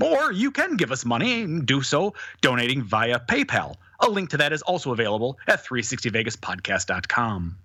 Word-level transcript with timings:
Or 0.00 0.32
you 0.32 0.50
can 0.50 0.76
give 0.76 0.90
us 0.90 1.04
money 1.04 1.42
and 1.42 1.66
do 1.66 1.82
so 1.82 2.14
donating 2.40 2.82
via 2.82 3.18
PayPal. 3.18 3.76
A 4.00 4.08
link 4.08 4.30
to 4.30 4.36
that 4.38 4.52
is 4.52 4.62
also 4.62 4.92
available 4.92 5.38
at 5.46 5.64
360vegaspodcast.com. 5.64 7.56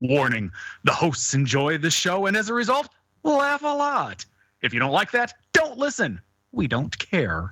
Warning 0.00 0.52
the 0.84 0.92
hosts 0.92 1.34
enjoy 1.34 1.78
the 1.78 1.90
show 1.90 2.26
and 2.26 2.36
as 2.36 2.48
a 2.48 2.54
result, 2.54 2.88
laugh 3.24 3.62
a 3.62 3.66
lot. 3.66 4.24
If 4.62 4.72
you 4.72 4.80
don't 4.80 4.92
like 4.92 5.10
that, 5.12 5.34
don't 5.52 5.78
listen. 5.78 6.20
We 6.52 6.68
don't 6.68 6.96
care. 6.98 7.50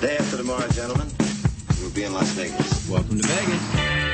Day 0.00 0.16
after 0.18 0.36
tomorrow, 0.36 0.68
gentlemen, 0.68 1.08
we'll 1.80 1.90
be 1.90 2.04
in 2.04 2.12
Las 2.12 2.28
Vegas. 2.30 2.88
Welcome 2.90 3.20
to 3.20 3.26
Vegas. 3.26 4.13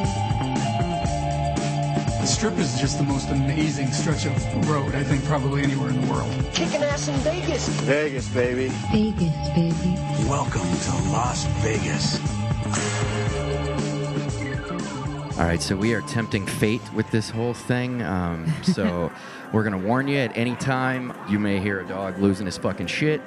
The 2.21 2.27
strip 2.27 2.59
is 2.59 2.79
just 2.79 2.99
the 2.99 3.03
most 3.03 3.29
amazing 3.29 3.91
stretch 3.91 4.27
of 4.27 4.69
road, 4.69 4.93
I 4.93 5.03
think, 5.03 5.25
probably 5.25 5.63
anywhere 5.63 5.89
in 5.89 5.99
the 5.99 6.07
world. 6.07 6.31
Kicking 6.53 6.83
ass 6.83 7.07
in 7.07 7.15
Vegas. 7.15 7.67
Vegas, 7.67 8.29
baby. 8.29 8.67
Vegas, 8.91 9.49
baby. 9.55 9.95
Welcome 10.29 10.61
to 10.61 10.91
Las 11.09 11.45
Vegas. 11.63 12.19
All 15.39 15.47
right, 15.47 15.59
so 15.59 15.75
we 15.75 15.95
are 15.95 16.01
tempting 16.01 16.45
fate 16.45 16.93
with 16.93 17.09
this 17.09 17.31
whole 17.31 17.55
thing. 17.55 18.03
Um, 18.03 18.53
so 18.61 19.11
we're 19.51 19.63
gonna 19.63 19.79
warn 19.79 20.07
you 20.07 20.17
at 20.17 20.37
any 20.37 20.55
time 20.57 21.17
you 21.27 21.39
may 21.39 21.59
hear 21.59 21.79
a 21.79 21.87
dog 21.87 22.19
losing 22.19 22.45
his 22.45 22.55
fucking 22.55 22.85
shit. 22.85 23.19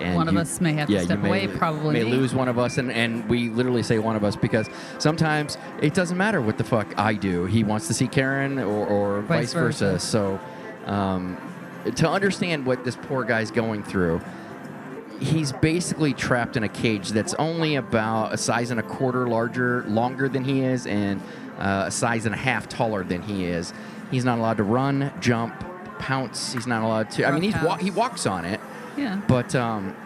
And 0.00 0.16
One 0.16 0.28
of 0.28 0.36
us 0.36 0.60
may 0.60 0.72
have 0.74 0.88
to 0.88 0.94
yeah, 0.94 1.00
you 1.00 1.04
step 1.06 1.18
may, 1.18 1.28
away, 1.28 1.48
probably 1.48 1.92
may 1.92 2.04
lose 2.04 2.34
one 2.34 2.48
of 2.48 2.58
us, 2.58 2.78
and, 2.78 2.90
and 2.90 3.28
we 3.28 3.50
literally 3.50 3.82
say 3.82 3.98
one 3.98 4.16
of 4.16 4.24
us 4.24 4.36
because 4.36 4.68
sometimes 4.98 5.58
it 5.82 5.94
doesn't 5.94 6.16
matter 6.16 6.40
what 6.40 6.58
the 6.58 6.64
fuck 6.64 6.98
I 6.98 7.14
do. 7.14 7.44
He 7.44 7.64
wants 7.64 7.86
to 7.88 7.94
see 7.94 8.08
Karen 8.08 8.58
or, 8.58 8.86
or 8.86 9.20
vice, 9.22 9.52
Vice 9.52 9.52
versa. 9.52 9.84
versa. 9.92 10.06
So 10.06 10.40
um, 10.86 11.36
to 11.96 12.08
understand 12.08 12.66
what 12.66 12.84
this 12.84 12.96
poor 12.96 13.24
guy's 13.24 13.50
going 13.50 13.82
through, 13.82 14.20
he's 15.20 15.52
basically 15.52 16.14
trapped 16.14 16.56
in 16.56 16.64
a 16.64 16.68
cage 16.68 17.10
that's 17.10 17.34
only 17.34 17.76
about 17.76 18.32
a 18.32 18.36
size 18.38 18.70
and 18.70 18.80
a 18.80 18.82
quarter 18.82 19.28
larger, 19.28 19.84
longer 19.84 20.28
than 20.28 20.44
he 20.44 20.62
is, 20.62 20.86
and 20.86 21.20
uh, 21.58 21.84
a 21.86 21.90
size 21.90 22.24
and 22.26 22.34
a 22.34 22.38
half 22.38 22.68
taller 22.68 23.04
than 23.04 23.22
he 23.22 23.44
is. 23.44 23.72
He's 24.10 24.24
not 24.24 24.38
allowed 24.38 24.56
to 24.56 24.64
run, 24.64 25.12
jump, 25.20 25.54
pounce. 25.98 26.52
He's 26.52 26.66
not 26.66 26.82
allowed 26.82 27.10
to. 27.12 27.26
I 27.26 27.30
mean, 27.30 27.42
he's 27.42 27.62
wa- 27.62 27.76
he 27.76 27.90
walks 27.90 28.26
on 28.26 28.44
it, 28.44 28.60
Yeah. 28.96 29.20
but 29.28 29.54
um, 29.54 29.96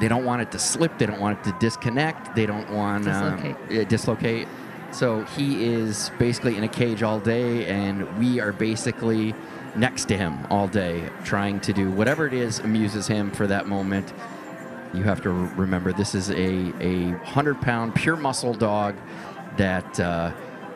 they 0.00 0.08
don't 0.08 0.24
want 0.24 0.42
it 0.42 0.50
to 0.52 0.58
slip. 0.58 0.98
They 0.98 1.06
don't 1.06 1.20
want 1.20 1.38
it 1.38 1.44
to 1.50 1.56
disconnect. 1.58 2.34
They 2.34 2.46
don't 2.46 2.70
want 2.70 3.04
Dislocate. 3.04 3.56
Um, 3.56 3.66
yeah, 3.70 3.84
dislocate. 3.84 4.48
So 4.92 5.24
he 5.36 5.64
is 5.66 6.10
basically 6.18 6.56
in 6.56 6.64
a 6.64 6.68
cage 6.68 7.02
all 7.02 7.20
day, 7.20 7.66
and 7.66 8.18
we 8.18 8.40
are 8.40 8.52
basically 8.52 9.34
next 9.76 10.06
to 10.06 10.16
him 10.16 10.38
all 10.50 10.66
day, 10.66 11.08
trying 11.24 11.60
to 11.60 11.72
do 11.72 11.90
whatever 11.90 12.26
it 12.26 12.32
is 12.32 12.58
amuses 12.58 13.06
him 13.06 13.30
for 13.30 13.46
that 13.46 13.68
moment. 13.68 14.12
You 14.92 15.04
have 15.04 15.22
to 15.22 15.30
remember 15.30 15.92
this 15.92 16.14
is 16.16 16.30
a 16.30 16.72
a 16.82 17.10
hundred 17.24 17.60
pound 17.60 17.94
pure 17.94 18.16
muscle 18.16 18.54
dog 18.54 18.96
that. 19.56 20.00
Uh, 20.00 20.32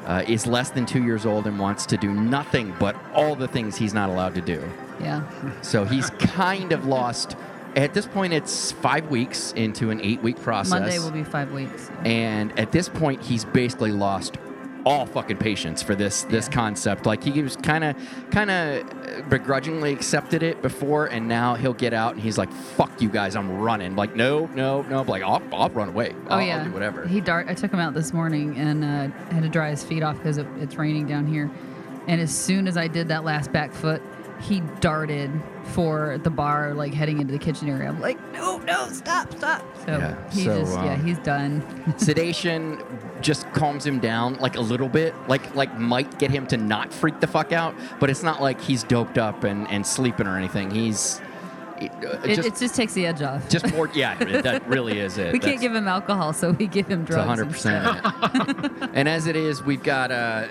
uh, 0.06 0.24
is 0.26 0.46
less 0.46 0.70
than 0.70 0.86
two 0.86 1.02
years 1.02 1.26
old 1.26 1.46
and 1.46 1.58
wants 1.58 1.86
to 1.86 1.96
do 1.96 2.12
nothing 2.12 2.74
but 2.78 2.96
all 3.14 3.34
the 3.34 3.48
things 3.48 3.76
he's 3.76 3.94
not 3.94 4.08
allowed 4.10 4.34
to 4.34 4.40
do. 4.40 4.62
Yeah. 5.00 5.22
So 5.62 5.84
he's 5.84 6.10
kind 6.10 6.72
of 6.72 6.86
lost. 6.86 7.36
At 7.76 7.92
this 7.94 8.06
point, 8.06 8.32
it's 8.32 8.70
five 8.70 9.08
weeks 9.10 9.52
into 9.52 9.90
an 9.90 10.00
eight-week 10.00 10.40
process. 10.40 10.70
Monday 10.70 10.98
will 11.00 11.10
be 11.10 11.24
five 11.24 11.50
weeks. 11.52 11.90
and 12.04 12.56
at 12.58 12.70
this 12.70 12.88
point, 12.88 13.22
he's 13.22 13.44
basically 13.44 13.90
lost 13.90 14.36
all 14.86 15.06
fucking 15.06 15.38
patience 15.38 15.82
for 15.82 15.94
this 15.94 16.22
this 16.24 16.46
Yeah. 16.48 16.52
concept. 16.54 17.06
Like 17.06 17.22
he 17.24 17.42
was 17.42 17.56
kind 17.56 17.84
of 17.84 17.96
kind 18.30 18.50
of 18.50 19.28
begrudgingly 19.28 19.92
accepted 19.92 20.42
it 20.42 20.60
before, 20.62 21.06
and 21.06 21.26
now 21.28 21.54
he'll 21.54 21.72
get 21.72 21.92
out 21.94 22.14
and 22.14 22.22
he's 22.22 22.36
like, 22.38 22.52
"Fuck 22.52 23.00
you 23.00 23.08
guys, 23.08 23.36
I'm 23.36 23.60
running." 23.60 23.96
Like, 23.96 24.14
no, 24.16 24.46
no, 24.54 24.82
no. 24.82 25.02
Like, 25.02 25.22
I'll, 25.22 25.42
I'll 25.52 25.70
run 25.70 25.88
away. 25.88 26.14
Oh 26.28 26.34
I'll, 26.36 26.42
yeah. 26.42 26.58
I'll 26.58 26.64
do 26.64 26.72
whatever. 26.72 27.06
He 27.06 27.20
dart. 27.20 27.46
I 27.48 27.54
took 27.54 27.72
him 27.72 27.80
out 27.80 27.94
this 27.94 28.12
morning 28.12 28.56
and 28.58 28.84
uh, 28.84 29.16
had 29.32 29.42
to 29.42 29.48
dry 29.48 29.70
his 29.70 29.82
feet 29.84 30.02
off 30.02 30.16
because 30.18 30.38
it, 30.38 30.46
it's 30.58 30.76
raining 30.76 31.06
down 31.06 31.26
here. 31.26 31.50
And 32.06 32.20
as 32.20 32.34
soon 32.34 32.68
as 32.68 32.76
I 32.76 32.86
did 32.88 33.08
that 33.08 33.24
last 33.24 33.50
back 33.52 33.72
foot, 33.72 34.02
he 34.40 34.60
darted 34.80 35.30
for 35.64 36.18
the 36.22 36.28
bar, 36.30 36.74
like 36.74 36.92
heading 36.92 37.18
into 37.20 37.32
the 37.32 37.38
kitchen 37.38 37.68
area. 37.68 37.88
I'm 37.88 38.00
like, 38.00 38.18
no, 38.66 38.86
no, 38.86 38.92
stop, 38.92 39.32
stop. 39.36 39.62
So 39.86 39.98
Yeah, 39.98 40.30
he 40.30 40.44
so, 40.44 40.60
just, 40.60 40.72
yeah, 40.72 40.92
um, 40.94 41.04
he's 41.04 41.18
done. 41.18 41.94
sedation 41.98 42.82
just 43.20 43.50
calms 43.52 43.86
him 43.86 43.98
down 44.00 44.34
like 44.34 44.56
a 44.56 44.60
little 44.60 44.88
bit 44.88 45.14
like 45.28 45.54
like 45.54 45.78
might 45.78 46.18
get 46.18 46.30
him 46.30 46.46
to 46.46 46.56
not 46.58 46.92
freak 46.92 47.20
the 47.20 47.26
fuck 47.26 47.52
out 47.52 47.74
but 47.98 48.10
it's 48.10 48.22
not 48.22 48.42
like 48.42 48.60
he's 48.60 48.82
doped 48.82 49.16
up 49.16 49.44
and 49.44 49.66
and 49.70 49.86
sleeping 49.86 50.26
or 50.26 50.36
anything 50.36 50.70
he's 50.70 51.22
it, 51.80 51.90
uh, 52.04 52.18
It, 52.22 52.36
just 52.36 52.48
it 52.48 52.56
just 52.58 52.74
takes 52.74 52.92
the 52.92 53.06
edge 53.06 53.22
off. 53.22 53.48
just 53.48 53.72
more 53.72 53.88
yeah 53.94 54.14
that 54.42 54.66
really 54.68 54.98
is 54.98 55.16
it 55.16 55.32
we 55.32 55.38
can't 55.38 55.60
give 55.60 55.74
him 55.74 55.88
alcohol, 55.88 56.32
so 56.34 56.50
we 56.52 56.66
give 56.66 56.86
him 56.86 57.04
drugs. 57.04 57.40
100% 57.40 57.46
instead. 57.46 58.90
and 58.94 59.08
as 59.08 59.26
it 59.26 59.36
is 59.36 59.62
we've 59.62 59.82
got 59.82 60.10
uh 60.12 60.46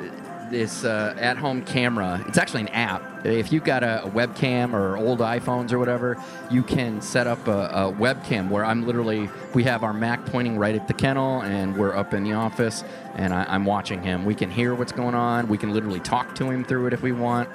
this 0.54 0.86
uh, 0.86 1.16
at-home 1.18 1.64
camera. 1.64 2.24
It's 2.28 2.38
actually 2.38 2.62
an 2.62 2.68
app. 2.70 3.26
If 3.26 3.52
you've 3.52 3.64
got 3.64 3.84
a, 3.84 4.06
a 4.06 4.10
webcam 4.10 4.74
or 4.74 4.96
old 4.98 5.20
iphones 5.20 5.74
or 5.74 5.80
whatever 5.80 6.22
you 6.52 6.62
can 6.62 7.02
set 7.02 7.26
up 7.26 7.48
a, 7.48 7.68
a 7.70 7.92
webcam 7.92 8.50
where 8.50 8.64
i'm 8.64 8.86
literally 8.86 9.30
we 9.56 9.64
have 9.64 9.84
our 9.84 9.94
mac 9.94 10.26
pointing 10.26 10.58
right 10.58 10.76
at 10.76 10.88
the 10.88 10.94
kennel 10.94 11.42
and 11.42 11.76
we're 11.76 11.96
up 11.96 12.14
in 12.14 12.24
the 12.24 12.34
office 12.34 12.84
and 13.16 13.34
I, 13.34 13.46
i'm 13.46 13.66
watching 13.66 14.04
him. 14.04 14.26
We 14.26 14.36
can 14.36 14.52
hear 14.52 14.76
what's 14.76 14.92
going 14.92 15.16
on. 15.16 15.48
We 15.48 15.58
can 15.58 15.74
literally 15.74 16.00
talk 16.00 16.36
to 16.36 16.50
him 16.50 16.64
through 16.64 16.88
it 16.88 16.94
if 16.94 17.02
we 17.02 17.12
want. 17.12 17.50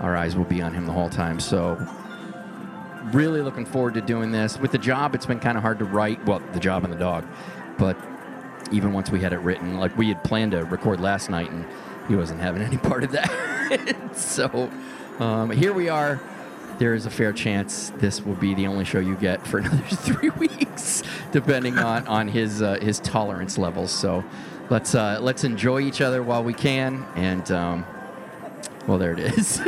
Our 0.00 0.16
eyes 0.16 0.34
will 0.34 0.44
be 0.44 0.62
on 0.62 0.72
him 0.72 0.86
the 0.86 0.92
whole 0.92 1.10
time. 1.10 1.38
So 1.38 1.76
really 3.12 3.42
looking 3.42 3.66
forward 3.66 3.94
to 3.94 4.00
doing 4.00 4.30
this. 4.32 4.58
With 4.58 4.72
the 4.72 4.78
job 4.78 5.14
it's 5.14 5.26
been 5.26 5.40
kind 5.40 5.58
of 5.58 5.62
hard 5.62 5.78
to 5.80 5.84
write 5.84 6.24
well 6.24 6.40
the 6.54 6.60
job 6.60 6.84
and 6.84 6.92
the 6.92 6.98
dog 6.98 7.26
but 7.76 7.96
even 8.70 8.92
once 8.94 9.10
we 9.10 9.20
had 9.20 9.34
it 9.34 9.40
written 9.40 9.76
like 9.78 9.96
we 9.98 10.08
had 10.08 10.22
planned 10.24 10.52
to 10.52 10.64
record 10.64 11.00
last 11.00 11.28
night 11.28 11.50
and 11.50 11.66
he 12.08 12.16
wasn't 12.16 12.40
having 12.40 12.62
any 12.62 12.78
part 12.78 13.04
of 13.04 13.12
that. 13.12 13.30
So 14.14 14.70
um, 15.18 15.50
here 15.50 15.72
we 15.72 15.88
are. 15.88 16.20
There 16.78 16.92
is 16.94 17.06
a 17.06 17.10
fair 17.10 17.32
chance 17.32 17.90
this 17.96 18.20
will 18.20 18.34
be 18.34 18.54
the 18.54 18.66
only 18.66 18.84
show 18.84 18.98
you 18.98 19.16
get 19.16 19.46
for 19.46 19.58
another 19.60 19.82
three 19.88 20.28
weeks 20.38 21.02
depending 21.30 21.78
on 21.78 22.06
on 22.06 22.28
his 22.28 22.60
uh, 22.60 22.74
his 22.80 23.00
tolerance 23.00 23.56
levels. 23.56 23.90
So 23.90 24.24
let's 24.68 24.94
uh, 24.94 25.18
let's 25.22 25.44
enjoy 25.44 25.80
each 25.80 26.02
other 26.02 26.22
while 26.22 26.44
we 26.44 26.52
can 26.52 27.06
and 27.16 27.50
um, 27.50 27.86
well 28.86 28.98
there 28.98 29.12
it 29.12 29.20
is 29.20 29.60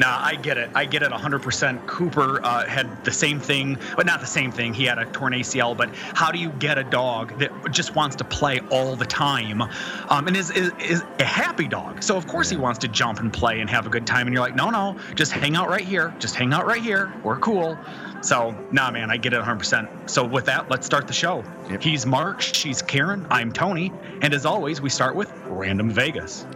Nah, 0.00 0.18
I 0.18 0.34
get 0.34 0.56
it. 0.56 0.70
I 0.74 0.86
get 0.86 1.02
it 1.02 1.10
100%. 1.10 1.86
Cooper 1.86 2.42
uh, 2.42 2.66
had 2.66 3.04
the 3.04 3.12
same 3.12 3.38
thing, 3.38 3.76
but 3.96 4.06
not 4.06 4.20
the 4.20 4.26
same 4.26 4.50
thing. 4.50 4.72
He 4.72 4.84
had 4.84 4.98
a 4.98 5.04
torn 5.04 5.34
ACL, 5.34 5.76
but 5.76 5.94
how 5.94 6.32
do 6.32 6.38
you 6.38 6.48
get 6.52 6.78
a 6.78 6.84
dog 6.84 7.38
that 7.38 7.50
just 7.70 7.94
wants 7.94 8.16
to 8.16 8.24
play 8.24 8.60
all 8.70 8.96
the 8.96 9.04
time 9.04 9.60
um, 9.60 10.26
and 10.26 10.38
is, 10.38 10.50
is, 10.52 10.72
is 10.78 11.02
a 11.18 11.24
happy 11.24 11.68
dog? 11.68 12.02
So, 12.02 12.16
of 12.16 12.26
course, 12.26 12.48
he 12.48 12.56
wants 12.56 12.78
to 12.78 12.88
jump 12.88 13.20
and 13.20 13.30
play 13.30 13.60
and 13.60 13.68
have 13.68 13.86
a 13.86 13.90
good 13.90 14.06
time. 14.06 14.26
And 14.26 14.32
you're 14.32 14.42
like, 14.42 14.56
no, 14.56 14.70
no, 14.70 14.98
just 15.16 15.32
hang 15.32 15.54
out 15.54 15.68
right 15.68 15.84
here. 15.84 16.14
Just 16.18 16.34
hang 16.34 16.54
out 16.54 16.64
right 16.64 16.82
here. 16.82 17.12
We're 17.22 17.38
cool. 17.38 17.76
So, 18.22 18.56
nah, 18.72 18.90
man, 18.90 19.10
I 19.10 19.18
get 19.18 19.34
it 19.34 19.42
100%. 19.42 20.08
So, 20.08 20.24
with 20.24 20.46
that, 20.46 20.70
let's 20.70 20.86
start 20.86 21.08
the 21.08 21.12
show. 21.12 21.44
Yep. 21.68 21.82
He's 21.82 22.06
Mark, 22.06 22.40
she's 22.40 22.80
Karen, 22.80 23.26
I'm 23.30 23.52
Tony. 23.52 23.92
And 24.22 24.32
as 24.32 24.46
always, 24.46 24.80
we 24.80 24.88
start 24.88 25.14
with 25.14 25.30
Random 25.44 25.90
Vegas. 25.90 26.46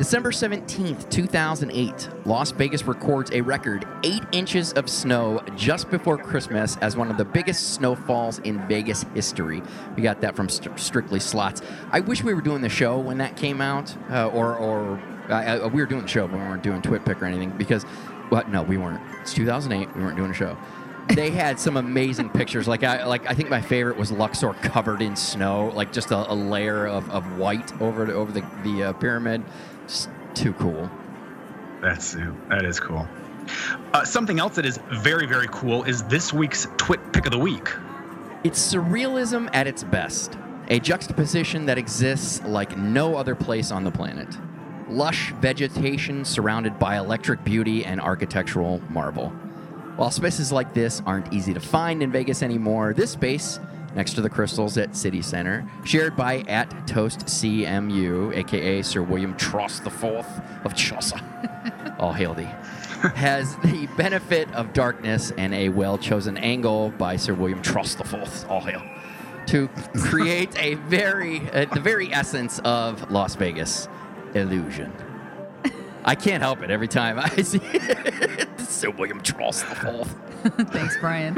December 0.00 0.30
17th, 0.30 1.10
2008, 1.10 2.08
Las 2.24 2.52
Vegas 2.52 2.84
records 2.84 3.30
a 3.32 3.42
record 3.42 3.86
8 4.02 4.22
inches 4.32 4.72
of 4.72 4.88
snow 4.88 5.42
just 5.56 5.90
before 5.90 6.16
Christmas 6.16 6.78
as 6.78 6.96
one 6.96 7.10
of 7.10 7.18
the 7.18 7.24
biggest 7.26 7.74
snowfalls 7.74 8.38
in 8.38 8.66
Vegas 8.66 9.04
history. 9.12 9.62
We 9.94 10.02
got 10.02 10.22
that 10.22 10.34
from 10.34 10.48
St- 10.48 10.80
Strictly 10.80 11.20
Slots. 11.20 11.60
I 11.90 12.00
wish 12.00 12.24
we 12.24 12.32
were 12.32 12.40
doing 12.40 12.62
the 12.62 12.68
show 12.70 12.98
when 12.98 13.18
that 13.18 13.36
came 13.36 13.60
out, 13.60 13.94
uh, 14.10 14.28
or, 14.28 14.56
or 14.56 14.98
uh, 15.28 15.68
we 15.68 15.82
were 15.82 15.86
doing 15.86 16.00
the 16.00 16.08
show, 16.08 16.26
but 16.26 16.38
we 16.38 16.46
weren't 16.46 16.62
doing 16.62 16.80
Twit 16.80 17.04
Pick 17.04 17.20
or 17.20 17.26
anything 17.26 17.50
because, 17.58 17.84
well, 18.30 18.48
no, 18.48 18.62
we 18.62 18.78
weren't. 18.78 19.02
It's 19.20 19.34
2008, 19.34 19.94
we 19.94 20.02
weren't 20.02 20.16
doing 20.16 20.30
a 20.30 20.34
show. 20.34 20.56
They 21.14 21.30
had 21.30 21.60
some 21.60 21.76
amazing 21.76 22.30
pictures. 22.30 22.66
Like 22.66 22.84
I, 22.84 23.04
like 23.04 23.28
I 23.28 23.34
think 23.34 23.50
my 23.50 23.60
favorite 23.60 23.98
was 23.98 24.12
Luxor 24.12 24.54
covered 24.62 25.02
in 25.02 25.14
snow, 25.14 25.72
like 25.74 25.92
just 25.92 26.10
a, 26.10 26.32
a 26.32 26.34
layer 26.34 26.86
of, 26.86 27.10
of 27.10 27.36
white 27.36 27.78
over 27.82 28.06
the, 28.06 28.14
over 28.14 28.32
the 28.32 28.46
the 28.62 28.84
uh, 28.84 28.92
pyramid. 28.94 29.42
Just 29.90 30.08
too 30.34 30.52
cool. 30.52 30.88
That's 31.82 32.12
that 32.12 32.64
is 32.64 32.78
cool. 32.78 33.08
Uh, 33.92 34.04
something 34.04 34.38
else 34.38 34.54
that 34.54 34.64
is 34.64 34.78
very 34.92 35.26
very 35.26 35.48
cool 35.50 35.82
is 35.82 36.04
this 36.04 36.32
week's 36.32 36.68
Twit 36.76 37.12
Pick 37.12 37.26
of 37.26 37.32
the 37.32 37.38
Week. 37.38 37.68
It's 38.44 38.72
surrealism 38.72 39.50
at 39.52 39.66
its 39.66 39.82
best, 39.82 40.38
a 40.68 40.78
juxtaposition 40.78 41.66
that 41.66 41.76
exists 41.76 42.40
like 42.44 42.78
no 42.78 43.16
other 43.16 43.34
place 43.34 43.72
on 43.72 43.82
the 43.82 43.90
planet. 43.90 44.28
Lush 44.88 45.32
vegetation 45.40 46.24
surrounded 46.24 46.78
by 46.78 46.96
electric 46.96 47.42
beauty 47.42 47.84
and 47.84 48.00
architectural 48.00 48.80
marvel. 48.90 49.30
While 49.96 50.12
spaces 50.12 50.52
like 50.52 50.72
this 50.72 51.02
aren't 51.04 51.32
easy 51.32 51.52
to 51.52 51.60
find 51.60 52.00
in 52.00 52.12
Vegas 52.12 52.44
anymore, 52.44 52.94
this 52.94 53.10
space, 53.10 53.58
next 53.94 54.14
to 54.14 54.20
the 54.20 54.30
crystals 54.30 54.76
at 54.78 54.96
City 54.96 55.22
Center, 55.22 55.68
shared 55.84 56.16
by 56.16 56.38
at 56.48 56.86
Toast 56.86 57.20
CMU, 57.26 58.34
aka 58.36 58.82
Sir 58.82 59.02
William 59.02 59.34
Tross 59.34 59.82
the 59.82 59.90
Fourth 59.90 60.40
of 60.64 60.74
Chaucer, 60.74 61.20
all 61.98 62.12
hail 62.12 62.34
thee, 62.34 62.48
has 63.14 63.56
the 63.56 63.88
benefit 63.96 64.52
of 64.54 64.72
darkness 64.72 65.32
and 65.36 65.54
a 65.54 65.68
well 65.68 65.98
chosen 65.98 66.36
angle 66.36 66.90
by 66.90 67.16
Sir 67.16 67.34
William 67.34 67.62
Tross 67.62 67.96
the 67.96 68.04
Fourth. 68.04 68.48
all 68.48 68.60
hail, 68.60 68.82
to 69.46 69.68
create 69.96 70.56
a 70.58 70.74
very, 70.74 71.40
uh, 71.50 71.66
the 71.72 71.80
very 71.80 72.12
essence 72.12 72.60
of 72.64 73.10
Las 73.10 73.34
Vegas 73.34 73.88
illusion. 74.34 74.92
I 76.04 76.14
can't 76.14 76.42
help 76.42 76.62
it 76.62 76.70
every 76.70 76.88
time 76.88 77.18
I 77.18 77.28
see 77.42 77.60
it. 77.62 78.48
Sir 78.60 78.90
William 78.90 79.20
Tross 79.20 79.68
the 79.68 79.74
Fourth. 79.74 80.16
Thanks, 80.72 80.96
Brian. 80.98 81.34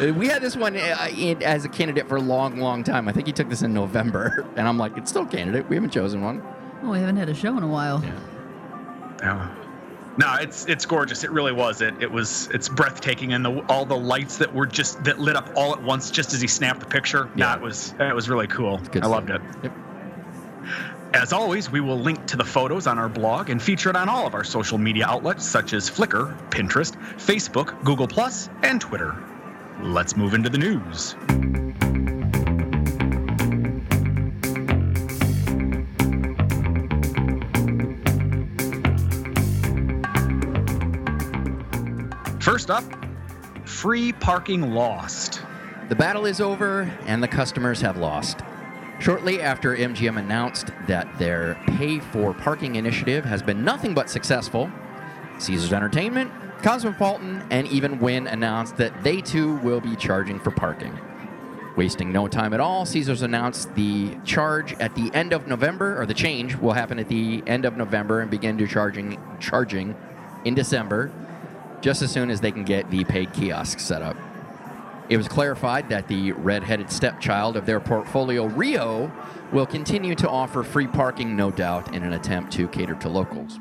We 0.00 0.28
had 0.28 0.42
this 0.42 0.56
one 0.56 0.76
uh, 0.76 1.08
in, 1.16 1.42
as 1.42 1.64
a 1.64 1.68
candidate 1.68 2.08
for 2.08 2.16
a 2.16 2.20
long, 2.20 2.58
long 2.58 2.84
time. 2.84 3.08
I 3.08 3.12
think 3.12 3.26
he 3.26 3.32
took 3.32 3.48
this 3.48 3.62
in 3.62 3.72
November, 3.72 4.46
and 4.56 4.68
I'm 4.68 4.78
like, 4.78 4.96
it's 4.96 5.10
still 5.10 5.22
a 5.22 5.26
candidate. 5.26 5.68
We 5.68 5.76
haven't 5.76 5.90
chosen 5.90 6.22
one. 6.22 6.42
Oh, 6.82 6.90
we 6.90 6.98
haven't 6.98 7.16
had 7.16 7.28
a 7.28 7.34
show 7.34 7.56
in 7.56 7.62
a 7.62 7.68
while. 7.68 8.02
Yeah. 9.22 9.48
No, 10.18 10.34
it's 10.40 10.64
it's 10.66 10.86
gorgeous. 10.86 11.24
It 11.24 11.30
really 11.30 11.52
was. 11.52 11.82
It 11.82 11.94
it 12.00 12.10
was 12.10 12.48
it's 12.52 12.68
breathtaking, 12.68 13.32
and 13.34 13.44
the 13.44 13.60
all 13.68 13.84
the 13.84 13.96
lights 13.96 14.38
that 14.38 14.54
were 14.54 14.66
just 14.66 15.02
that 15.04 15.18
lit 15.18 15.36
up 15.36 15.50
all 15.56 15.74
at 15.74 15.82
once 15.82 16.10
just 16.10 16.32
as 16.32 16.40
he 16.40 16.48
snapped 16.48 16.80
the 16.80 16.86
picture. 16.86 17.28
Yeah, 17.36 17.50
Yeah. 17.52 17.56
it 17.56 17.60
was 17.62 17.94
it 18.00 18.14
was 18.14 18.28
really 18.30 18.46
cool. 18.46 18.78
Good 18.78 19.04
I 19.04 19.08
loved 19.08 19.28
it. 19.30 19.40
Yep. 19.62 19.72
As 21.14 21.32
always, 21.32 21.70
we 21.70 21.80
will 21.80 21.98
link 21.98 22.26
to 22.26 22.36
the 22.36 22.44
photos 22.44 22.86
on 22.86 22.98
our 22.98 23.08
blog 23.08 23.48
and 23.50 23.62
feature 23.62 23.90
it 23.90 23.96
on 23.96 24.08
all 24.08 24.26
of 24.26 24.34
our 24.34 24.44
social 24.44 24.76
media 24.78 25.06
outlets 25.06 25.46
such 25.46 25.72
as 25.72 25.88
Flickr, 25.90 26.36
Pinterest, 26.50 26.94
Facebook, 27.16 27.82
Google 27.84 28.08
Plus, 28.08 28.48
and 28.62 28.80
Twitter. 28.80 29.14
Let's 29.82 30.16
move 30.16 30.34
into 30.34 30.48
the 30.48 30.58
news. 30.58 31.14
First 42.40 42.70
up, 42.70 42.84
free 43.64 44.12
parking 44.12 44.72
lost. 44.72 45.42
The 45.88 45.94
battle 45.94 46.26
is 46.26 46.40
over, 46.40 46.82
and 47.04 47.22
the 47.22 47.28
customers 47.28 47.80
have 47.80 47.96
lost. 47.96 48.40
Shortly 48.98 49.42
after 49.42 49.76
MGM 49.76 50.18
announced 50.18 50.68
that 50.86 51.06
their 51.18 51.54
pay 51.76 52.00
for 52.00 52.32
parking 52.32 52.76
initiative 52.76 53.24
has 53.24 53.42
been 53.42 53.62
nothing 53.62 53.94
but 53.94 54.08
successful, 54.08 54.70
Caesars 55.38 55.72
Entertainment, 55.72 56.32
Cosmopolitan, 56.66 57.46
and 57.52 57.68
even 57.68 58.00
Wynn 58.00 58.26
announced 58.26 58.76
that 58.78 59.04
they 59.04 59.20
too 59.20 59.54
will 59.58 59.80
be 59.80 59.94
charging 59.94 60.40
for 60.40 60.50
parking. 60.50 60.98
Wasting 61.76 62.10
no 62.10 62.26
time 62.26 62.52
at 62.52 62.58
all, 62.58 62.84
Caesars 62.84 63.22
announced 63.22 63.72
the 63.76 64.16
charge 64.24 64.72
at 64.80 64.92
the 64.96 65.08
end 65.14 65.32
of 65.32 65.46
November, 65.46 65.96
or 65.96 66.06
the 66.06 66.12
change 66.12 66.56
will 66.56 66.72
happen 66.72 66.98
at 66.98 67.08
the 67.08 67.40
end 67.46 67.66
of 67.66 67.76
November 67.76 68.20
and 68.20 68.32
begin 68.32 68.58
to 68.58 68.66
charging 68.66 69.16
charging 69.38 69.94
in 70.44 70.56
December, 70.56 71.12
just 71.82 72.02
as 72.02 72.10
soon 72.10 72.30
as 72.30 72.40
they 72.40 72.50
can 72.50 72.64
get 72.64 72.90
the 72.90 73.04
paid 73.04 73.32
kiosks 73.32 73.84
set 73.84 74.02
up. 74.02 74.16
It 75.08 75.18
was 75.18 75.28
clarified 75.28 75.88
that 75.90 76.08
the 76.08 76.32
red-headed 76.32 76.90
stepchild 76.90 77.56
of 77.56 77.64
their 77.64 77.78
portfolio, 77.78 78.46
Rio, 78.46 79.12
will 79.52 79.66
continue 79.66 80.16
to 80.16 80.28
offer 80.28 80.64
free 80.64 80.88
parking, 80.88 81.36
no 81.36 81.52
doubt, 81.52 81.94
in 81.94 82.02
an 82.02 82.12
attempt 82.12 82.52
to 82.54 82.66
cater 82.66 82.96
to 82.96 83.08
locals. 83.08 83.60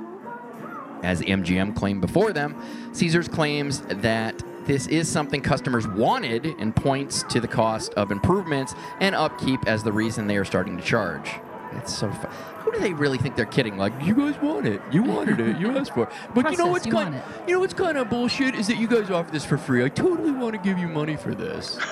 As 1.06 1.22
MGM 1.22 1.76
claimed 1.76 2.02
before 2.02 2.34
them, 2.34 2.60
Caesars 2.92 3.28
claims 3.28 3.82
that 3.82 4.42
this 4.66 4.88
is 4.88 5.08
something 5.08 5.40
customers 5.40 5.88
wanted 5.88 6.48
and 6.58 6.76
points 6.76 7.22
to 7.30 7.40
the 7.40 7.48
cost 7.48 7.94
of 7.94 8.12
improvements 8.12 8.74
and 9.00 9.14
upkeep 9.14 9.60
as 9.68 9.84
the 9.84 9.92
reason 9.92 10.26
they 10.26 10.36
are 10.38 10.44
starting 10.44 10.76
to 10.78 10.84
charge. 10.84 11.30
It's 11.74 11.96
so 11.96 12.10
fu- 12.12 12.28
Who 12.28 12.72
do 12.72 12.80
they 12.80 12.94
really 12.94 13.20
think 13.20 13.36
they're 13.36 13.46
kidding? 13.46 13.78
Like, 13.78 13.94
you 14.02 14.16
guys 14.16 14.36
want 14.42 14.66
it. 14.66 14.82
You 14.92 15.04
wanted 15.04 15.40
it. 15.40 15.60
You 15.60 15.78
asked 15.78 15.94
for 15.94 16.06
it. 16.06 16.10
But 16.34 16.50
you 16.50 16.58
know 16.58 16.68
what's 16.68 16.88
you 16.88 16.92
kind 16.92 17.22
you 17.46 17.54
know 17.54 17.60
what's 17.60 17.76
kind 17.76 18.00
of 18.00 18.10
bullshit 18.10 18.56
is 18.56 18.66
that 18.66 18.78
you 18.78 18.88
guys 18.88 19.12
offer 19.12 19.30
this 19.30 19.46
for 19.46 19.60
free. 19.60 19.84
I 19.86 19.90
totally 19.90 20.32
want 20.32 20.54
to 20.54 20.60
give 20.60 20.80
you 20.80 20.88
money 20.88 21.18
for 21.18 21.36
this. 21.36 21.78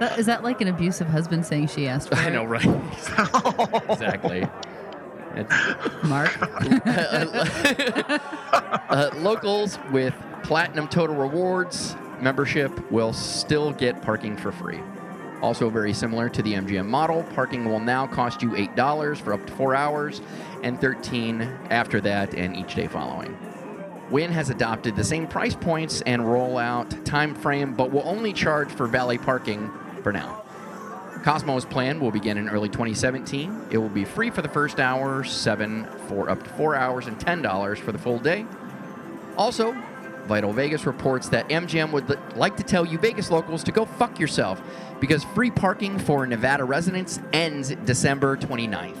That, 0.00 0.18
is 0.18 0.26
that 0.26 0.42
like 0.42 0.60
an 0.60 0.66
abusive 0.66 1.06
husband 1.06 1.46
saying 1.46 1.68
she 1.68 1.86
asked 1.86 2.08
for 2.08 2.14
it? 2.18 2.26
I 2.26 2.30
know, 2.30 2.44
right? 2.44 2.64
exactly. 3.88 4.44
Mark. 6.04 6.36
uh, 8.90 9.10
locals 9.16 9.78
with 9.90 10.14
platinum 10.42 10.88
total 10.88 11.16
rewards 11.16 11.96
membership 12.20 12.90
will 12.90 13.12
still 13.12 13.72
get 13.72 14.00
parking 14.02 14.36
for 14.36 14.52
free. 14.52 14.80
Also, 15.42 15.68
very 15.68 15.92
similar 15.92 16.28
to 16.28 16.42
the 16.42 16.54
MGM 16.54 16.86
model, 16.86 17.22
parking 17.34 17.66
will 17.66 17.80
now 17.80 18.06
cost 18.06 18.40
you 18.40 18.50
$8 18.50 19.20
for 19.20 19.34
up 19.34 19.46
to 19.46 19.52
four 19.52 19.74
hours 19.74 20.22
and 20.62 20.80
13 20.80 21.42
after 21.70 22.00
that 22.00 22.34
and 22.34 22.56
each 22.56 22.74
day 22.74 22.86
following. 22.86 23.36
Wynn 24.10 24.30
has 24.30 24.50
adopted 24.50 24.96
the 24.96 25.04
same 25.04 25.26
price 25.26 25.54
points 25.54 26.00
and 26.02 26.22
rollout 26.22 27.04
time 27.04 27.34
frame, 27.34 27.74
but 27.74 27.90
will 27.90 28.06
only 28.06 28.32
charge 28.32 28.70
for 28.70 28.86
valet 28.86 29.18
parking 29.18 29.70
for 30.02 30.12
now. 30.12 30.43
Cosmo's 31.24 31.64
plan 31.64 32.00
will 32.00 32.10
begin 32.10 32.36
in 32.36 32.50
early 32.50 32.68
2017. 32.68 33.68
It 33.70 33.78
will 33.78 33.88
be 33.88 34.04
free 34.04 34.28
for 34.28 34.42
the 34.42 34.48
first 34.48 34.78
hour, 34.78 35.24
seven 35.24 35.86
for 36.06 36.28
up 36.28 36.42
to 36.42 36.50
four 36.50 36.76
hours, 36.76 37.06
and 37.06 37.18
$10 37.18 37.78
for 37.78 37.92
the 37.92 37.98
full 37.98 38.18
day. 38.18 38.44
Also, 39.38 39.74
Vital 40.26 40.52
Vegas 40.52 40.84
reports 40.84 41.30
that 41.30 41.48
MGM 41.48 41.92
would 41.92 42.10
li- 42.10 42.16
like 42.36 42.58
to 42.58 42.62
tell 42.62 42.84
you 42.84 42.98
Vegas 42.98 43.30
locals 43.30 43.64
to 43.64 43.72
go 43.72 43.86
fuck 43.86 44.20
yourself 44.20 44.60
because 45.00 45.24
free 45.24 45.50
parking 45.50 45.98
for 45.98 46.26
Nevada 46.26 46.62
residents 46.62 47.18
ends 47.32 47.74
December 47.86 48.36
29th. 48.36 48.98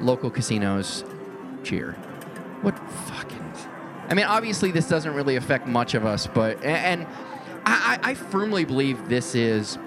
Local 0.00 0.30
casinos 0.30 1.04
cheer. 1.62 1.92
What 2.62 2.76
fucking. 3.06 3.38
I 4.08 4.14
mean, 4.14 4.26
obviously, 4.26 4.72
this 4.72 4.88
doesn't 4.88 5.14
really 5.14 5.36
affect 5.36 5.68
much 5.68 5.94
of 5.94 6.04
us, 6.04 6.26
but. 6.26 6.60
And 6.64 7.06
I 7.64 8.00
I 8.02 8.14
firmly 8.14 8.64
believe 8.64 9.08
this 9.08 9.36
is 9.36 9.78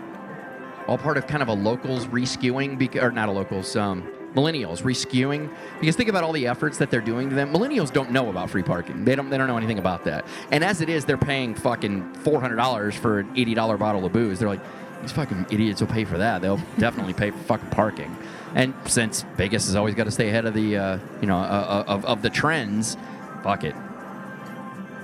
all 0.87 0.97
part 0.97 1.17
of 1.17 1.27
kind 1.27 1.41
of 1.41 1.49
a 1.49 1.53
locals 1.53 2.05
reskewing, 2.07 2.77
bec- 2.77 3.01
or 3.01 3.11
not 3.11 3.29
a 3.29 3.31
locals, 3.31 3.75
um, 3.75 4.03
millennials 4.33 4.81
reskewing. 4.81 5.49
Because 5.79 5.95
think 5.95 6.09
about 6.09 6.23
all 6.23 6.31
the 6.33 6.47
efforts 6.47 6.77
that 6.79 6.89
they're 6.91 7.01
doing 7.01 7.29
to 7.29 7.35
them. 7.35 7.53
Millennials 7.53 7.91
don't 7.91 8.11
know 8.11 8.29
about 8.29 8.49
free 8.49 8.63
parking. 8.63 9.05
They 9.05 9.15
don't. 9.15 9.29
They 9.29 9.37
don't 9.37 9.47
know 9.47 9.57
anything 9.57 9.79
about 9.79 10.03
that. 10.05 10.25
And 10.51 10.63
as 10.63 10.81
it 10.81 10.89
is, 10.89 11.05
they're 11.05 11.17
paying 11.17 11.55
fucking 11.55 12.13
four 12.15 12.41
hundred 12.41 12.55
dollars 12.57 12.95
for 12.95 13.19
an 13.19 13.31
eighty 13.35 13.53
dollar 13.53 13.77
bottle 13.77 14.05
of 14.05 14.13
booze. 14.13 14.39
They're 14.39 14.47
like, 14.49 14.61
these 15.01 15.11
fucking 15.11 15.47
idiots 15.51 15.81
will 15.81 15.87
pay 15.87 16.05
for 16.05 16.17
that. 16.17 16.41
They'll 16.41 16.61
definitely 16.79 17.13
pay 17.13 17.31
for 17.31 17.37
fucking 17.39 17.69
parking. 17.69 18.15
And 18.55 18.73
since 18.85 19.23
Vegas 19.35 19.65
has 19.65 19.75
always 19.75 19.95
got 19.95 20.03
to 20.03 20.11
stay 20.11 20.29
ahead 20.29 20.45
of 20.45 20.53
the, 20.53 20.77
uh, 20.77 20.99
you 21.21 21.27
know, 21.27 21.37
uh, 21.39 21.83
of, 21.87 22.05
of 22.05 22.21
the 22.21 22.29
trends, 22.29 22.97
fuck 23.41 23.63
it. 23.63 23.75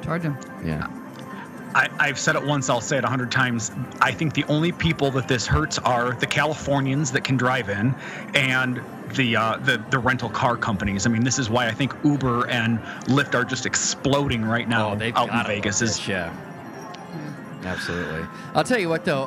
Charge 0.04 0.22
them 0.22 0.38
Yeah. 0.64 0.88
I, 1.76 1.90
I've 2.00 2.18
said 2.18 2.36
it 2.36 2.44
once, 2.44 2.70
I'll 2.70 2.82
say 2.82 2.98
it 2.98 3.04
a 3.04 3.08
hundred 3.08 3.32
times. 3.32 3.72
I 4.02 4.12
think 4.12 4.34
the 4.34 4.44
only 4.46 4.72
people 4.72 5.12
that 5.12 5.28
this 5.28 5.46
hurts 5.46 5.78
are 5.80 6.14
the 6.14 6.26
Californians 6.28 7.12
that 7.12 7.24
can 7.24 7.38
drive 7.38 7.70
in 7.70 7.94
and 8.34 8.82
the 9.16 9.36
uh, 9.36 9.58
the 9.58 9.84
the 9.90 10.00
rental 10.00 10.30
car 10.30 10.58
companies. 10.58 11.06
I 11.06 11.10
mean, 11.10 11.24
this 11.24 11.38
is 11.40 11.50
why 11.50 11.68
I 11.68 11.72
think 11.72 11.94
Uber 12.04 12.48
and 12.50 12.80
Lyft 13.06 13.36
are 13.36 13.44
just 13.44 13.66
exploding 13.66 14.44
right 14.44 14.68
now 14.68 14.90
Oh, 14.92 15.12
out 15.16 15.30
in 15.30 15.46
Vegas. 15.48 15.82
Is 15.82 16.08
yeah. 16.08 16.34
Absolutely. 17.64 18.26
I'll 18.54 18.64
tell 18.64 18.80
you 18.80 18.90
what, 18.90 19.06
though, 19.06 19.26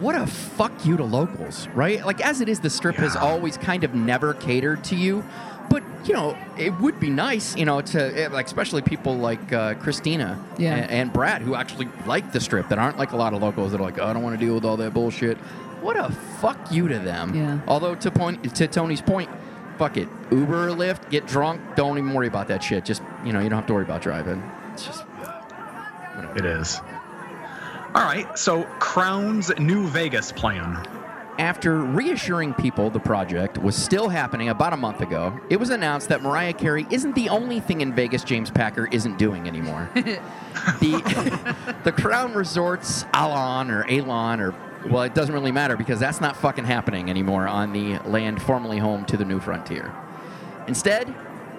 what 0.00 0.14
a 0.14 0.26
fuck 0.26 0.72
you 0.86 0.96
to 0.96 1.04
locals, 1.04 1.66
right? 1.68 2.04
Like 2.06 2.20
as 2.24 2.40
it 2.40 2.48
is, 2.48 2.60
the 2.60 2.70
strip 2.70 2.96
has 2.96 3.16
always 3.16 3.56
kind 3.56 3.82
of 3.84 3.94
never 3.94 4.34
catered 4.34 4.84
to 4.84 4.96
you. 4.96 5.24
But 5.70 5.82
you 6.04 6.14
know, 6.14 6.36
it 6.56 6.70
would 6.80 6.98
be 7.00 7.10
nice, 7.10 7.54
you 7.56 7.64
know, 7.66 7.80
to 7.80 8.24
eh, 8.24 8.28
like 8.28 8.46
especially 8.46 8.80
people 8.82 9.16
like 9.16 9.52
uh, 9.52 9.74
Christina 9.74 10.42
Yeah. 10.56 10.74
and, 10.74 10.90
and 10.90 11.12
Brad 11.12 11.42
who 11.42 11.54
actually 11.54 11.88
like 12.06 12.32
the 12.32 12.40
strip 12.40 12.68
that 12.70 12.78
aren't 12.78 12.98
like 12.98 13.12
a 13.12 13.16
lot 13.16 13.34
of 13.34 13.42
locals 13.42 13.72
that 13.72 13.80
are 13.80 13.84
like, 13.84 13.98
oh, 13.98 14.06
I 14.06 14.12
don't 14.12 14.22
want 14.22 14.38
to 14.38 14.44
deal 14.44 14.54
with 14.54 14.64
all 14.64 14.76
that 14.78 14.94
bullshit. 14.94 15.36
What 15.82 15.96
a 15.96 16.10
fuck 16.40 16.72
you 16.72 16.88
to 16.88 16.98
them. 16.98 17.34
Yeah. 17.34 17.60
Although 17.68 17.94
to 17.96 18.10
point 18.10 18.54
to 18.56 18.66
Tony's 18.66 19.00
point, 19.02 19.28
fuck 19.76 19.96
it, 19.96 20.08
Uber 20.30 20.68
or 20.68 20.70
Lyft, 20.72 21.10
get 21.10 21.26
drunk, 21.26 21.60
don't 21.76 21.98
even 21.98 22.12
worry 22.14 22.26
about 22.28 22.48
that 22.48 22.62
shit. 22.62 22.84
Just 22.84 23.02
you 23.24 23.32
know, 23.32 23.40
you 23.40 23.48
don't 23.48 23.58
have 23.58 23.66
to 23.66 23.74
worry 23.74 23.84
about 23.84 24.02
driving. 24.02 24.42
It's 24.72 24.86
just 24.86 25.04
It 26.36 26.44
is. 26.44 26.80
All 27.94 28.04
right. 28.04 28.38
So 28.38 28.64
Crown's 28.80 29.50
new 29.58 29.86
Vegas 29.88 30.30
plan. 30.32 30.86
After 31.38 31.76
reassuring 31.82 32.54
people 32.54 32.90
the 32.90 32.98
project 32.98 33.58
was 33.58 33.76
still 33.76 34.08
happening 34.08 34.48
about 34.48 34.72
a 34.72 34.76
month 34.76 35.00
ago, 35.00 35.38
it 35.48 35.56
was 35.56 35.70
announced 35.70 36.08
that 36.08 36.20
Mariah 36.20 36.52
Carey 36.52 36.84
isn't 36.90 37.14
the 37.14 37.28
only 37.28 37.60
thing 37.60 37.80
in 37.80 37.94
Vegas 37.94 38.24
James 38.24 38.50
Packer 38.50 38.88
isn't 38.90 39.18
doing 39.18 39.46
anymore. 39.46 39.88
the 39.94 41.76
the 41.84 41.92
Crown 41.92 42.34
Resorts 42.34 43.04
Alon 43.14 43.70
or 43.70 43.86
Alon 43.88 44.40
or 44.40 44.52
well, 44.90 45.02
it 45.02 45.14
doesn't 45.14 45.32
really 45.32 45.52
matter 45.52 45.76
because 45.76 46.00
that's 46.00 46.20
not 46.20 46.36
fucking 46.36 46.64
happening 46.64 47.08
anymore 47.08 47.46
on 47.46 47.72
the 47.72 47.98
land 48.08 48.42
formerly 48.42 48.78
home 48.78 49.04
to 49.04 49.16
the 49.16 49.24
New 49.24 49.38
Frontier. 49.38 49.94
Instead, 50.66 51.14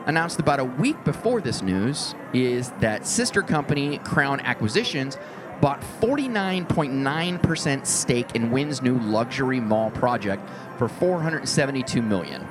announced 0.06 0.40
about 0.40 0.60
a 0.60 0.66
week 0.66 1.02
before 1.06 1.40
this 1.40 1.62
news 1.62 2.16
is 2.34 2.72
that 2.80 3.06
sister 3.06 3.42
company 3.42 4.00
Crown 4.00 4.40
Acquisitions 4.42 5.18
bought 5.62 5.82
49.9% 6.02 7.86
stake 7.86 8.36
in 8.36 8.52
Wynn's 8.52 8.82
new 8.82 8.98
luxury 9.00 9.60
mall 9.60 9.92
project 9.92 10.42
for 10.78 10.88
472 10.88 12.02
million. 12.02 12.42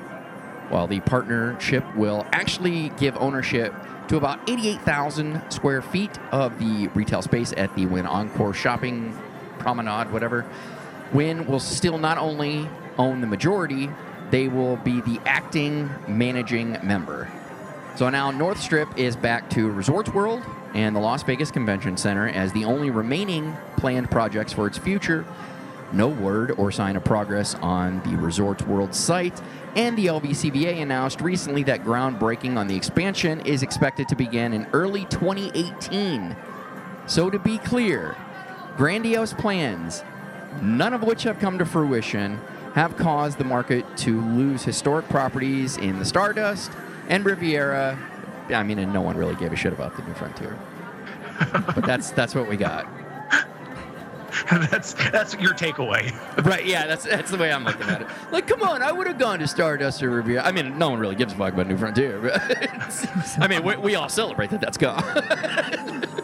While 0.68 0.86
the 0.86 1.00
partnership 1.00 1.84
will 1.96 2.26
actually 2.32 2.90
give 2.98 3.16
ownership 3.16 3.74
to 4.08 4.16
about 4.16 4.38
88,000 4.48 5.50
square 5.50 5.80
feet 5.82 6.18
of 6.32 6.58
the 6.58 6.88
retail 6.88 7.22
space 7.22 7.52
at 7.56 7.74
the 7.74 7.86
Wynn 7.86 8.06
Encore 8.06 8.52
shopping 8.54 9.16
promenade, 9.58 10.12
whatever. 10.12 10.44
Wynn 11.12 11.46
will 11.46 11.60
still 11.60 11.98
not 11.98 12.18
only 12.18 12.68
own 12.98 13.20
the 13.20 13.26
majority, 13.26 13.90
they 14.30 14.48
will 14.48 14.76
be 14.76 15.00
the 15.02 15.20
acting 15.24 15.90
managing 16.06 16.78
member. 16.82 17.30
So 17.96 18.10
now 18.10 18.30
North 18.30 18.60
Strip 18.60 18.98
is 18.98 19.16
back 19.16 19.48
to 19.50 19.70
Resorts 19.70 20.10
World 20.10 20.42
and 20.74 20.94
the 20.94 21.00
Las 21.00 21.22
Vegas 21.22 21.50
Convention 21.50 21.96
Center 21.96 22.28
as 22.28 22.52
the 22.52 22.64
only 22.64 22.90
remaining 22.90 23.56
planned 23.76 24.10
projects 24.10 24.52
for 24.52 24.66
its 24.66 24.78
future. 24.78 25.24
No 25.90 26.08
word 26.08 26.52
or 26.58 26.70
sign 26.70 26.96
of 26.96 27.04
progress 27.04 27.54
on 27.56 28.02
the 28.02 28.16
Resorts 28.16 28.62
World 28.64 28.94
site, 28.94 29.40
and 29.74 29.96
the 29.96 30.06
LVCVA 30.06 30.82
announced 30.82 31.20
recently 31.22 31.62
that 31.64 31.82
groundbreaking 31.82 32.56
on 32.56 32.66
the 32.66 32.76
expansion 32.76 33.40
is 33.40 33.62
expected 33.62 34.06
to 34.08 34.16
begin 34.16 34.52
in 34.52 34.66
early 34.72 35.06
2018. 35.06 36.36
So 37.06 37.30
to 37.30 37.38
be 37.38 37.56
clear, 37.58 38.16
grandiose 38.76 39.32
plans, 39.32 40.04
none 40.60 40.92
of 40.92 41.02
which 41.02 41.22
have 41.22 41.38
come 41.38 41.58
to 41.58 41.64
fruition, 41.64 42.38
have 42.74 42.98
caused 42.98 43.38
the 43.38 43.44
market 43.44 43.84
to 43.98 44.20
lose 44.20 44.62
historic 44.62 45.08
properties 45.08 45.78
in 45.78 45.98
the 45.98 46.04
Stardust 46.04 46.70
and 47.08 47.24
Riviera. 47.24 47.98
I 48.50 48.62
mean, 48.62 48.78
and 48.78 48.92
no 48.92 49.00
one 49.00 49.16
really 49.16 49.34
gave 49.34 49.52
a 49.52 49.56
shit 49.56 49.72
about 49.72 49.96
the 49.96 50.02
New 50.02 50.14
Frontier. 50.14 50.58
but 51.52 51.84
that's 51.84 52.10
that's 52.10 52.34
what 52.34 52.48
we 52.48 52.56
got. 52.56 52.86
that's 54.50 54.94
that's 55.10 55.34
your 55.34 55.54
takeaway. 55.54 56.12
Right? 56.44 56.64
Yeah, 56.64 56.86
that's 56.86 57.04
that's 57.04 57.30
the 57.30 57.38
way 57.38 57.52
I'm 57.52 57.64
looking 57.64 57.88
at 57.88 58.02
it. 58.02 58.08
Like, 58.30 58.46
come 58.46 58.62
on, 58.62 58.82
I 58.82 58.92
would 58.92 59.06
have 59.06 59.18
gone 59.18 59.38
to 59.38 59.48
Stardust 59.48 60.02
or 60.02 60.10
Riviera. 60.10 60.44
I 60.44 60.52
mean, 60.52 60.78
no 60.78 60.90
one 60.90 60.98
really 60.98 61.14
gives 61.14 61.32
a 61.32 61.36
fuck 61.36 61.54
about 61.54 61.66
New 61.66 61.76
Frontier. 61.76 62.20
But 62.20 62.40
I 63.38 63.48
mean, 63.48 63.62
we, 63.62 63.76
we 63.76 63.94
all 63.94 64.08
celebrate 64.08 64.50
that 64.50 64.60
that's 64.60 64.78
gone. 64.78 65.02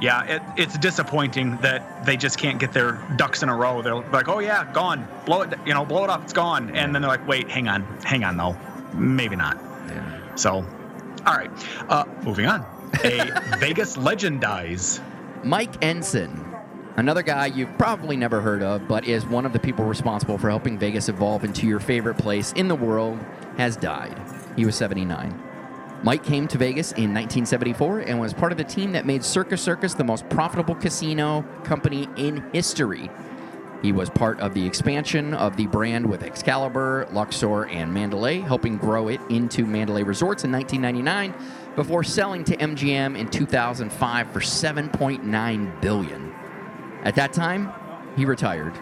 Yeah, 0.00 0.24
it, 0.24 0.42
it's 0.56 0.76
disappointing 0.76 1.56
that 1.58 2.04
they 2.04 2.18
just 2.18 2.36
can't 2.36 2.58
get 2.58 2.72
their 2.72 3.00
ducks 3.16 3.42
in 3.42 3.48
a 3.48 3.56
row. 3.56 3.80
They're 3.80 3.94
like, 3.94 4.28
"Oh 4.28 4.40
yeah, 4.40 4.70
gone. 4.72 5.08
Blow 5.24 5.42
it, 5.42 5.54
you 5.64 5.72
know, 5.72 5.86
blow 5.86 6.04
it 6.04 6.10
up. 6.10 6.22
It's 6.24 6.32
gone." 6.32 6.76
And 6.76 6.94
then 6.94 7.00
they're 7.00 7.10
like, 7.10 7.26
"Wait, 7.26 7.48
hang 7.48 7.68
on, 7.68 7.84
hang 8.02 8.22
on, 8.22 8.36
though, 8.36 8.54
maybe 8.92 9.34
not." 9.34 9.56
So, 10.36 10.66
all 11.26 11.34
right, 11.34 11.50
uh, 11.88 12.04
moving 12.22 12.46
on. 12.46 12.66
A 13.04 13.40
Vegas 13.58 13.96
legend 13.96 14.40
dies. 14.40 15.00
Mike 15.42 15.82
Ensign, 15.82 16.44
another 16.96 17.22
guy 17.22 17.46
you've 17.46 17.76
probably 17.76 18.16
never 18.16 18.40
heard 18.40 18.62
of, 18.62 18.88
but 18.88 19.06
is 19.06 19.26
one 19.26 19.44
of 19.44 19.52
the 19.52 19.58
people 19.58 19.84
responsible 19.84 20.38
for 20.38 20.48
helping 20.48 20.78
Vegas 20.78 21.08
evolve 21.08 21.44
into 21.44 21.66
your 21.66 21.80
favorite 21.80 22.16
place 22.16 22.52
in 22.52 22.68
the 22.68 22.74
world, 22.74 23.18
has 23.56 23.76
died. 23.76 24.18
He 24.56 24.64
was 24.64 24.74
79. 24.76 25.40
Mike 26.02 26.22
came 26.22 26.46
to 26.48 26.58
Vegas 26.58 26.92
in 26.92 27.14
1974 27.14 28.00
and 28.00 28.20
was 28.20 28.34
part 28.34 28.52
of 28.52 28.58
the 28.58 28.64
team 28.64 28.92
that 28.92 29.06
made 29.06 29.24
Circus 29.24 29.62
Circus 29.62 29.94
the 29.94 30.04
most 30.04 30.28
profitable 30.28 30.74
casino 30.74 31.42
company 31.64 32.06
in 32.16 32.44
history. 32.52 33.10
He 33.84 33.92
was 33.92 34.08
part 34.08 34.40
of 34.40 34.54
the 34.54 34.66
expansion 34.66 35.34
of 35.34 35.58
the 35.58 35.66
brand 35.66 36.06
with 36.06 36.22
Excalibur, 36.22 37.06
Luxor, 37.12 37.66
and 37.66 37.92
Mandalay, 37.92 38.38
helping 38.38 38.78
grow 38.78 39.08
it 39.08 39.20
into 39.28 39.66
Mandalay 39.66 40.02
Resorts 40.04 40.42
in 40.42 40.50
1999 40.50 41.34
before 41.76 42.02
selling 42.02 42.44
to 42.44 42.56
MGM 42.56 43.14
in 43.14 43.28
2005 43.28 44.30
for 44.30 44.40
7.9 44.40 45.80
billion. 45.82 46.34
At 47.02 47.14
that 47.16 47.34
time, 47.34 47.74
he 48.16 48.24
retired 48.24 48.72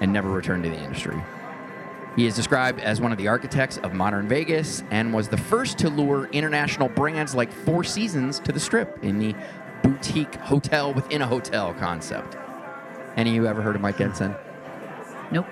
and 0.00 0.14
never 0.14 0.30
returned 0.30 0.64
to 0.64 0.70
the 0.70 0.82
industry. 0.82 1.22
He 2.16 2.24
is 2.24 2.34
described 2.34 2.80
as 2.80 3.02
one 3.02 3.12
of 3.12 3.18
the 3.18 3.28
architects 3.28 3.76
of 3.76 3.92
modern 3.92 4.28
Vegas 4.28 4.82
and 4.90 5.12
was 5.12 5.28
the 5.28 5.36
first 5.36 5.76
to 5.80 5.90
lure 5.90 6.26
international 6.32 6.88
brands 6.88 7.34
like 7.34 7.52
Four 7.52 7.84
Seasons 7.84 8.38
to 8.38 8.52
the 8.52 8.60
strip 8.60 9.04
in 9.04 9.18
the 9.18 9.34
boutique 9.82 10.36
hotel 10.36 10.94
within 10.94 11.20
a 11.20 11.26
hotel 11.26 11.74
concept. 11.74 12.38
Any 13.18 13.30
of 13.30 13.34
you 13.36 13.46
ever 13.48 13.60
heard 13.60 13.74
of 13.74 13.82
Mike 13.82 14.00
Ensign? 14.00 14.34
Nope. 15.32 15.44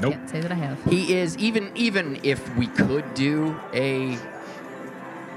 Nope. 0.00 0.12
Can't 0.14 0.30
say 0.30 0.40
that 0.40 0.52
I 0.52 0.54
have. 0.54 0.82
He 0.84 1.14
is 1.18 1.36
even 1.38 1.72
even 1.74 2.20
if 2.22 2.56
we 2.56 2.68
could 2.68 3.14
do 3.14 3.60
a 3.74 4.16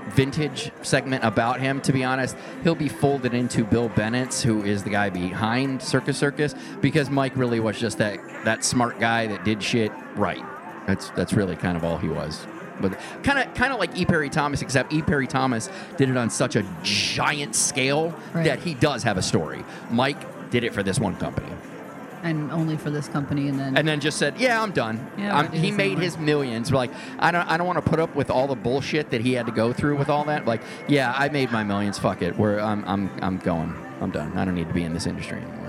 vintage 0.10 0.72
segment 0.84 1.24
about 1.24 1.60
him, 1.60 1.82
to 1.82 1.91
be 1.91 2.03
honest, 2.03 2.38
he'll 2.63 2.75
be 2.75 2.88
folded 2.88 3.34
into 3.34 3.63
Bill 3.63 3.89
Bennett's, 3.89 4.44
who 4.44 4.63
is 4.63 4.84
the 4.84 4.91
guy 4.91 5.10
behind 5.10 5.82
Circus 5.82 6.15
Circus, 6.15 6.53
because 6.79 7.10
Mike 7.10 7.36
really 7.36 7.60
was 7.60 7.79
just 7.79 7.98
that 7.98 8.20
that 8.46 8.63
smart 8.63 9.00
guy 9.00 9.25
that 9.25 9.44
did 9.44 9.63
shit 9.63 9.91
right. 10.15 10.44
That's 10.86 11.10
that's 11.10 11.34
really 11.34 11.55
kind 11.55 11.75
of 11.75 11.84
all 11.84 11.98
he 11.98 12.08
was. 12.08 12.46
But 12.79 13.00
kind 13.24 13.39
of 13.39 13.51
kind 13.55 13.74
of 13.74 13.79
like 13.79 13.98
E. 13.98 14.05
Parry 14.05 14.29
Thomas, 14.29 14.62
except 14.62 14.94
E. 14.94 15.01
Parry 15.01 15.25
Thomas 15.25 15.72
did 15.98 16.08
it 16.10 16.17
on 16.17 16.29
such 16.29 16.55
a 16.55 16.63
giant 16.84 17.55
scale 17.55 18.13
Right. 18.34 18.44
that 18.46 18.60
he 18.60 18.75
does 18.75 19.01
have 19.01 19.17
a 19.17 19.24
story. 19.24 19.63
Mike 19.89 20.22
did 20.50 20.64
it 20.64 20.74
for 20.74 20.84
this 20.84 21.00
one 21.00 21.16
company. 21.18 21.48
And 22.24 22.52
only 22.52 22.75
for 22.75 22.90
this 22.90 23.08
company, 23.08 23.50
and 23.50 23.60
then 23.60 23.78
and 23.78 23.88
then 23.88 24.00
just 24.00 24.18
said, 24.18 24.40
"Yeah, 24.40 24.60
I'm 24.60 24.72
done." 24.72 25.12
Yeah, 25.16 25.38
I'm, 25.38 25.52
he 25.52 25.70
made 25.70 26.00
his 26.00 26.18
millions. 26.18 26.72
Like, 26.72 26.90
I 27.20 27.30
don't, 27.30 27.48
I 27.48 27.56
don't 27.56 27.68
want 27.68 27.78
to 27.84 27.88
put 27.88 28.00
up 28.00 28.16
with 28.16 28.32
all 28.32 28.48
the 28.48 28.56
bullshit 28.56 29.12
that 29.12 29.22
he 29.22 29.34
had 29.34 29.46
to 29.46 29.52
go 29.52 29.72
through 29.74 29.98
with 29.98 30.10
all 30.10 30.24
that. 30.24 30.48
Like, 30.48 30.62
yeah, 30.88 31.14
I 31.16 31.30
made 31.30 31.52
my 31.52 31.64
millions. 31.64 32.00
Fuck 32.00 32.24
it. 32.24 32.36
We're, 32.36 32.60
I'm, 32.60 32.84
I'm, 32.86 33.12
I'm 33.22 33.38
going. 33.38 33.75
I'm 34.02 34.10
done. 34.10 34.36
I 34.36 34.44
don't 34.44 34.56
need 34.56 34.68
to 34.68 34.74
be 34.74 34.84
in 34.84 34.94
this 34.94 35.06
industry 35.06 35.38
anymore. 35.38 35.64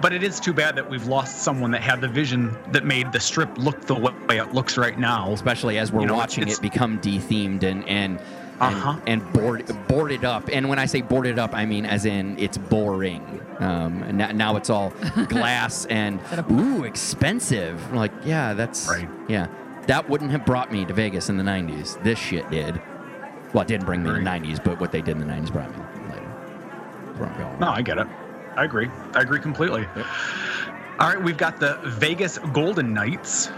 But 0.00 0.12
it 0.12 0.22
is 0.22 0.38
too 0.38 0.52
bad 0.52 0.76
that 0.76 0.88
we've 0.88 1.06
lost 1.06 1.42
someone 1.42 1.70
that 1.72 1.82
had 1.82 2.00
the 2.00 2.08
vision 2.08 2.56
that 2.72 2.84
made 2.84 3.12
the 3.12 3.20
strip 3.20 3.56
look 3.58 3.80
the 3.82 3.94
way 3.96 4.38
it 4.38 4.54
looks 4.54 4.76
right 4.78 4.98
now. 4.98 5.32
Especially 5.32 5.78
as 5.78 5.90
we're 5.90 6.02
You 6.02 6.06
know, 6.08 6.14
watching 6.14 6.46
it 6.48 6.60
become 6.60 6.98
de-themed 6.98 7.62
and 7.64 7.86
and 7.88 8.20
and, 8.60 8.74
Uh-huh. 8.74 8.96
and 9.06 9.32
board, 9.32 9.70
boarded 9.86 10.24
up. 10.24 10.48
And 10.52 10.68
when 10.68 10.80
I 10.80 10.86
say 10.86 11.00
boarded 11.00 11.38
up, 11.38 11.54
I 11.54 11.64
mean 11.64 11.86
as 11.86 12.04
in 12.06 12.36
it's 12.38 12.58
boring. 12.58 13.40
Um, 13.60 14.02
and 14.04 14.18
now, 14.18 14.32
now 14.32 14.56
it's 14.56 14.68
all 14.70 14.90
glass 15.28 15.84
and 15.86 16.20
ooh 16.50 16.82
expensive. 16.84 17.80
I'm 17.90 17.96
like, 17.96 18.12
yeah, 18.24 18.54
that's 18.54 18.88
Right. 18.88 19.08
Yeah, 19.28 19.46
that 19.86 20.08
wouldn't 20.08 20.30
have 20.32 20.44
brought 20.44 20.72
me 20.72 20.84
to 20.86 20.92
Vegas 20.92 21.28
in 21.28 21.36
the 21.36 21.44
'90s. 21.44 22.00
This 22.04 22.18
shit 22.18 22.48
did. 22.50 22.80
Well, 23.52 23.62
it 23.62 23.68
didn't 23.68 23.86
bring 23.86 24.02
me 24.02 24.10
in 24.10 24.24
the 24.24 24.30
'90s, 24.30 24.62
but 24.62 24.78
what 24.80 24.92
they 24.92 25.00
did 25.02 25.16
in 25.16 25.26
the 25.26 25.32
'90s 25.32 25.52
brought 25.52 25.70
me 25.76 25.82
later. 26.10 26.32
That's 27.06 27.18
where 27.18 27.28
I'm 27.30 27.38
going. 27.38 27.58
No, 27.60 27.68
I 27.70 27.82
get 27.82 27.98
it. 27.98 28.06
I 28.58 28.64
agree. 28.64 28.88
I 29.14 29.20
agree 29.20 29.38
completely. 29.38 29.86
All 30.98 31.08
right, 31.08 31.22
we've 31.22 31.36
got 31.36 31.60
the 31.60 31.78
Vegas 31.84 32.38
Golden 32.52 32.92
Knights. 32.92 33.52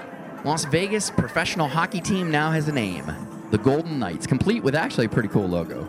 Las 0.45 0.66
Vegas 0.66 1.09
professional 1.09 1.69
hockey 1.69 2.02
team 2.02 2.30
now 2.30 2.50
has 2.50 2.69
a 2.69 2.73
name 2.73 3.11
the 3.50 3.57
Golden 3.57 3.99
Knights, 3.99 4.26
complete 4.26 4.62
with 4.62 4.75
actually 4.75 5.07
a 5.07 5.09
pretty 5.09 5.30
cool 5.30 5.49
logo. 5.49 5.88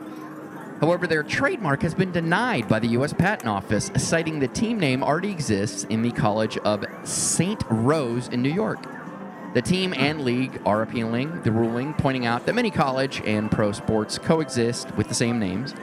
However, 0.80 1.08
their 1.08 1.24
trademark 1.24 1.82
has 1.82 1.94
been 1.94 2.12
denied 2.13 2.70
by 2.70 2.80
the 2.80 2.88
U.S. 2.88 3.12
Patent 3.12 3.50
Office, 3.50 3.91
citing 3.98 4.39
the 4.39 4.48
team 4.48 4.80
name 4.80 5.03
already 5.03 5.30
exists 5.30 5.84
in 5.84 6.01
the 6.01 6.12
College 6.12 6.58
of 6.60 6.86
St. 7.03 7.62
Rose 7.70 8.30
in 8.30 8.41
New 8.41 8.51
York. 8.51 8.80
The 9.53 9.62
team 9.62 9.94
and 9.96 10.22
league 10.22 10.62
are 10.65 10.82
appealing 10.82 11.41
the 11.41 11.51
ruling, 11.51 11.94
pointing 11.96 12.25
out 12.25 12.46
that 12.46 12.56
many 12.56 12.72
college 12.72 13.22
and 13.25 13.51
pro 13.51 13.74
sports 13.74 14.18
coexist 14.18 14.96
with 14.96 15.10
the 15.10 15.13
same 15.13 15.38
names. 15.38 15.75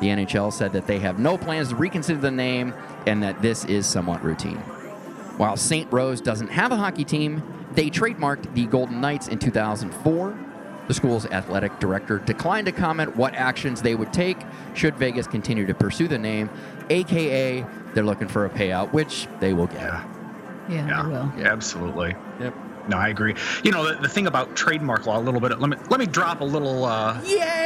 The 0.00 0.08
NHL 0.08 0.52
said 0.52 0.72
that 0.72 0.86
they 0.86 0.98
have 0.98 1.18
no 1.18 1.38
plans 1.38 1.68
to 1.70 1.76
reconsider 1.76 2.20
the 2.20 2.30
name 2.30 2.74
and 3.06 3.22
that 3.22 3.40
this 3.40 3.64
is 3.64 3.86
somewhat 3.86 4.22
routine. 4.24 4.58
While 5.36 5.56
St. 5.56 5.92
Rose 5.92 6.20
doesn't 6.20 6.48
have 6.48 6.72
a 6.72 6.76
hockey 6.76 7.04
team, 7.04 7.42
they 7.72 7.90
trademarked 7.90 8.54
the 8.54 8.66
Golden 8.66 9.00
Knights 9.00 9.28
in 9.28 9.38
2004. 9.38 10.38
The 10.86 10.94
school's 10.94 11.26
athletic 11.26 11.78
director 11.80 12.18
declined 12.18 12.66
to 12.66 12.72
comment 12.72 13.16
what 13.16 13.34
actions 13.34 13.80
they 13.80 13.94
would 13.94 14.12
take 14.12 14.38
should 14.74 14.96
Vegas 14.96 15.26
continue 15.26 15.66
to 15.66 15.74
pursue 15.74 16.06
the 16.08 16.18
name, 16.18 16.50
aka 16.90 17.64
they're 17.94 18.04
looking 18.04 18.28
for 18.28 18.44
a 18.44 18.50
payout, 18.50 18.92
which 18.92 19.26
they 19.40 19.52
will 19.52 19.66
get. 19.66 19.80
Yeah. 19.80 20.04
Yeah, 20.68 20.86
Yeah. 20.86 21.02
I 21.02 21.06
will. 21.06 21.32
Yeah, 21.38 21.52
absolutely. 21.52 22.14
Yep. 22.40 22.54
No, 22.88 22.96
I 22.96 23.08
agree. 23.08 23.34
You 23.62 23.72
know, 23.72 23.94
the, 23.94 24.00
the 24.00 24.08
thing 24.08 24.26
about 24.26 24.54
trademark 24.54 25.06
law, 25.06 25.18
a 25.18 25.20
little 25.20 25.40
bit. 25.40 25.58
Let 25.58 25.70
me 25.70 25.76
let 25.88 26.00
me 26.00 26.06
drop 26.06 26.40
a 26.40 26.44
little 26.44 26.84
uh, 26.84 27.20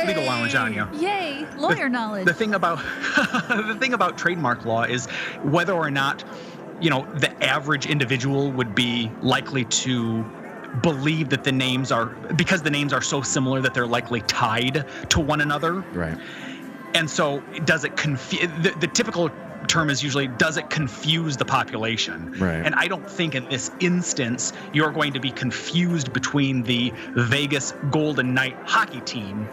legal 0.07 0.25
knowledge 0.25 0.55
on 0.55 0.73
you. 0.73 0.87
Yay, 0.95 1.47
lawyer 1.57 1.89
knowledge. 1.89 2.27
The 2.27 2.35
thing 2.35 2.55
about 2.55 2.79
the 3.49 3.77
thing 3.81 3.95
about 3.95 4.17
trademark 4.17 4.65
law 4.65 4.83
is 4.85 5.07
whether 5.43 5.73
or 5.73 5.91
not 5.91 6.25
you 6.81 6.91
know 6.91 7.05
the 7.15 7.31
average 7.43 7.87
individual 7.87 8.53
would 8.53 8.75
be 8.75 9.11
likely 9.23 9.65
to 9.65 10.25
believe 10.83 11.29
that 11.31 11.45
the 11.45 11.53
names 11.53 11.91
are 11.91 12.07
because 12.37 12.63
the 12.63 12.71
names 12.71 12.93
are 12.93 13.03
so 13.03 13.23
similar 13.23 13.61
that 13.61 13.75
they're 13.75 13.87
likely 13.87 14.21
tied 14.23 14.85
to 15.11 15.21
one 15.21 15.41
another. 15.41 15.81
Right. 15.93 16.19
And 16.95 17.09
so, 17.09 17.41
does 17.65 17.85
it 17.85 17.97
confuse 17.97 18.51
the, 18.63 18.75
the 18.81 18.87
typical 18.87 19.31
term 19.67 19.91
is 19.91 20.03
usually 20.03 20.29
does 20.29 20.57
it 20.57 20.71
confuse 20.71 21.37
the 21.37 21.45
population? 21.45 22.33
Right. 22.39 22.65
And 22.65 22.75
I 22.75 22.87
don't 22.89 23.09
think 23.09 23.35
in 23.35 23.49
this 23.49 23.71
instance 23.81 24.53
you're 24.73 24.93
going 24.93 25.13
to 25.15 25.21
be 25.21 25.31
confused 25.31 26.13
between 26.13 26.63
the 26.63 26.93
Vegas 27.15 27.73
Golden 27.91 28.35
Knight 28.35 28.57
hockey 28.65 29.01
team 29.01 29.49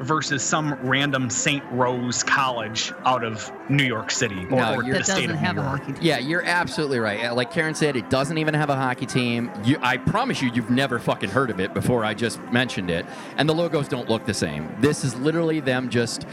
versus 0.00 0.42
some 0.42 0.74
random 0.82 1.30
St. 1.30 1.62
Rose 1.70 2.24
College 2.24 2.92
out 3.04 3.22
of 3.22 3.52
New 3.68 3.84
York 3.84 4.10
City 4.10 4.46
or, 4.46 4.56
No, 4.56 4.74
or 4.74 4.82
the 4.82 5.04
state 5.04 5.30
of 5.30 5.40
New 5.40 5.62
York. 5.62 5.82
Yeah, 6.00 6.18
you're 6.18 6.42
absolutely 6.42 6.98
right. 6.98 7.24
Uh, 7.26 7.34
Like 7.34 7.52
Karen 7.52 7.74
said, 7.74 7.94
it 7.94 8.10
doesn't 8.10 8.36
even 8.38 8.54
have 8.54 8.68
a 8.68 8.74
hockey 8.74 9.06
team. 9.06 9.52
You, 9.64 9.78
I 9.80 9.98
promise 9.98 10.42
you, 10.42 10.50
you've 10.52 10.70
never 10.70 10.98
fucking 10.98 11.30
heard 11.30 11.50
of 11.50 11.60
it 11.60 11.72
before 11.72 12.04
I 12.04 12.14
just 12.14 12.40
mentioned 12.50 12.90
it. 12.90 13.06
And 13.36 13.48
the 13.48 13.54
logos 13.54 13.86
don't 13.86 14.08
look 14.08 14.24
the 14.24 14.34
same. 14.34 14.74
This 14.80 15.04
is 15.04 15.14
literally 15.16 15.60
them 15.60 15.88
just, 15.88 16.26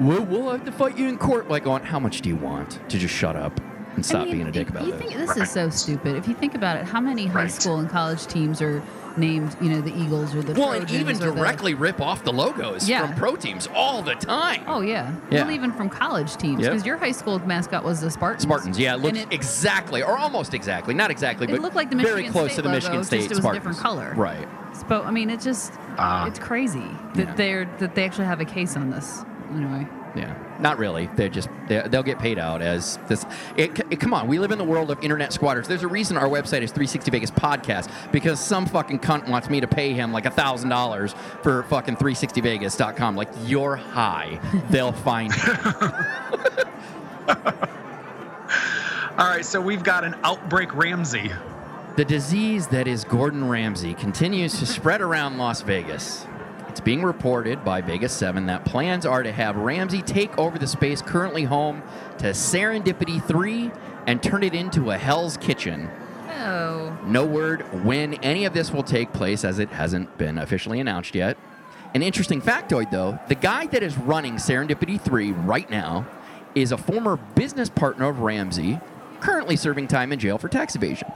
we'll, 0.00 0.22
we'll 0.22 0.50
have 0.50 0.64
to 0.64 0.72
fight 0.72 0.96
you 0.98 1.08
in 1.08 1.18
court. 1.18 1.48
Like, 1.48 1.66
on 1.66 1.82
how 1.82 1.98
much 2.00 2.20
do 2.20 2.28
you 2.28 2.36
want 2.36 2.80
to 2.88 2.98
just 2.98 3.14
shut 3.14 3.36
up 3.36 3.60
and 3.96 4.04
stop 4.06 4.22
I 4.22 4.24
mean, 4.24 4.32
being 4.34 4.46
a 4.48 4.52
dick 4.52 4.68
you- 4.68 4.74
about 4.74 4.86
you 4.86 4.92
this? 4.92 5.00
think 5.02 5.14
this 5.14 5.36
is 5.36 5.50
so 5.50 5.68
stupid. 5.70 6.16
If 6.16 6.28
you 6.28 6.34
think 6.34 6.54
about 6.54 6.76
it, 6.76 6.84
how 6.84 7.00
many 7.00 7.26
high 7.26 7.42
Right. 7.42 7.50
school 7.50 7.78
and 7.78 7.88
college 7.90 8.26
teams 8.26 8.62
are 8.62 8.82
named, 9.16 9.56
you 9.60 9.68
know, 9.68 9.80
the 9.80 9.92
Eagles 10.00 10.34
or 10.36 10.42
the 10.42 10.52
well, 10.52 10.70
and 10.70 10.86
Trojans 10.86 11.00
even 11.10 11.16
or 11.28 11.30
the- 11.32 11.36
directly 11.36 11.74
rip 11.74 12.00
off 12.00 12.22
the 12.22 12.32
logos 12.32 12.88
Yeah. 12.88 13.04
from 13.06 13.16
pro 13.16 13.34
teams 13.34 13.68
all 13.74 14.02
the 14.02 14.14
time. 14.14 14.62
Oh 14.68 14.80
yeah. 14.82 15.12
Yeah. 15.32 15.42
Well, 15.42 15.50
even 15.50 15.72
from 15.72 15.88
college 15.90 16.36
teams, 16.36 16.60
Yep. 16.60 16.70
because 16.70 16.86
your 16.86 16.96
high 16.96 17.10
school 17.10 17.40
mascot 17.40 17.82
was 17.84 18.00
the 18.00 18.10
Spartans. 18.10 18.44
Spartans, 18.44 18.78
yeah, 18.78 18.92
it 18.92 18.94
And 18.94 19.02
looks 19.02 19.18
it- 19.18 19.32
exactly, 19.32 20.00
or 20.04 20.16
almost 20.16 20.54
exactly, 20.54 20.94
not 20.94 21.10
exactly, 21.10 21.48
It 21.48 21.50
but 21.50 21.60
looked 21.60 21.74
like 21.74 21.90
the 21.90 21.96
very 21.96 22.10
Michigan 22.22 22.32
close 22.32 22.52
State 22.52 22.56
to 22.56 22.62
the 22.62 22.68
logo, 22.68 22.76
Michigan 22.76 22.98
just 23.00 23.08
State 23.08 23.22
it 23.24 23.28
was 23.30 23.38
a 23.38 23.42
Spartans. 23.42 23.64
different 23.64 23.78
color. 23.78 24.14
Right. 24.16 24.48
But 24.88 25.04
I 25.04 25.10
mean, 25.10 25.28
it's 25.28 25.44
just 25.44 25.72
Ah. 25.98 26.26
it's 26.26 26.38
crazy 26.38 26.84
that 27.16 27.26
Yeah. 27.30 27.34
they're 27.34 27.68
that 27.80 27.96
they 27.96 28.04
actually 28.04 28.26
have 28.26 28.40
a 28.40 28.44
case 28.44 28.76
on 28.76 28.90
this. 28.90 29.24
Anyway. 29.50 29.86
Yeah, 30.16 30.34
not 30.58 30.78
really. 30.78 31.08
They 31.14 31.28
just 31.28 31.48
they, 31.68 31.80
they'll 31.88 32.02
get 32.02 32.18
paid 32.18 32.36
out 32.38 32.62
as 32.62 32.98
this. 33.06 33.24
It, 33.56 33.78
it- 33.90 34.00
come 34.00 34.12
on, 34.12 34.26
we 34.26 34.40
live 34.40 34.50
in 34.50 34.58
the 34.58 34.64
world 34.64 34.90
of 34.90 35.00
internet 35.04 35.32
squatters. 35.32 35.68
There's 35.68 35.84
a 35.84 35.88
reason 35.88 36.16
our 36.16 36.28
website 36.28 36.62
is 36.62 36.70
360 36.72 37.10
Vegas 37.12 37.30
Podcast 37.30 37.90
because 38.10 38.40
some 38.40 38.66
fucking 38.66 38.98
cunt 39.00 39.28
wants 39.28 39.48
me 39.48 39.60
to 39.60 39.68
pay 39.68 39.92
him 39.92 40.12
like 40.12 40.26
a 40.26 40.30
thousand 40.30 40.68
dollars 40.68 41.14
for 41.42 41.62
fucking 41.64 41.96
360vegas.com. 41.96 43.14
Like 43.14 43.28
you're 43.44 43.76
high, 43.76 44.40
they'll 44.70 44.90
find 45.06 45.32
you. 45.32 45.52
All 49.18 49.26
right, 49.28 49.44
so 49.44 49.60
we've 49.60 49.84
got 49.84 50.02
an 50.04 50.16
outbreak 50.24 50.74
Ramsay. 50.74 51.30
The 51.96 52.04
disease 52.04 52.68
that 52.68 52.88
is 52.88 53.04
Gordon 53.04 53.46
Ramsay 53.48 53.94
continues 53.94 54.58
to 54.60 54.66
spread 54.66 55.00
around 55.02 55.36
Las 55.38 55.60
Vegas. 55.60 56.24
It's 56.70 56.78
being 56.78 57.02
reported 57.02 57.64
by 57.64 57.80
Vegas 57.80 58.12
7 58.12 58.46
that 58.46 58.64
plans 58.64 59.04
are 59.04 59.24
to 59.24 59.32
have 59.32 59.56
Ramsay 59.56 60.02
take 60.02 60.38
over 60.38 60.56
the 60.56 60.68
space 60.68 61.02
currently 61.02 61.42
home 61.42 61.82
to 62.18 62.26
Serendipity 62.26 63.20
3 63.26 63.72
and 64.06 64.22
turn 64.22 64.44
it 64.44 64.54
into 64.54 64.92
a 64.92 64.96
Hell's 64.96 65.36
Kitchen. 65.36 65.90
Oh. 66.28 66.96
No 67.04 67.26
word 67.26 67.62
when 67.84 68.14
any 68.22 68.44
of 68.44 68.54
this 68.54 68.70
will 68.70 68.84
take 68.84 69.12
place 69.12 69.44
as 69.44 69.58
it 69.58 69.70
hasn't 69.70 70.16
been 70.16 70.38
officially 70.38 70.78
announced 70.78 71.16
yet. 71.16 71.36
An 71.92 72.04
interesting 72.04 72.40
factoid 72.40 72.92
though, 72.92 73.18
the 73.26 73.34
guy 73.34 73.66
that 73.66 73.82
is 73.82 73.98
running 73.98 74.34
Serendipity 74.34 75.00
3 75.00 75.32
right 75.32 75.68
now 75.70 76.06
is 76.54 76.70
a 76.70 76.78
former 76.78 77.16
business 77.34 77.68
partner 77.68 78.08
of 78.08 78.20
Ramsay, 78.20 78.78
currently 79.18 79.56
serving 79.56 79.88
time 79.88 80.12
in 80.12 80.20
jail 80.20 80.38
for 80.38 80.48
tax 80.48 80.76
evasion. 80.76 81.08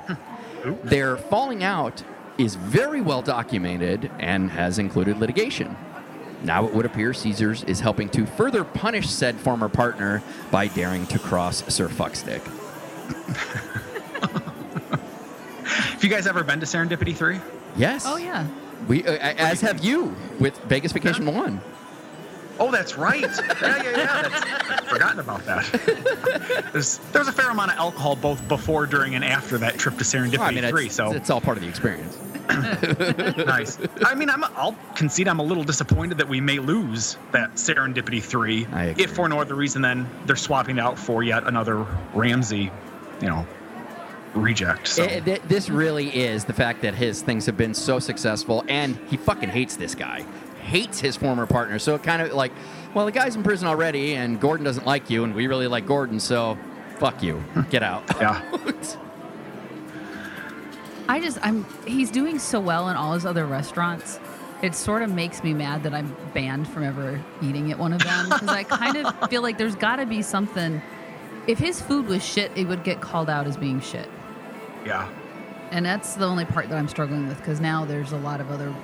Their 0.83 1.17
falling 1.17 1.63
out 1.63 2.03
is 2.39 2.55
very 2.57 3.01
well 3.01 3.23
documented 3.23 4.11
and 4.19 4.51
has 4.51 4.79
included 4.79 5.19
litigation. 5.19 5.77
Now 6.43 6.67
it 6.67 6.75
would 6.75 6.85
appear 6.85 7.15
Caesars 7.15 7.65
is 7.65 7.81
helping 7.81 8.09
to 8.11 8.27
further 8.27 8.65
punish 8.65 9.09
said 9.09 9.37
former 9.37 9.69
partner 9.69 10.23
by 10.51 10.67
daring 10.69 11.07
to 11.09 11.19
cross 11.19 11.65
Sir 11.73 11.89
Fuckstick. 11.89 12.43
Have 15.65 16.03
you 16.03 16.11
guys 16.11 16.27
ever 16.27 16.45
been 16.45 16.61
to 16.61 16.67
Serendipity 16.67 17.17
3? 17.17 17.41
Yes. 17.77 18.05
Oh 18.07 18.17
yeah. 18.17 18.47
We, 18.87 19.05
uh, 19.05 19.13
as 19.17 19.63
have 19.63 19.83
you 19.83 20.15
with 20.39 20.59
Vegas 20.65 20.93
Vacation 20.93 21.25
One. 21.27 21.61
Oh, 22.61 22.71
that's 22.71 22.97
right. 22.97 23.21
yeah, 23.23 23.83
yeah, 23.83 23.83
yeah. 23.97 24.29
That's, 24.29 24.89
forgotten 24.89 25.19
about 25.21 25.45
that. 25.47 26.71
There's 26.73 26.99
there's 27.13 27.29
a 27.29 27.33
fair 27.33 27.51
amount 27.51 27.73
of 27.73 27.79
alcohol 27.79 28.17
both 28.17 28.47
before, 28.49 28.87
during, 28.87 29.15
and 29.15 29.25
after 29.25 29.59
that 29.59 29.77
trip 29.79 29.99
to 29.99 30.05
Serendipity 30.05 30.39
Well, 30.39 30.49
I 30.49 30.53
mean, 30.53 30.69
3. 30.69 30.87
it's, 30.87 30.95
So 30.95 31.13
it's 31.13 31.31
all 31.31 31.41
part 31.41 31.57
of 31.57 31.63
the 31.63 31.69
experience. 31.69 32.17
nice. 33.47 33.79
I 34.05 34.15
mean, 34.15 34.29
I'm, 34.31 34.45
I'll 34.45 34.77
concede 34.95 35.29
I'm 35.29 35.41
a 35.41 35.43
little 35.43 35.65
disappointed 35.65 36.19
that 36.19 36.29
we 36.29 36.41
may 36.41 36.59
lose 36.59 37.17
that 37.33 37.55
Serendipity 37.55 38.23
3. 38.23 38.67
If 38.99 39.13
for 39.15 39.29
no 39.29 39.41
other 39.41 39.55
reason 39.55 39.83
than 39.83 40.09
they're 40.27 40.37
swapping 40.37 40.79
out 40.79 40.99
for 40.99 41.23
yet 41.23 41.47
another 41.47 41.87
Ramsay, 42.13 42.71
you 43.21 43.27
know, 43.29 43.47
reject. 44.35 44.89
So. 44.89 45.05
It- 45.05 45.25
th- 45.25 45.43
this 45.49 45.71
really 45.71 46.15
is 46.15 46.45
the 46.45 46.53
fact 46.53 46.83
that 46.83 46.95
his 46.95 47.23
things 47.23 47.47
have 47.47 47.57
been 47.57 47.73
so 47.75 47.99
successful, 47.99 48.65
and 48.69 48.97
he 49.09 49.17
fucking 49.17 49.49
hates 49.49 49.77
this 49.77 49.95
guy, 49.95 50.25
hates 50.65 51.01
his 51.01 51.17
former 51.17 51.47
partner. 51.47 51.79
So 51.79 51.95
it 51.95 52.03
kind 52.03 52.23
of 52.23 52.33
like, 52.33 52.53
well, 52.95 53.07
the 53.07 53.13
guy's 53.13 53.37
in 53.37 53.43
prison 53.43 53.69
already, 53.69 54.15
and 54.17 54.41
Gordon 54.41 54.65
doesn't 54.65 54.87
like 54.87 55.11
you, 55.11 55.25
and 55.25 55.35
we 55.35 55.47
really 55.47 55.69
like 55.69 55.87
Gordon, 55.87 56.19
so 56.19 56.59
fuck 56.99 57.23
you, 57.23 57.37
hmm. 57.39 57.63
get 57.71 57.83
out. 57.83 58.05
yeah. 58.21 58.41
I 61.09 61.21
just 61.21 61.39
I'm 61.43 61.67
he's 61.87 62.11
doing 62.11 62.39
so 62.39 62.59
well 62.61 62.89
in 62.89 62.97
all 62.97 63.13
his 63.13 63.27
other 63.27 63.45
restaurants. 63.47 64.19
It 64.63 64.75
sort 64.75 65.03
of 65.03 65.11
makes 65.13 65.45
me 65.45 65.53
mad 65.53 65.83
that 65.83 65.93
I'm 65.93 66.17
banned 66.33 66.67
from 66.67 66.85
ever 66.85 67.23
eating 67.43 67.71
at 67.71 67.79
one 67.79 67.93
of 67.93 68.03
them 68.03 68.31
because 68.31 68.49
I 68.49 68.63
kind 68.63 68.97
of 68.97 69.29
feel 69.31 69.43
like 69.43 69.59
there's 69.59 69.75
got 69.77 69.97
to 69.97 70.07
be 70.07 70.23
something. 70.23 70.81
If 71.47 71.59
his 71.59 71.83
food 71.83 72.07
was 72.07 72.25
shit, 72.25 72.51
it 72.57 72.65
would 72.67 72.85
get 72.85 73.03
called 73.03 73.29
out 73.29 73.47
as 73.47 73.59
being 73.59 73.81
shit, 73.83 74.09
Yeah. 74.87 75.07
and 75.73 75.85
that's 75.85 76.15
the 76.15 76.25
only 76.25 76.47
part 76.47 76.71
that 76.71 76.79
I'm 76.79 76.89
struggling 76.89 77.29
with 77.29 77.37
because 77.37 77.61
now 77.61 77.85
there's 77.85 78.13
a 78.13 78.17
lot 78.19 78.41
of 78.41 78.51
other. 78.51 78.75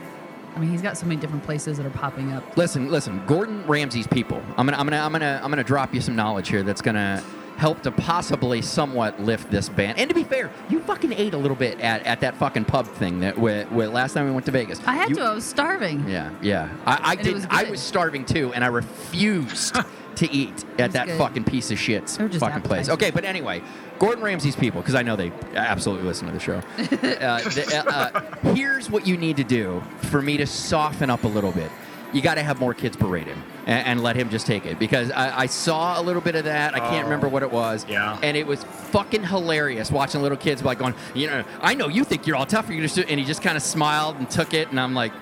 I 0.54 0.58
mean, 0.58 0.70
he's 0.70 0.82
got 0.82 0.96
so 0.98 1.06
many 1.06 1.20
different 1.20 1.44
places 1.44 1.76
that 1.78 1.86
are 1.86 1.90
popping 1.90 2.32
up. 2.32 2.56
Listen, 2.56 2.90
listen, 2.90 3.24
Gordon 3.26 3.66
Ramsay's 3.66 4.06
people. 4.06 4.42
I'm 4.56 4.66
gonna, 4.66 4.76
I'm 4.78 4.86
gonna, 4.86 4.98
I'm 4.98 5.12
gonna, 5.12 5.40
I'm 5.42 5.50
gonna 5.50 5.64
drop 5.64 5.94
you 5.94 6.00
some 6.00 6.16
knowledge 6.16 6.48
here 6.48 6.62
that's 6.62 6.82
gonna 6.82 7.22
help 7.56 7.82
to 7.82 7.90
possibly 7.92 8.62
somewhat 8.62 9.20
lift 9.20 9.50
this 9.50 9.68
ban. 9.68 9.94
And 9.98 10.08
to 10.08 10.14
be 10.14 10.24
fair, 10.24 10.50
you 10.70 10.80
fucking 10.80 11.12
ate 11.12 11.34
a 11.34 11.36
little 11.36 11.56
bit 11.56 11.78
at, 11.80 12.02
at 12.06 12.20
that 12.22 12.34
fucking 12.36 12.64
pub 12.64 12.86
thing 12.86 13.20
that 13.20 13.36
with, 13.38 13.70
with 13.70 13.90
last 13.90 14.14
time 14.14 14.24
we 14.24 14.30
went 14.32 14.46
to 14.46 14.52
Vegas. 14.52 14.80
I 14.86 14.94
had 14.94 15.10
You- 15.10 15.16
to. 15.16 15.22
I 15.22 15.34
was 15.34 15.44
starving. 15.44 16.08
Yeah, 16.08 16.30
yeah. 16.40 16.70
I, 16.86 17.10
I 17.10 17.14
did. 17.16 17.34
was 17.34 17.46
I 17.50 17.64
was 17.64 17.80
starving 17.80 18.24
too, 18.24 18.52
and 18.54 18.64
I 18.64 18.68
refused 18.68 19.76
to 20.20 20.30
eat 20.32 20.64
at 20.78 20.92
that 20.92 21.06
good. 21.06 21.18
fucking 21.18 21.44
piece 21.44 21.70
of 21.70 21.78
shit 21.78 22.06
They 22.06 22.24
were 22.24 22.30
fucking 22.30 22.62
place. 22.62 22.88
Okay, 22.88 23.10
but 23.10 23.24
anyway, 23.24 23.62
Gordon 23.98 24.22
Ramsay's 24.24 24.56
people, 24.56 24.80
because 24.80 24.94
I 24.94 25.02
know 25.02 25.16
they 25.16 25.32
absolutely 25.54 26.06
listen 26.06 26.26
to 26.28 26.32
the 26.32 26.40
show. 26.40 26.56
uh, 26.78 27.40
the, 27.40 27.84
uh, 27.86 27.90
uh, 27.90 28.54
here's 28.54 28.90
what 28.90 29.06
you 29.06 29.16
need 29.16 29.36
to 29.38 29.44
do 29.44 29.82
for 30.10 30.22
me 30.22 30.36
to 30.36 30.46
soften 30.46 31.10
up 31.10 31.24
a 31.24 31.28
little 31.28 31.52
bit. 31.52 31.70
You 32.12 32.20
got 32.22 32.34
to 32.34 32.42
have 32.42 32.58
more 32.58 32.74
kids 32.74 32.96
berate 32.96 33.26
him 33.28 33.40
and, 33.66 33.86
and 33.86 34.02
let 34.02 34.16
him 34.16 34.30
just 34.30 34.44
take 34.46 34.66
it 34.66 34.78
because 34.80 35.10
I, 35.12 35.40
I 35.42 35.46
saw 35.46 36.00
a 36.00 36.02
little 36.02 36.20
bit 36.22 36.34
of 36.34 36.44
that. 36.44 36.74
I 36.74 36.80
can't 36.80 37.02
Oh, 37.02 37.04
remember 37.04 37.28
what 37.28 37.42
it 37.44 37.52
was. 37.52 37.86
yeah. 37.88 38.18
And 38.22 38.36
it 38.36 38.46
was 38.46 38.64
fucking 38.64 39.22
hilarious 39.24 39.90
watching 39.92 40.20
little 40.20 40.36
kids 40.36 40.64
like 40.64 40.78
going, 40.78 40.94
you 41.14 41.28
know, 41.28 41.44
I 41.62 41.74
know 41.74 41.86
you 41.88 42.02
think 42.04 42.26
you're 42.26 42.36
all 42.36 42.46
tough. 42.46 42.68
You're 42.68 42.82
just, 42.86 42.98
and 42.98 43.20
he 43.20 43.24
just 43.24 43.42
kind 43.42 43.56
of 43.56 43.62
smiled 43.62 44.16
and 44.16 44.28
took 44.28 44.54
it. 44.54 44.68
And 44.70 44.80
I'm 44.80 44.92
like, 44.92 45.12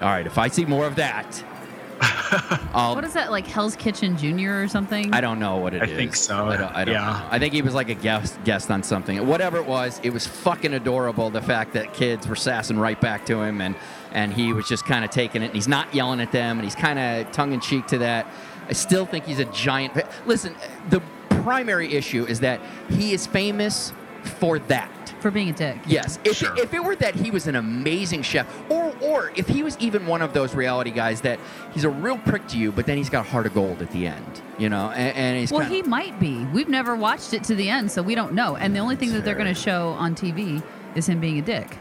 all 0.00 0.08
right, 0.08 0.26
if 0.26 0.38
I 0.38 0.48
see 0.48 0.64
more 0.64 0.86
of 0.86 0.96
that, 0.96 1.26
I'll, 1.36 1.55
What 2.72 3.04
is 3.04 3.14
that 3.14 3.30
like 3.30 3.46
Hell's 3.46 3.74
Kitchen 3.76 4.16
Junior 4.18 4.62
or 4.62 4.68
something? 4.68 5.12
I 5.14 5.20
don't 5.20 5.38
know 5.38 5.56
what 5.56 5.72
it 5.74 5.82
I 5.82 5.86
is. 5.86 5.96
think 5.96 6.14
so. 6.16 6.46
I 6.46 6.56
don't, 6.56 6.74
I 6.76 6.84
don't 6.84 6.94
Yeah. 6.94 7.04
know. 7.22 7.28
I 7.30 7.38
think 7.38 7.54
he 7.54 7.62
was 7.62 7.74
like 7.74 7.88
a 7.88 7.94
guest 7.94 8.38
guest 8.44 8.70
on 8.70 8.82
something. 8.82 9.26
Whatever 9.26 9.56
it 9.58 9.66
was, 9.66 10.00
it 10.02 10.10
was 10.10 10.26
fucking 10.26 10.74
adorable. 10.74 11.30
The 11.30 11.40
fact 11.42 11.72
that 11.74 11.94
kids 11.94 12.26
were 12.28 12.36
sassing 12.36 12.78
right 12.78 13.00
back 13.00 13.24
to 13.26 13.40
him, 13.40 13.60
and 13.60 13.74
and 14.12 14.32
he 14.32 14.52
was 14.52 14.68
just 14.68 14.84
kind 14.84 15.04
of 15.04 15.10
taking 15.10 15.42
it. 15.42 15.46
And 15.46 15.54
he's 15.54 15.68
not 15.68 15.94
yelling 15.94 16.20
at 16.20 16.32
them, 16.32 16.58
and 16.58 16.64
he's 16.64 16.74
kind 16.74 16.98
of 16.98 17.32
tongue 17.32 17.52
in 17.52 17.60
cheek 17.60 17.86
to 17.88 17.98
that. 17.98 18.26
I 18.68 18.72
still 18.72 19.06
think 19.06 19.24
he's 19.24 19.38
a 19.38 19.44
giant. 19.46 19.94
Listen, 20.26 20.54
the 20.90 21.00
primary 21.30 21.94
issue 21.94 22.24
is 22.26 22.40
that 22.40 22.60
he 22.90 23.12
is 23.12 23.26
famous 23.26 23.92
for 24.38 24.58
that. 24.58 24.90
For 25.26 25.32
being 25.32 25.48
a 25.50 25.52
dick. 25.52 25.78
Yes. 25.88 26.20
If, 26.22 26.36
Sure. 26.36 26.56
if 26.56 26.72
it 26.72 26.84
were 26.84 26.94
that 26.94 27.16
he 27.16 27.32
was 27.32 27.48
an 27.48 27.56
amazing 27.56 28.22
chef, 28.22 28.46
or 28.70 28.94
or 29.02 29.32
if 29.34 29.48
he 29.48 29.64
was 29.64 29.76
even 29.80 30.06
one 30.06 30.22
of 30.22 30.32
those 30.32 30.54
reality 30.54 30.92
guys 30.92 31.22
that 31.22 31.40
he's 31.72 31.82
a 31.82 31.88
real 31.90 32.16
prick 32.16 32.46
to 32.46 32.56
you, 32.56 32.70
but 32.70 32.86
then 32.86 32.96
he's 32.96 33.10
got 33.10 33.26
a 33.26 33.28
heart 33.28 33.44
of 33.44 33.52
gold 33.52 33.82
at 33.82 33.90
the 33.90 34.06
end, 34.06 34.40
you 34.56 34.68
know, 34.68 34.90
and, 34.90 35.16
and 35.16 35.36
he's 35.40 35.50
Well, 35.50 35.62
kinda- 35.62 35.74
he 35.74 35.82
might 35.82 36.20
be. 36.20 36.44
We've 36.54 36.68
never 36.68 36.94
watched 36.94 37.34
it 37.34 37.42
to 37.42 37.56
the 37.56 37.68
end, 37.68 37.90
so 37.90 38.02
we 38.02 38.14
don't 38.14 38.34
know. 38.34 38.54
And 38.54 38.72
the 38.72 38.78
only 38.78 38.94
thing 38.94 39.12
that 39.14 39.24
they're 39.24 39.34
going 39.34 39.52
to 39.52 39.60
show 39.60 39.88
on 39.98 40.14
TV 40.14 40.62
is 40.94 41.08
him 41.08 41.18
being 41.18 41.40
a 41.40 41.42
dick. 41.42 41.76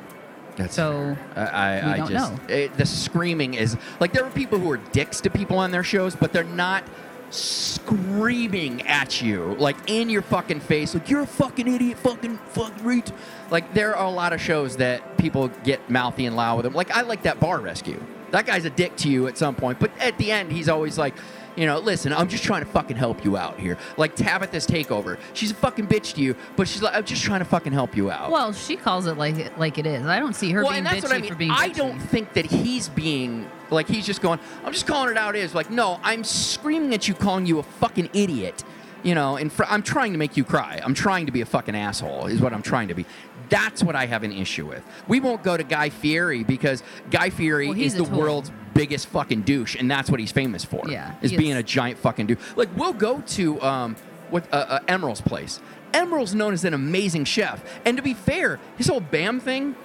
That's 0.56 0.74
So 0.74 1.16
I, 1.36 1.42
I, 1.42 1.76
we 1.86 1.92
I 1.92 1.98
don't 1.98 2.10
just 2.10 2.32
know. 2.32 2.40
It, 2.52 2.76
the 2.78 2.86
screaming 2.88 3.54
is 3.54 3.78
like 4.00 4.12
there 4.12 4.26
are 4.26 4.32
people 4.32 4.58
who 4.58 4.72
are 4.72 4.78
dicks 4.78 5.22
to 5.22 5.30
people 5.30 5.60
on 5.60 5.70
their 5.70 5.84
shows, 5.84 6.16
but 6.16 6.34
they're 6.34 6.44
not 6.44 6.84
screaming 7.30 8.82
at 8.84 9.22
you 9.22 9.56
like 9.56 9.78
in 9.88 10.10
your 10.10 10.22
fucking 10.22 10.60
face, 10.60 10.94
like 10.94 11.10
you're 11.10 11.22
a 11.22 11.28
fucking 11.28 11.68
idiot, 11.68 11.98
fucking 12.00 12.38
fucking 12.50 12.84
reach. 12.84 13.12
Like 13.52 13.74
there 13.74 13.96
are 13.96 14.08
a 14.08 14.12
lot 14.12 14.34
of 14.34 14.42
shows 14.42 14.78
that 14.78 15.18
people 15.18 15.50
get 15.64 15.90
mouthy 15.90 16.26
and 16.26 16.36
loud 16.36 16.58
with 16.58 16.64
them. 16.64 16.74
Like 16.74 16.92
I 16.92 17.02
like 17.02 17.24
that 17.24 17.40
bar 17.40 17.60
rescue. 17.60 18.02
That 18.32 18.46
guy's 18.46 18.66
a 18.66 18.70
dick 18.70 18.96
to 18.98 19.10
you 19.10 19.28
at 19.28 19.38
some 19.38 19.56
point, 19.56 19.80
but 19.80 19.92
at 20.00 20.18
the 20.18 20.32
end 20.32 20.52
he's 20.52 20.70
always 20.70 20.98
like. 20.98 21.16
You 21.56 21.66
know, 21.66 21.80
listen, 21.80 22.12
I'm 22.12 22.28
just 22.28 22.44
trying 22.44 22.66
to 22.66 22.70
fucking 22.70 22.98
help 22.98 23.24
you 23.24 23.38
out 23.38 23.58
here. 23.60 23.78
Like 23.98 24.16
Tabatha's 24.16 24.68
takeover. 24.68 25.18
She's 25.34 25.52
a 25.52 25.56
fucking 25.56 25.88
bitch 25.88 26.16
to 26.16 26.22
you, 26.22 26.36
but 26.58 26.68
she's 26.68 26.82
like, 26.82 26.96
I'm 26.96 27.06
just 27.06 27.24
trying 27.24 27.40
to 27.40 27.46
fucking 27.46 27.72
help 27.72 27.96
you 27.96 28.12
out. 28.12 28.30
Well, 28.30 28.52
she 28.52 28.76
calls 28.76 29.08
it 29.08 29.18
like 29.18 29.36
it, 29.38 29.58
like 29.58 29.78
it 29.78 29.86
is. 29.86 30.06
I 30.06 30.20
don't 30.20 30.36
see 30.36 30.52
her 30.52 30.64
well, 30.64 30.72
being 30.72 30.86
and 30.86 30.88
that's 30.88 31.06
bitchy 31.06 31.10
what 31.10 31.14
I 31.14 31.20
mean. 31.20 31.30
for 31.32 31.36
being 31.36 31.52
I 31.52 31.70
bitchy. 31.70 31.76
don't 31.76 32.00
think 32.00 32.34
that 32.34 32.46
he's 32.46 32.90
being 32.90 33.50
like 33.72 33.88
he's 33.88 34.06
just 34.06 34.22
going. 34.22 34.40
I'm 34.66 34.74
just 34.74 34.86
calling 34.86 35.12
it 35.12 35.18
out. 35.18 35.36
Is 35.36 35.56
like 35.56 35.70
no, 35.70 36.00
I'm 36.04 36.24
screaming 36.26 36.94
at 36.94 37.08
you, 37.08 37.14
calling 37.14 37.46
you 37.46 37.60
a 37.60 37.64
fucking 37.64 38.10
idiot. 38.14 38.64
You 39.04 39.14
know, 39.14 39.38
and 39.38 39.54
fr- 39.54 39.66
I'm 39.70 39.84
trying 39.84 40.14
to 40.14 40.18
make 40.18 40.36
you 40.36 40.44
cry. 40.44 40.82
I'm 40.84 40.96
trying 40.96 41.28
to 41.28 41.32
be 41.32 41.42
a 41.42 41.46
fucking 41.46 41.76
asshole. 41.76 42.26
Is 42.26 42.42
what 42.42 42.54
I'm 42.54 42.64
trying 42.64 42.88
to 42.88 42.96
be. 42.96 43.06
That's 43.50 43.84
what 43.84 43.96
I 43.96 44.06
have 44.06 44.24
an 44.24 44.32
issue 44.32 44.68
with. 44.68 44.84
We 45.08 45.20
won't 45.20 45.44
go 45.44 45.58
to 45.58 45.64
Guy 45.64 45.90
Fieri 45.90 46.44
because 46.44 46.84
Guy 47.12 47.30
Fieri 47.30 47.70
Well, 47.70 47.80
is 47.80 47.96
the 47.96 48.06
tool. 48.06 48.20
world's 48.20 48.52
biggest 48.74 49.08
fucking 49.08 49.42
douche, 49.44 49.76
and 49.76 49.90
that's 49.90 50.10
what 50.10 50.20
he's 50.20 50.32
famous 50.32 50.66
for. 50.66 50.84
Yeah, 50.90 51.16
is 51.22 51.32
being 51.32 51.52
is. 51.52 51.58
a 51.60 51.64
giant 51.64 51.98
fucking 52.00 52.28
douche. 52.28 52.40
Like 52.56 52.70
we'll 52.76 52.94
go 52.94 53.22
to 53.22 53.62
um, 53.62 53.96
what 54.30 54.52
uh, 54.54 54.66
uh, 54.68 54.80
Emeril's 54.88 55.22
place. 55.22 55.60
Emeril's 55.94 56.36
known 56.36 56.54
as 56.54 56.66
an 56.66 56.74
amazing 56.74 57.24
chef, 57.26 57.64
and 57.86 57.96
to 57.98 58.04
be 58.04 58.14
fair, 58.14 58.60
his 58.78 58.88
whole 58.88 59.00
Bam 59.00 59.40
thing, 59.40 59.76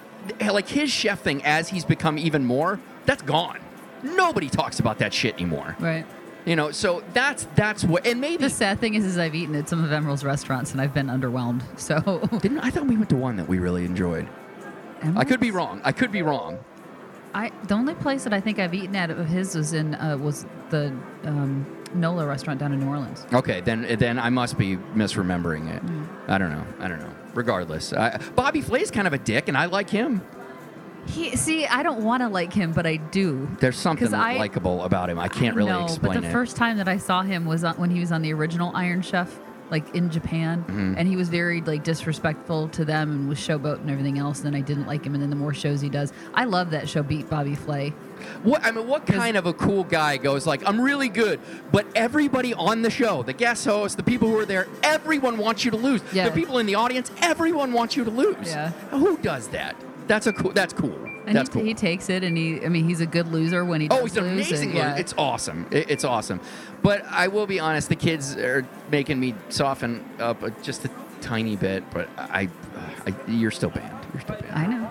like 0.41 0.67
his 0.67 0.91
chef 0.91 1.21
thing, 1.21 1.43
as 1.45 1.69
he's 1.69 1.85
become 1.85 2.17
even 2.17 2.43
more, 2.45 2.79
that's 3.05 3.21
gone. 3.21 3.59
Nobody 4.03 4.49
talks 4.49 4.79
about 4.79 4.97
that 4.99 5.13
shit 5.13 5.35
anymore. 5.35 5.75
Right. 5.79 6.05
You 6.45 6.55
know, 6.55 6.71
so 6.71 7.03
that's 7.13 7.47
that's 7.55 7.83
what, 7.83 8.05
and 8.07 8.19
maybe 8.19 8.43
The 8.43 8.49
sad 8.49 8.79
thing 8.79 8.95
is, 8.95 9.05
is 9.05 9.17
I've 9.17 9.35
eaten 9.35 9.55
at 9.55 9.69
some 9.69 9.83
of 9.83 9.91
Emeril's 9.91 10.23
restaurants 10.23 10.71
and 10.71 10.81
I've 10.81 10.93
been 10.93 11.07
underwhelmed. 11.07 11.61
So 11.81 11.99
didn't 12.41 12.59
I 12.59 12.69
thought 12.69 12.85
we 12.85 12.95
went 12.95 13.09
to 13.09 13.15
one 13.15 13.35
that 13.37 13.47
we 13.47 13.59
really 13.59 13.85
enjoyed. 13.85 14.27
I 15.15 15.23
could 15.23 15.39
be 15.39 15.51
wrong. 15.51 15.81
I 15.83 15.91
could 15.91 16.11
be 16.11 16.21
wrong. 16.21 16.59
I 17.33 17.51
the 17.67 17.73
only 17.75 17.95
place 17.95 18.23
that 18.23 18.33
I 18.33 18.39
think 18.39 18.59
I've 18.59 18.73
eaten 18.73 18.95
at 18.95 19.09
of 19.09 19.27
his 19.27 19.55
was 19.55 19.73
in 19.73 19.95
uh, 19.95 20.17
was 20.17 20.45
the 20.69 20.95
um, 21.23 21.65
Nola 21.93 22.25
restaurant 22.25 22.59
down 22.59 22.73
in 22.73 22.79
New 22.79 22.87
Orleans. 22.87 23.25
Okay, 23.33 23.61
then 23.61 23.87
then 23.99 24.19
I 24.19 24.29
must 24.29 24.57
be 24.57 24.77
misremembering 24.95 25.73
it. 25.75 25.85
Mm. 25.85 26.07
I 26.27 26.37
don't 26.37 26.51
know. 26.51 26.65
I 26.79 26.87
don't 26.87 26.99
know. 26.99 27.13
Regardless, 27.33 27.93
I, 27.93 28.17
Bobby 28.35 28.61
Flay's 28.61 28.91
kind 28.91 29.07
of 29.07 29.13
a 29.13 29.17
dick, 29.17 29.47
and 29.47 29.57
I 29.57 29.65
like 29.65 29.89
him. 29.89 30.21
He 31.07 31.35
see, 31.35 31.65
I 31.65 31.83
don't 31.83 32.03
want 32.03 32.21
to 32.21 32.29
like 32.29 32.53
him, 32.53 32.71
but 32.73 32.85
I 32.85 32.97
do. 32.97 33.49
There's 33.59 33.77
something 33.77 34.13
I- 34.13 34.37
likable 34.37 34.83
about 34.83 35.09
him. 35.09 35.19
I 35.19 35.27
can't 35.27 35.55
really 35.55 35.71
no, 35.71 35.83
explain 35.85 36.13
but 36.13 36.21
the 36.21 36.27
it. 36.27 36.31
first 36.31 36.55
time 36.55 36.77
that 36.77 36.87
I 36.87 36.97
saw 36.97 37.21
him 37.23 37.45
was 37.45 37.63
on, 37.63 37.75
when 37.75 37.89
he 37.89 37.99
was 37.99 38.11
on 38.11 38.21
the 38.21 38.33
original 38.33 38.71
Iron 38.75 39.01
Chef, 39.01 39.39
like 39.71 39.95
in 39.95 40.09
Japan, 40.09 40.63
Mhm. 40.67 40.95
and 40.97 41.07
he 41.07 41.15
was 41.15 41.29
very 41.29 41.61
like 41.61 41.83
disrespectful 41.83 42.67
to 42.69 42.83
them 42.85 43.09
and 43.11 43.29
was 43.29 43.37
showboat 43.39 43.79
and 43.79 43.89
everything 43.89 44.19
else. 44.19 44.39
And 44.43 44.47
then 44.47 44.55
I 44.55 44.61
didn't 44.63 44.85
like 44.85 45.05
him. 45.05 45.13
And 45.13 45.23
then 45.23 45.29
the 45.29 45.35
more 45.35 45.53
shows 45.53 45.81
he 45.81 45.89
does, 45.89 46.11
I 46.33 46.43
love 46.43 46.71
that 46.71 46.87
show. 46.89 47.01
Beat 47.03 47.29
Bobby 47.29 47.55
Flay. 47.55 47.93
What 48.43 48.63
I 48.63 48.71
mean, 48.71 48.85
what 48.87 49.07
kind 49.07 49.35
of 49.37 49.45
a 49.47 49.53
cool 49.53 49.83
guy 49.83 50.17
goes 50.17 50.45
like, 50.45 50.61
"I'm 50.67 50.79
really 50.79 51.09
good," 51.09 51.39
but 51.71 51.87
everybody 51.95 52.53
on 52.53 52.83
the 52.83 52.91
show, 52.91 53.23
the 53.23 53.33
guest 53.33 53.65
host, 53.65 53.97
the 53.97 54.03
people 54.03 54.27
who 54.29 54.37
are 54.37 54.45
there, 54.45 54.67
everyone 54.83 55.37
wants 55.37 55.65
you 55.65 55.71
to 55.71 55.77
lose. 55.77 56.01
Yeah. 56.13 56.25
The 56.29 56.31
people 56.35 56.59
in 56.59 56.67
the 56.67 56.75
audience, 56.75 57.09
everyone 57.21 57.71
wants 57.73 57.95
you 57.97 58.03
to 58.03 58.11
lose. 58.11 58.35
Yeah. 58.45 58.71
Who 58.91 59.17
does 59.17 59.47
that? 59.47 59.75
That's 60.07 60.27
a 60.27 60.33
cool. 60.33 60.51
That's 60.51 60.73
cool. 60.73 60.95
And 61.25 61.35
that's 61.35 61.49
he, 61.49 61.53
cool. 61.53 61.63
he 61.63 61.73
takes 61.73 62.09
it, 62.09 62.23
and 62.23 62.35
he, 62.35 62.65
I 62.65 62.69
mean, 62.69 62.87
he's 62.87 62.99
a 63.01 63.05
good 63.05 63.27
loser 63.31 63.63
when 63.63 63.81
he. 63.81 63.87
Oh, 63.89 64.03
he's 64.03 64.17
an 64.17 64.25
amazing. 64.25 64.69
and, 64.69 64.77
yeah. 64.77 64.95
It's 64.95 65.13
awesome. 65.17 65.67
It- 65.71 65.89
it's 65.89 66.03
awesome. 66.03 66.39
But 66.81 67.05
I 67.05 67.27
will 67.27 67.45
be 67.47 67.59
honest, 67.59 67.89
the 67.89 67.95
kids 67.95 68.35
are 68.37 68.65
making 68.89 69.19
me 69.19 69.35
soften 69.49 70.03
up 70.19 70.41
just 70.63 70.85
a 70.85 70.89
tiny 71.21 71.55
bit. 71.55 71.83
But 71.91 72.09
I, 72.17 72.49
I 73.05 73.13
you're 73.27 73.51
still 73.51 73.69
banned. 73.69 74.05
You're 74.13 74.21
still 74.21 74.37
banned. 74.37 74.53
I 74.53 74.65
know. 74.65 74.89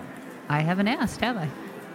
I 0.49 0.61
haven't 0.61 0.87
asked, 0.87 1.19
have 1.21 1.37
I? 1.37 1.49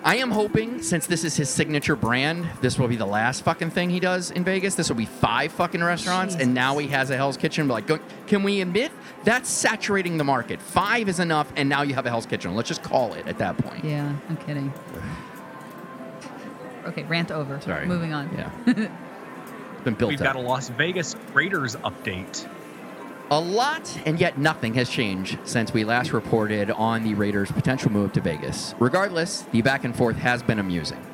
I 0.06 0.18
am 0.18 0.30
hoping, 0.30 0.82
since 0.82 1.08
this 1.08 1.24
is 1.24 1.34
his 1.36 1.50
signature 1.50 1.96
brand, 1.96 2.48
this 2.60 2.78
will 2.78 2.86
be 2.86 2.94
the 2.94 3.04
last 3.04 3.42
fucking 3.42 3.70
thing 3.70 3.90
he 3.90 3.98
does 3.98 4.30
in 4.30 4.44
Vegas. 4.44 4.76
This 4.76 4.88
will 4.88 4.94
be 4.96 5.04
five 5.04 5.50
fucking 5.50 5.82
restaurants, 5.82 6.36
and 6.36 6.54
now 6.54 6.78
he 6.78 6.86
has 6.86 7.10
a 7.10 7.16
Hell's 7.16 7.36
Kitchen. 7.36 7.66
Like, 7.66 7.88
can 8.28 8.44
we 8.44 8.60
admit 8.60 8.92
that's 9.24 9.48
saturating 9.50 10.16
the 10.16 10.22
market? 10.22 10.62
Five 10.62 11.08
is 11.08 11.18
enough, 11.18 11.52
and 11.56 11.68
now 11.68 11.82
you 11.82 11.94
have 11.94 12.06
a 12.06 12.10
Hell's 12.10 12.24
Kitchen. 12.24 12.54
Let's 12.54 12.68
just 12.68 12.84
call 12.84 13.14
it 13.14 13.26
at 13.26 13.36
that 13.38 13.58
point. 13.58 13.84
Yeah, 13.84 14.14
I'm 14.28 14.36
kidding. 14.36 14.72
Okay, 16.84 17.02
rant 17.02 17.32
over. 17.32 17.60
Sorry. 17.60 17.84
Moving 17.86 18.12
on. 18.12 18.30
Yeah. 18.32 18.50
Been 19.82 19.94
built 19.94 20.10
We've 20.10 20.20
up. 20.20 20.34
got 20.34 20.36
a 20.36 20.40
Las 20.40 20.68
Vegas 20.68 21.16
Raiders 21.34 21.74
update. 21.74 22.48
A 23.28 23.40
lot, 23.40 23.98
and 24.06 24.20
yet 24.20 24.38
nothing 24.38 24.74
has 24.74 24.88
changed 24.88 25.36
since 25.42 25.72
we 25.72 25.82
last 25.82 26.12
reported 26.12 26.70
on 26.70 27.02
the 27.02 27.14
Raiders' 27.14 27.50
potential 27.50 27.90
move 27.90 28.12
to 28.12 28.20
Vegas. 28.20 28.72
Regardless, 28.78 29.42
the 29.50 29.62
back 29.62 29.82
and 29.82 29.96
forth 29.96 30.16
has 30.18 30.44
been 30.44 30.60
amusing. 30.60 31.04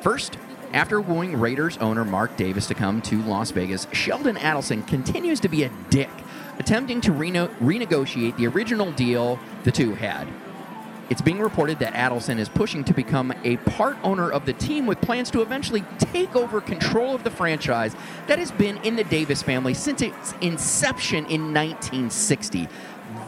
First, 0.00 0.38
after 0.72 1.00
wooing 1.00 1.40
Raiders 1.40 1.76
owner 1.78 2.04
Mark 2.04 2.36
Davis 2.36 2.68
to 2.68 2.74
come 2.74 3.02
to 3.02 3.20
Las 3.22 3.50
Vegas, 3.50 3.88
Sheldon 3.90 4.36
Adelson 4.36 4.86
continues 4.86 5.40
to 5.40 5.48
be 5.48 5.64
a 5.64 5.70
dick, 5.90 6.10
attempting 6.60 7.00
to 7.00 7.10
reno- 7.10 7.48
renegotiate 7.60 8.36
the 8.36 8.46
original 8.46 8.92
deal 8.92 9.40
the 9.64 9.72
two 9.72 9.94
had. 9.94 10.28
It's 11.10 11.22
being 11.22 11.38
reported 11.40 11.78
that 11.78 11.94
Adelson 11.94 12.38
is 12.38 12.48
pushing 12.48 12.84
to 12.84 12.92
become 12.94 13.32
a 13.44 13.56
part 13.58 13.96
owner 14.02 14.30
of 14.30 14.44
the 14.44 14.52
team 14.52 14.86
with 14.86 15.00
plans 15.00 15.30
to 15.30 15.40
eventually 15.40 15.82
take 15.98 16.36
over 16.36 16.60
control 16.60 17.14
of 17.14 17.24
the 17.24 17.30
franchise 17.30 17.96
that 18.26 18.38
has 18.38 18.50
been 18.52 18.76
in 18.78 18.94
the 18.96 19.04
Davis 19.04 19.42
family 19.42 19.72
since 19.72 20.02
its 20.02 20.34
inception 20.42 21.24
in 21.26 21.54
1960. 21.54 22.68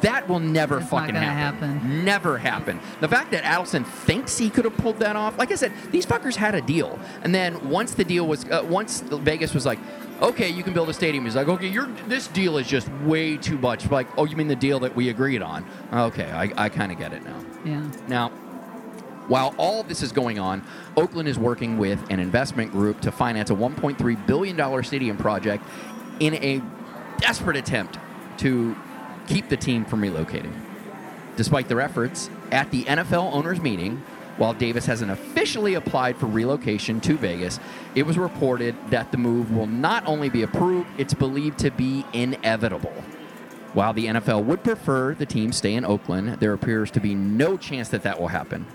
That 0.03 0.29
will 0.29 0.41
never 0.41 0.79
It's 0.81 0.91
fucking 0.91 1.15
happen. 1.15 1.81
happen. 1.81 2.05
Never 2.05 2.37
happen. 2.39 2.81
The 3.01 3.09
fact 3.09 3.31
that 3.33 3.45
Adelson 3.45 3.87
thinks 3.87 4.37
he 4.37 4.51
could 4.51 4.65
have 4.67 4.77
pulled 4.77 4.99
that 4.99 5.17
off, 5.17 5.39
like 5.39 5.51
I 5.51 5.55
said, 5.55 5.73
these 5.91 6.05
fuckers 6.05 6.37
had 6.37 6.55
a 6.55 6.61
deal, 6.61 6.99
and 7.23 7.35
then 7.35 7.69
once 7.71 7.95
the 7.95 8.05
deal 8.05 8.27
was, 8.27 8.45
uh, 8.51 8.63
once 8.69 9.01
Vegas 9.01 9.55
was 9.55 9.65
like, 9.65 9.79
okay, 10.21 10.51
you 10.51 10.63
can 10.63 10.75
build 10.75 10.91
a 10.91 10.95
stadium. 10.95 11.25
He's 11.25 11.35
like, 11.37 11.49
okay, 11.49 11.67
you're 11.67 11.89
this 12.09 12.29
deal 12.29 12.59
is 12.59 12.67
just 12.67 12.91
way 13.05 13.39
too 13.39 13.57
much. 13.59 13.91
Like, 13.91 14.07
oh, 14.19 14.27
you 14.27 14.37
mean 14.37 14.49
the 14.49 14.57
deal 14.57 14.81
that 14.81 14.95
we 14.95 15.09
agreed 15.09 15.41
on? 15.41 15.65
Okay, 15.93 16.31
I, 16.31 16.53
I 16.65 16.69
kind 16.69 16.93
of 16.93 16.99
get 16.99 17.15
it 17.15 17.25
now. 17.25 17.41
Yeah. 17.65 17.91
Now, 18.09 18.31
while 19.29 19.55
all 19.59 19.83
this 19.83 20.03
is 20.03 20.13
going 20.13 20.39
on, 20.39 20.65
Oakland 20.97 21.29
is 21.29 21.39
working 21.39 21.79
with 21.79 22.01
an 22.11 22.19
investment 22.19 22.73
group 22.73 23.01
to 23.03 23.13
finance 23.13 23.51
a 23.51 23.55
$1.3 23.55 24.27
billion 24.27 24.83
stadium 24.83 25.17
project 25.17 25.65
in 26.19 26.35
a 26.35 26.61
desperate 27.19 27.57
attempt 27.57 27.99
to 28.39 28.77
keep 29.29 29.49
the 29.49 29.57
team 29.57 29.85
from 29.85 30.03
relocating. 30.03 30.53
Despite 31.37 31.69
their 31.69 31.81
efforts, 31.81 32.29
at 32.51 32.71
the 32.71 32.85
NFL 32.85 33.33
owners' 33.33 33.61
meeting, 33.61 34.03
while 34.37 34.53
Davis 34.55 34.87
hasn't 34.87 35.11
officially 35.11 35.75
applied 35.75 36.17
for 36.17 36.27
relocation 36.27 37.01
to 37.03 37.17
Vegas, 37.17 37.61
it 37.95 38.05
was 38.05 38.19
reported 38.19 38.75
that 38.91 39.13
the 39.13 39.19
move 39.19 39.53
will 39.53 39.67
not 39.67 40.07
only 40.07 40.29
be 40.29 40.43
approved, 40.43 40.89
it's 40.99 41.15
believed 41.15 41.59
to 41.61 41.71
be 41.71 42.05
inevitable. 42.13 42.93
While 43.73 43.93
the 43.93 44.07
NFL 44.07 44.45
would 44.45 44.65
prefer 44.65 45.15
the 45.15 45.27
team 45.27 45.53
stay 45.53 45.75
in 45.75 45.85
Oakland, 45.85 46.41
there 46.41 46.53
appears 46.53 46.91
to 46.93 47.01
be 47.01 47.15
no 47.15 47.57
chance 47.57 47.89
that 47.91 48.03
that 48.03 48.21
will 48.21 48.29
happen. 48.29 48.67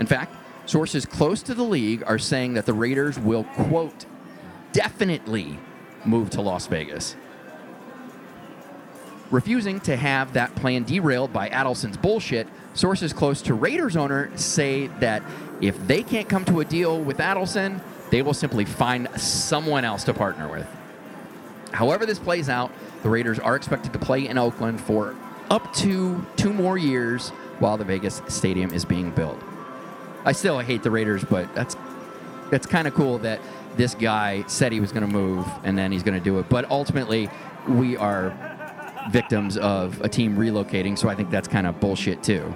In 0.00 0.06
fact, 0.06 0.34
sources 0.66 1.06
close 1.06 1.42
to 1.44 1.54
the 1.54 1.62
league 1.62 2.02
are 2.06 2.18
saying 2.18 2.54
that 2.54 2.66
the 2.66 2.72
Raiders 2.72 3.18
will, 3.18 3.44
quote, 3.44 4.06
definitely 4.72 5.58
move 6.04 6.30
to 6.30 6.40
Las 6.40 6.66
Vegas. 6.66 7.14
Refusing 9.30 9.78
to 9.80 9.96
have 9.96 10.32
that 10.32 10.52
plan 10.56 10.82
derailed 10.82 11.32
by 11.32 11.48
Adelson's 11.50 11.96
bullshit, 11.96 12.48
sources 12.74 13.12
close 13.12 13.42
to 13.42 13.54
Raiders 13.54 13.96
owner 13.96 14.36
say 14.36 14.88
that 14.98 15.22
if 15.60 15.86
they 15.86 16.02
can't 16.02 16.28
come 16.28 16.44
to 16.46 16.58
a 16.58 16.64
deal 16.64 17.00
with 17.00 17.18
Adelson, 17.18 17.80
they 18.10 18.22
will 18.22 18.34
simply 18.34 18.64
find 18.64 19.08
someone 19.16 19.84
else 19.84 20.02
to 20.04 20.14
partner 20.14 20.48
with. 20.48 20.66
However, 21.72 22.06
this 22.06 22.18
plays 22.18 22.48
out, 22.48 22.72
the 23.02 23.08
Raiders 23.08 23.38
are 23.38 23.56
expected 23.56 23.92
to 23.92 23.98
play 23.98 24.26
in 24.26 24.38
Oakland 24.38 24.80
for 24.80 25.14
up 25.50 25.72
to 25.74 26.24
two 26.36 26.52
more 26.52 26.78
years 26.78 27.30
while 27.58 27.76
the 27.76 27.84
Vegas 27.84 28.22
stadium 28.28 28.72
is 28.72 28.84
being 28.84 29.10
built. 29.10 29.40
I 30.24 30.32
still 30.32 30.58
hate 30.58 30.82
the 30.82 30.90
Raiders, 30.90 31.24
but 31.24 31.54
that's 31.54 31.76
It's 32.52 32.66
kind 32.66 32.88
of 32.88 32.94
cool 32.94 33.18
that 33.18 33.40
this 33.76 33.94
guy 33.94 34.44
said 34.48 34.72
he 34.72 34.80
was 34.80 34.92
going 34.92 35.06
to 35.06 35.12
move 35.12 35.46
and 35.62 35.78
then 35.78 35.92
he's 35.92 36.02
going 36.02 36.18
to 36.18 36.24
do 36.24 36.38
it. 36.40 36.48
But 36.48 36.70
ultimately, 36.70 37.30
we 37.68 37.96
are 37.96 38.34
victims 39.10 39.56
of 39.56 40.00
a 40.02 40.08
team 40.08 40.36
relocating, 40.36 40.98
so 40.98 41.08
I 41.08 41.14
think 41.14 41.30
that's 41.30 41.48
kind 41.48 41.66
of 41.66 41.80
bullshit 41.80 42.22
too. 42.22 42.52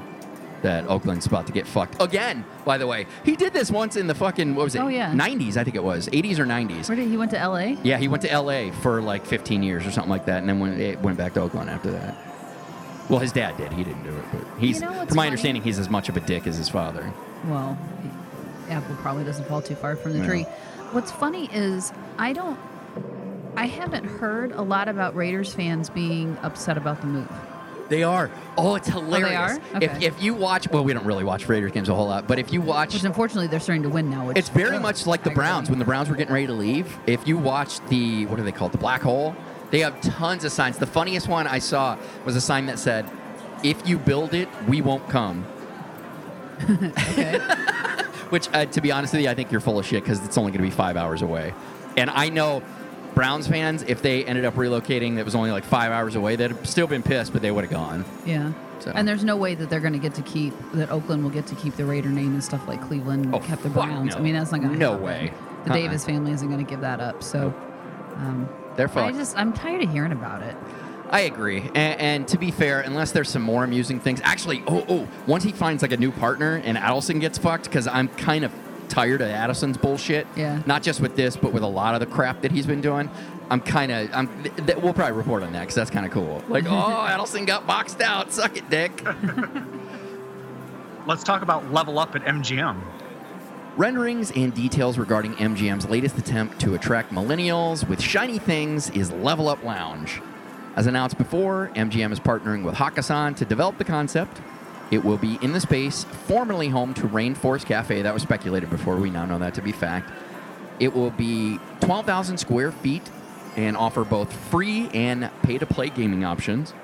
That 0.65 0.89
Oakland's 0.89 1.27
about 1.27 1.47
to 1.49 1.53
get 1.53 1.67
fucked 1.67 2.01
again. 2.01 2.43
By 2.65 2.79
the 2.79 2.87
way, 2.87 3.05
he 3.23 3.37
did 3.37 3.53
this 3.53 3.71
once 3.71 3.97
in 3.97 4.07
the 4.07 4.15
fucking 4.15 4.55
what 4.55 4.65
was 4.65 4.75
it? 4.75 4.79
Oh, 4.81 4.89
yeah. 4.89 5.13
90s, 5.13 5.59
I 5.59 5.63
think 5.63 5.77
it 5.77 5.85
was 5.85 6.09
80s 6.09 6.39
or 6.39 6.47
90s. 6.47 6.89
Where 6.89 6.97
did 6.97 7.07
he 7.07 7.19
went 7.19 7.33
to 7.33 7.39
L.A.? 7.39 7.77
Yeah, 7.83 7.99
he 7.99 8.09
went 8.09 8.23
to 8.23 8.33
L.A. 8.33 8.71
for 8.71 9.03
like 9.03 9.27
15 9.27 9.63
years 9.63 9.87
or 9.87 9.91
something 9.91 10.09
like 10.11 10.25
that, 10.25 10.39
and 10.39 10.49
then 10.49 10.61
went 10.61 11.03
went 11.03 11.19
back 11.19 11.35
to 11.35 11.43
Oakland 11.43 11.69
after 11.69 11.91
that. 11.91 12.17
Well, 13.11 13.19
his 13.19 13.31
dad 13.31 13.59
did. 13.59 13.75
He 13.75 13.85
didn't 13.85 14.05
do 14.05 14.17
it, 14.17 14.25
but 14.33 14.43
he's, 14.59 14.81
know 14.81 14.89
from 14.89 15.01
my 15.01 15.07
funny? 15.07 15.27
understanding, 15.27 15.63
he's 15.63 15.79
as 15.79 15.91
much 15.91 16.09
of 16.09 16.17
a 16.17 16.21
dick 16.21 16.47
as 16.47 16.57
his 16.57 16.71
father. 16.71 17.13
Well, 17.47 17.77
apple 18.71 18.97
probably 18.97 19.25
doesn't 19.25 19.47
fall 19.47 19.61
too 19.61 19.75
far 19.75 19.97
from 19.97 20.15
the 20.15 20.21
No. 20.21 20.27
tree. 20.27 20.45
What's 20.93 21.13
funny 21.13 21.51
is 21.53 21.93
I 22.17 22.33
don't, 22.33 22.59
I 23.55 23.67
haven't 23.67 24.07
heard 24.07 24.53
a 24.53 24.63
lot 24.63 24.89
about 24.89 25.15
Raiders 25.15 25.53
fans 25.53 25.91
being 25.91 26.39
upset 26.43 26.79
about 26.79 27.03
the 27.03 27.07
move. 27.09 27.29
They 27.89 28.03
are. 28.03 28.31
Oh, 28.57 28.75
it's 28.77 28.89
hilarious. 28.89 29.29
They 29.29 29.35
are? 29.37 29.83
If, 29.83 29.91
Okay. 29.91 30.07
if 30.07 30.23
you 30.23 30.35
watch, 30.35 30.69
well, 30.71 30.85
we 30.85 30.93
don't 30.93 31.05
really 31.05 31.25
watch 31.25 31.49
Raiders 31.49 31.73
games 31.73 31.89
a 31.89 31.95
whole 31.95 32.07
lot, 32.07 32.27
but 32.27 32.39
if 32.39 32.53
you 32.53 32.61
watch, 32.61 32.95
Which 32.95 33.05
unfortunately 33.05 33.47
they're 33.49 33.61
starting 33.61 33.83
to 33.83 33.89
win 33.91 34.09
now. 34.11 34.27
Which 34.27 34.37
it's 34.39 34.49
very 34.49 34.79
much 34.79 35.07
like 35.07 35.23
the 35.23 35.31
aggravating. 35.31 35.53
Browns 35.55 35.71
when 35.71 35.79
the 35.79 35.85
Browns 35.85 36.09
were 36.09 36.17
getting 36.17 36.33
ready 36.33 36.47
to 36.47 36.53
leave. 36.55 36.99
If 37.07 37.27
you 37.29 37.37
watch 37.37 37.81
the 37.89 38.27
what 38.27 38.37
do 38.37 38.43
they 38.43 38.53
call 38.53 38.69
it, 38.69 38.73
the 38.73 38.79
black 38.79 39.03
hole, 39.03 39.35
they 39.71 39.81
have 39.81 40.01
tons 40.01 40.45
of 40.45 40.53
signs. 40.53 40.79
The 40.79 40.87
funniest 40.87 41.29
one 41.29 41.47
I 41.47 41.59
saw 41.59 41.99
was 42.25 42.37
a 42.37 42.41
sign 42.41 42.67
that 42.67 42.79
said, 42.79 43.09
"If 43.63 43.87
you 43.89 43.99
build 43.99 44.33
it, 44.35 44.49
we 44.67 44.81
won't 44.81 45.09
come." 45.09 45.45
Which, 48.31 48.49
uh, 48.53 48.65
to 48.67 48.81
be 48.81 48.91
honest 48.91 49.13
with 49.13 49.23
you, 49.23 49.29
I 49.29 49.35
think 49.35 49.53
you're 49.53 49.61
full 49.61 49.79
of 49.79 49.87
shit 49.87 50.03
because 50.03 50.25
it's 50.25 50.39
only 50.39 50.51
going 50.51 50.63
to 50.63 50.69
be 50.69 50.75
five 50.75 50.97
hours 50.97 51.23
away. 51.23 51.53
And 51.97 52.11
I 52.11 52.29
know 52.31 52.63
Browns 53.15 53.47
fans, 53.47 53.83
if 53.87 54.03
they 54.03 54.25
ended 54.25 54.45
up 54.45 54.55
relocating 54.55 55.17
that 55.17 55.25
was 55.25 55.35
only 55.35 55.51
like 55.51 55.65
five 55.65 55.93
hours 55.93 56.15
away, 56.17 56.37
they'd 56.37 56.51
have 56.51 56.67
still 56.69 56.87
been 56.87 57.03
pissed, 57.03 57.33
but 57.33 57.43
they 57.43 57.51
would 57.51 57.65
have 57.65 57.71
gone. 57.73 58.05
yeah. 58.27 58.53
So- 58.81 58.93
And 58.95 59.07
there's 59.09 59.25
no 59.25 59.37
way 59.37 59.55
that 59.55 59.71
they're 59.71 59.81
going 59.81 59.93
to 59.95 59.99
get 59.99 60.15
to 60.17 60.23
keep 60.23 60.53
that 60.73 60.91
Oakland 60.91 61.23
will 61.23 61.31
get 61.31 61.47
to 61.47 61.55
keep 61.55 61.77
the 61.77 61.85
Raider 61.87 62.11
name 62.11 62.35
and 62.35 62.45
stuff 62.45 62.67
like 62.69 62.83
Cleveland 62.83 63.35
Oh, 63.35 63.39
kept 63.39 63.63
the 63.63 63.71
Browns. 63.71 64.13
no. 64.13 64.19
I 64.19 64.21
mean, 64.21 64.35
that's 64.35 64.51
not 64.53 64.61
going 64.61 64.79
to 64.79 64.79
happen. 64.79 64.81
No 64.81 64.91
happen. 64.93 65.05
way. 65.05 65.33
The 65.65 65.71
Uh-uh. 65.71 65.77
Davis 65.79 66.05
family 66.05 66.33
isn't 66.33 66.49
going 66.49 66.63
to 66.65 66.69
give 66.69 66.81
that 66.81 67.01
up. 67.01 67.23
So. 67.23 67.55
Um, 68.17 68.49
They're 68.77 68.91
I 68.99 69.13
just 69.13 69.37
I'm 69.39 69.53
tired 69.53 69.83
of 69.83 69.91
hearing 69.91 70.13
about 70.13 70.43
it. 70.43 70.55
I 71.11 71.21
agree. 71.21 71.61
And, 71.75 72.01
and 72.01 72.29
to 72.29 72.39
be 72.39 72.51
fair, 72.51 72.81
unless 72.81 73.13
there's 73.13 73.29
some 73.29 73.43
more 73.43 73.63
amusing 73.65 74.01
things, 74.01 74.21
actually, 74.25 74.63
oh, 74.67 74.85
oh, 74.89 75.09
once 75.27 75.45
he 75.45 75.53
finds 75.53 75.81
like 75.83 75.93
a 75.93 75.97
new 75.97 76.11
partner 76.11 76.61
and 76.65 76.77
Adelson 76.77 77.21
gets 77.21 77.39
fucked, 77.39 77.65
because 77.65 77.87
I'm 77.87 78.09
kind 78.09 78.45
of 78.45 78.53
tired 78.89 79.21
of 79.21 79.29
Addison's 79.29 79.77
bullshit. 79.77 80.27
Yeah. 80.37 80.63
Not 80.67 80.83
just 80.83 81.01
with 81.01 81.17
this, 81.17 81.37
but 81.37 81.53
with 81.53 81.63
a 81.63 81.67
lot 81.69 81.95
of 81.95 82.01
the 82.01 82.07
crap 82.07 82.43
that 82.43 82.53
he's 82.53 82.67
been 82.67 82.81
doing. 82.81 83.11
I'm 83.51 83.61
kind 83.61 83.93
of, 83.93 84.11
I'm. 84.15 84.43
Th- 84.43 84.67
th- 84.67 84.79
we'll 84.79 84.95
probably 84.95 85.17
report 85.17 85.43
on 85.43 85.53
that 85.53 85.61
because 85.61 85.75
that's 85.75 85.91
kind 85.91 86.07
of 86.07 86.13
cool. 86.13 86.43
Like, 86.49 86.65
oh, 86.69 87.07
Addison 87.07 87.45
got 87.45 87.67
boxed 87.67 88.01
out. 88.01 88.33
Suck 88.33 88.57
it, 88.57 88.69
dick. 88.71 89.05
Let's 91.07 91.23
talk 91.23 91.43
about 91.43 91.71
level 91.71 91.99
up 91.99 92.17
at 92.17 92.25
MGM. 92.25 92.81
Renderings 93.77 94.31
and 94.31 94.55
details 94.55 94.99
regarding 94.99 95.35
MGM's 95.35 95.89
latest 95.89 96.17
attempt 96.17 96.61
to 96.61 96.75
attract 96.75 97.13
millennials 97.13 97.87
with 97.89 98.01
shiny 98.01 98.39
things 98.39 98.89
is 98.91 99.11
Level 99.11 99.49
Up 99.49 99.63
Lounge. 99.65 100.23
As 100.77 100.87
announced 100.87 101.19
before, 101.19 101.71
MGM 101.75 102.13
is 102.13 102.21
partnering 102.21 102.65
with 102.65 102.77
Hakkasan 102.77 103.37
to 103.37 103.45
develop 103.45 103.79
the 103.79 103.85
concept. 103.85 104.41
It 104.95 105.05
will 105.05 105.19
be 105.19 105.41
in 105.43 105.51
the 105.51 105.59
space 105.59 106.05
formerly 106.05 106.69
home 106.69 106.95
to 106.95 107.09
Rainforest 107.09 107.67
Cafe. 107.67 108.03
That 108.03 108.15
was 108.15 108.23
speculated 108.23 108.71
before. 108.71 108.95
We 108.95 109.11
now 109.11 109.27
know 109.27 109.41
that 109.41 109.55
to 109.55 109.61
be 109.61 109.73
fact. 109.73 110.09
It 110.79 110.95
will 110.95 111.11
be 111.11 111.59
12,000 111.81 112.39
square 112.39 112.71
feet 112.71 113.03
and 113.57 113.77
offer 113.77 114.05
both 114.05 114.33
free 114.33 114.89
and 114.95 115.31
pay 115.43 115.59
to 115.59 115.67
play 115.67 115.89
gaming 115.89 116.25
options. 116.25 116.75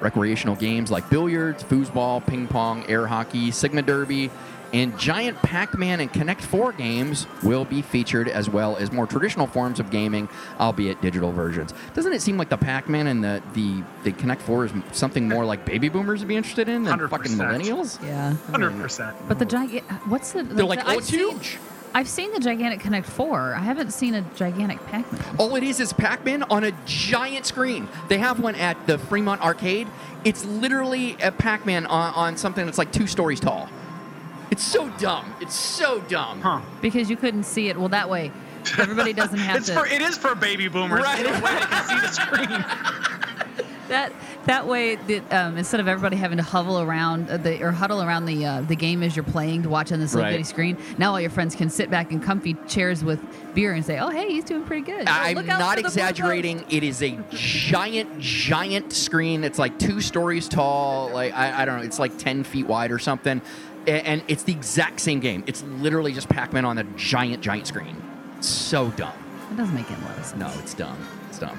Recreational 0.00 0.56
games 0.56 0.90
like 0.90 1.10
billiards, 1.10 1.62
foosball, 1.62 2.26
ping 2.26 2.48
pong, 2.48 2.88
air 2.88 3.06
hockey, 3.06 3.50
Sigma 3.50 3.82
Derby, 3.82 4.30
and 4.72 4.98
giant 4.98 5.40
Pac 5.42 5.76
Man 5.78 6.00
and 6.00 6.12
Connect 6.12 6.42
4 6.42 6.72
games 6.72 7.26
will 7.42 7.64
be 7.64 7.82
featured, 7.82 8.28
as 8.28 8.48
well 8.50 8.76
as 8.76 8.90
more 8.92 9.06
traditional 9.06 9.46
forms 9.46 9.80
of 9.80 9.90
gaming, 9.90 10.28
albeit 10.60 11.00
digital 11.00 11.32
versions. 11.32 11.72
Doesn't 11.94 12.12
it 12.12 12.20
seem 12.22 12.36
like 12.36 12.48
the 12.48 12.56
Pac 12.58 12.88
Man 12.88 13.06
and 13.06 13.22
the, 13.22 13.42
the, 13.54 13.82
the 14.04 14.12
Connect 14.12 14.42
4 14.42 14.66
is 14.66 14.72
something 14.92 15.28
more 15.28 15.44
like 15.44 15.64
baby 15.64 15.88
boomers 15.88 16.20
would 16.20 16.28
be 16.28 16.36
interested 16.36 16.68
in 16.68 16.84
than 16.84 16.98
100%. 16.98 17.10
fucking 17.10 17.32
millennials? 17.32 18.02
Yeah. 18.04 18.34
Hundred 18.50 18.72
percent. 18.80 19.16
But 19.28 19.38
the 19.38 19.44
giant, 19.44 19.84
what's 20.08 20.32
the? 20.32 20.42
They're 20.42 20.64
like, 20.64 20.80
the- 20.80 20.86
oh, 20.86 20.90
I've 20.92 20.98
it's 20.98 21.08
seen- 21.08 21.30
huge. 21.30 21.58
I've 21.94 22.08
seen 22.08 22.30
the 22.34 22.40
gigantic 22.40 22.80
Connect 22.80 23.06
Four. 23.06 23.54
I 23.54 23.60
haven't 23.60 23.90
seen 23.90 24.12
a 24.14 24.20
gigantic 24.36 24.84
Pac-Man. 24.84 25.36
All 25.38 25.56
it 25.56 25.62
is 25.62 25.80
is 25.80 25.94
Pac 25.94 26.26
Man 26.26 26.42
on 26.42 26.62
a 26.64 26.72
giant 26.84 27.46
screen. 27.46 27.88
They 28.08 28.18
have 28.18 28.38
one 28.38 28.54
at 28.54 28.86
the 28.86 28.98
Fremont 28.98 29.40
Arcade. 29.40 29.88
It's 30.22 30.44
literally 30.44 31.16
a 31.22 31.32
Pac 31.32 31.64
Man 31.64 31.86
on, 31.86 32.12
on 32.12 32.36
something 32.36 32.66
that's 32.66 32.76
like 32.76 32.92
two 32.92 33.06
stories 33.06 33.40
tall. 33.40 33.70
It's 34.50 34.62
so 34.64 34.88
dumb. 34.98 35.34
It's 35.40 35.54
so 35.54 36.00
dumb. 36.02 36.40
Huh. 36.40 36.60
Because 36.80 37.10
you 37.10 37.16
couldn't 37.16 37.44
see 37.44 37.68
it. 37.68 37.76
Well, 37.78 37.88
that 37.90 38.08
way, 38.08 38.30
everybody 38.78 39.12
doesn't 39.12 39.38
have 39.48 39.56
It's 39.56 39.66
to. 39.66 39.74
for 39.74 39.86
it 39.86 40.00
is 40.02 40.16
for 40.16 40.34
baby 40.34 40.68
boomers. 40.68 41.02
Right. 41.02 41.24
Right. 41.24 41.42
way 41.42 41.52
they 41.54 41.66
can 41.66 41.84
see 41.88 42.00
the 42.00 42.08
screen. 42.08 42.64
that 43.88 44.12
that 44.46 44.66
way, 44.66 44.94
that, 44.96 45.32
um, 45.32 45.56
instead 45.58 45.80
of 45.80 45.88
everybody 45.88 46.16
having 46.16 46.38
to 46.38 46.42
huddle 46.42 46.80
around 46.80 47.28
uh, 47.30 47.36
the 47.36 47.62
or 47.62 47.72
huddle 47.72 48.02
around 48.02 48.26
the 48.26 48.44
uh, 48.46 48.60
the 48.62 48.76
game 48.76 49.02
as 49.02 49.14
you're 49.16 49.24
playing 49.24 49.62
to 49.64 49.68
watch 49.68 49.92
on 49.92 50.00
this 50.00 50.14
little 50.14 50.26
Right. 50.26 50.32
bitty 50.32 50.44
screen, 50.44 50.76
now 50.98 51.10
all 51.12 51.20
your 51.20 51.30
friends 51.30 51.54
can 51.54 51.68
sit 51.70 51.90
back 51.90 52.12
in 52.12 52.20
comfy 52.20 52.54
chairs 52.68 53.04
with 53.04 53.20
beer 53.54 53.72
and 53.72 53.84
say, 53.84 53.98
"Oh, 53.98 54.08
hey, 54.08 54.28
he's 54.28 54.44
doing 54.44 54.64
pretty 54.64 54.82
good." 54.82 55.06
I'm 55.08 55.44
not 55.46 55.74
the 55.76 55.80
exaggerating. 55.80 56.64
It 56.70 56.82
is 56.84 57.02
a 57.02 57.18
giant, 57.30 58.18
giant 58.20 58.92
screen. 58.92 59.44
It's 59.44 59.58
like 59.58 59.78
two 59.78 60.00
stories 60.00 60.48
tall. 60.48 61.10
Like 61.10 61.34
I, 61.34 61.62
I 61.62 61.64
don't 61.64 61.78
know. 61.78 61.84
It's 61.84 61.98
like 61.98 62.16
ten 62.18 62.44
feet 62.44 62.66
wide 62.66 62.90
or 62.92 62.98
something. 62.98 63.40
A- 63.86 63.90
And 64.06 64.22
it's 64.28 64.42
the 64.44 64.52
exact 64.52 65.00
same 65.00 65.20
game. 65.20 65.44
It's 65.46 65.62
literally 65.62 66.12
just 66.12 66.28
Pac-Man 66.28 66.64
on 66.64 66.78
a 66.78 66.84
giant, 66.96 67.42
giant 67.42 67.66
screen. 67.66 67.96
So 68.40 68.90
dumb. 68.90 69.12
It 69.50 69.56
doesn't 69.56 69.74
make 69.74 69.90
any 69.90 70.00
sense. 70.22 70.34
No, 70.36 70.52
it's 70.58 70.74
dumb. 70.74 70.98
It's 71.28 71.38
dumb. 71.38 71.58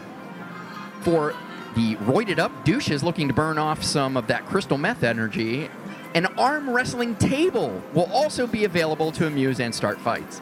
For 1.02 1.34
the 1.78 1.96
roided 1.98 2.40
up 2.40 2.66
douches 2.66 3.04
looking 3.04 3.28
to 3.28 3.36
burn 3.36 3.60
off 3.60 3.84
some 3.84 4.18
of 4.18 4.26
that 4.26 4.48
crystal 4.48 4.80
meth 4.80 5.04
energy, 5.04 5.70
an 6.16 6.26
arm 6.36 6.68
wrestling 6.68 7.16
table 7.18 7.84
will 7.94 8.12
also 8.12 8.48
be 8.48 8.63
available 8.63 9.12
to 9.12 9.28
amuse 9.28 9.60
and 9.60 9.74
start 9.74 10.02
fights. 10.02 10.42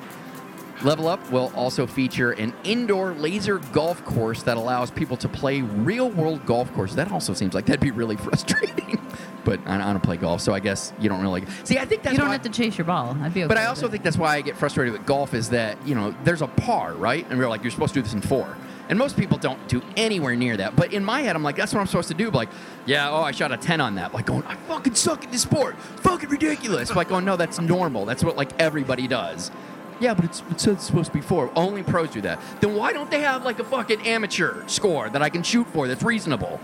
Level 0.82 1.10
Up 1.10 1.30
will 1.32 1.52
also 1.54 1.86
feature 1.86 2.32
an 2.32 2.54
indoor 2.64 3.14
laser 3.16 3.58
golf 3.74 4.04
course 4.06 4.44
that 4.44 4.56
allows 4.56 4.92
people 4.92 5.18
to 5.18 5.28
play 5.28 5.62
real 5.62 6.10
world 6.10 6.46
golf 6.46 6.74
courses. 6.74 6.96
That 6.96 7.12
also 7.12 7.34
seems 7.34 7.54
like 7.54 7.66
that'd 7.66 7.82
be 7.82 7.92
really 7.92 8.16
frustrating. 8.16 8.98
but 9.44 9.60
I, 9.66 9.76
I 9.76 9.92
don't 9.92 10.02
play 10.02 10.16
golf, 10.16 10.40
so 10.40 10.54
I 10.54 10.62
guess 10.62 10.94
you 11.02 11.10
don't 11.10 11.22
really. 11.22 11.44
See, 11.66 11.78
I 11.78 11.84
think 11.84 12.04
that's 12.04 12.14
you 12.14 12.20
don't 12.20 12.32
have 12.32 12.44
to 12.44 12.50
chase 12.50 12.78
your 12.78 12.86
ball. 12.86 13.18
I'd 13.22 13.34
be 13.34 13.44
okay. 13.44 13.48
but 13.50 13.58
I 13.58 13.66
also 13.66 13.90
think 13.90 14.04
that's 14.04 14.18
why 14.18 14.36
I 14.38 14.42
get 14.42 14.56
frustrated 14.56 14.94
with 14.94 15.06
golf 15.06 15.34
is 15.34 15.50
that, 15.50 15.86
you 15.86 15.96
know, 15.96 16.16
there's 16.24 16.42
a 16.42 16.48
par, 16.48 16.94
right? 16.94 17.26
And 17.30 17.38
we're 17.38 17.50
like, 17.50 17.62
you're 17.62 17.72
supposed 17.72 17.94
to 17.94 18.00
do 18.00 18.04
this 18.04 18.14
in 18.14 18.22
four. 18.22 18.56
And 18.90 19.00
most 19.00 19.18
people 19.18 19.38
don't 19.38 19.68
do 19.68 19.82
anywhere 19.98 20.36
near 20.36 20.58
that. 20.58 20.76
But 20.76 20.94
in 20.94 21.04
my 21.04 21.22
head, 21.22 21.36
I'm 21.36 21.44
like, 21.44 21.56
that's 21.56 21.74
what 21.74 21.80
I'm 21.80 21.88
supposed 21.88 22.10
to 22.10 22.14
do. 22.14 22.30
But 22.30 22.38
like, 22.38 22.50
yeah, 22.86 23.10
oh, 23.10 23.22
I 23.22 23.32
shot 23.32 23.52
a 23.52 23.58
10 23.58 23.82
on 23.82 23.96
that. 23.96 24.14
Like, 24.14 24.28
going, 24.28 24.44
I 24.44 24.56
fucking 24.56 24.96
suck 24.96 25.24
at 25.24 25.32
this 25.32 25.42
sport. 25.42 25.80
Fucking 25.80 26.30
ridiculous. 26.30 26.96
Like, 26.96 27.10
going, 27.10 27.26
no, 27.26 27.36
that's 27.36 27.60
normal. 27.60 28.06
That's 28.06 28.24
what 28.24 28.38
like 28.38 28.50
everybody 28.60 29.08
does. 29.08 29.52
Yeah, 30.00 30.14
but 30.14 30.26
it's, 30.26 30.44
it's 30.50 30.84
supposed 30.84 31.08
to 31.08 31.14
be 31.14 31.22
four. 31.22 31.52
Only 31.56 31.82
pros 31.82 32.10
do 32.10 32.22
that. 32.22 32.40
Then 32.60 32.76
why 32.76 32.92
don't 32.94 33.10
they 33.10 33.22
have 33.22 33.46
like 33.46 33.60
a 33.60 33.64
fucking 33.64 34.06
amateur 34.06 34.68
score 34.68 35.10
that 35.10 35.22
I 35.22 35.30
can 35.30 35.42
shoot 35.42 35.68
for 35.68 35.88
that's 35.88 36.04
reasonable? 36.04 36.60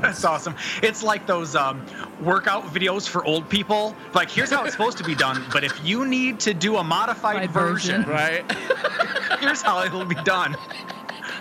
That's 0.00 0.24
awesome. 0.24 0.54
It's 0.82 1.02
like 1.02 1.26
those 1.26 1.54
um, 1.56 1.84
workout 2.20 2.64
videos 2.64 3.08
for 3.08 3.24
old 3.24 3.48
people. 3.48 3.94
Like, 4.14 4.30
here's 4.30 4.50
how 4.50 4.64
it's 4.64 4.72
supposed 4.72 4.98
to 4.98 5.04
be 5.04 5.14
done. 5.14 5.44
But 5.52 5.64
if 5.64 5.84
you 5.84 6.04
need 6.06 6.40
to 6.40 6.54
do 6.54 6.76
a 6.76 6.84
modified 6.84 7.50
version, 7.50 8.02
version. 8.04 8.10
Right? 8.10 8.52
here's 9.40 9.62
how 9.62 9.82
it'll 9.84 10.04
be 10.04 10.14
done. 10.16 10.56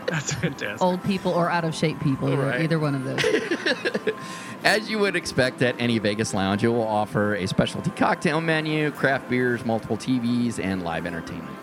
That's 0.07 0.33
fantastic. 0.33 0.81
old 0.81 1.03
people 1.03 1.31
or 1.33 1.49
out 1.49 1.63
of 1.63 1.73
shape 1.73 1.99
people, 2.01 2.27
either, 2.33 2.41
Right. 2.41 2.61
either 2.61 2.79
one 2.79 2.95
of 2.95 3.03
those. 3.03 4.13
As 4.63 4.89
you 4.89 4.99
would 4.99 5.15
expect 5.15 5.61
at 5.61 5.75
any 5.79 5.99
Vegas 5.99 6.33
lounge, 6.33 6.63
it 6.63 6.67
will 6.69 6.85
offer 6.87 7.35
a 7.35 7.47
specialty 7.47 7.91
cocktail 7.91 8.41
menu, 8.41 8.91
craft 8.91 9.29
beers, 9.29 9.65
multiple 9.65 9.97
TVs, 9.97 10.63
and 10.63 10.83
live 10.83 11.05
entertainment. 11.05 11.55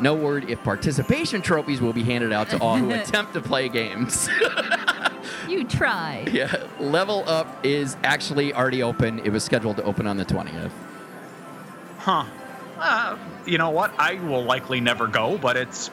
No 0.00 0.14
word 0.14 0.50
if 0.50 0.60
participation 0.64 1.40
trophies 1.40 1.80
will 1.80 1.92
be 1.92 2.02
handed 2.02 2.32
out 2.32 2.50
to 2.50 2.58
all 2.60 2.76
who 2.76 2.90
attempt 3.00 3.32
to 3.34 3.40
play 3.40 3.68
games. 3.68 4.28
You 5.54 5.64
try. 5.64 6.26
yeah, 6.32 6.66
Level 6.80 7.24
Up 7.26 7.64
is 7.64 7.96
actually 8.04 8.52
already 8.52 8.82
open. 8.82 9.20
It 9.20 9.30
was 9.30 9.44
scheduled 9.44 9.76
to 9.78 9.84
open 9.84 10.06
on 10.06 10.16
the 10.16 10.24
20th. 10.24 10.70
Huh. 11.98 12.24
Uh, 12.78 13.16
you 13.46 13.56
know 13.56 13.70
what? 13.70 13.94
I 13.98 14.14
will 14.14 14.44
likely 14.44 14.80
never 14.80 15.06
go, 15.06 15.38
but 15.38 15.56
it's 15.56 15.90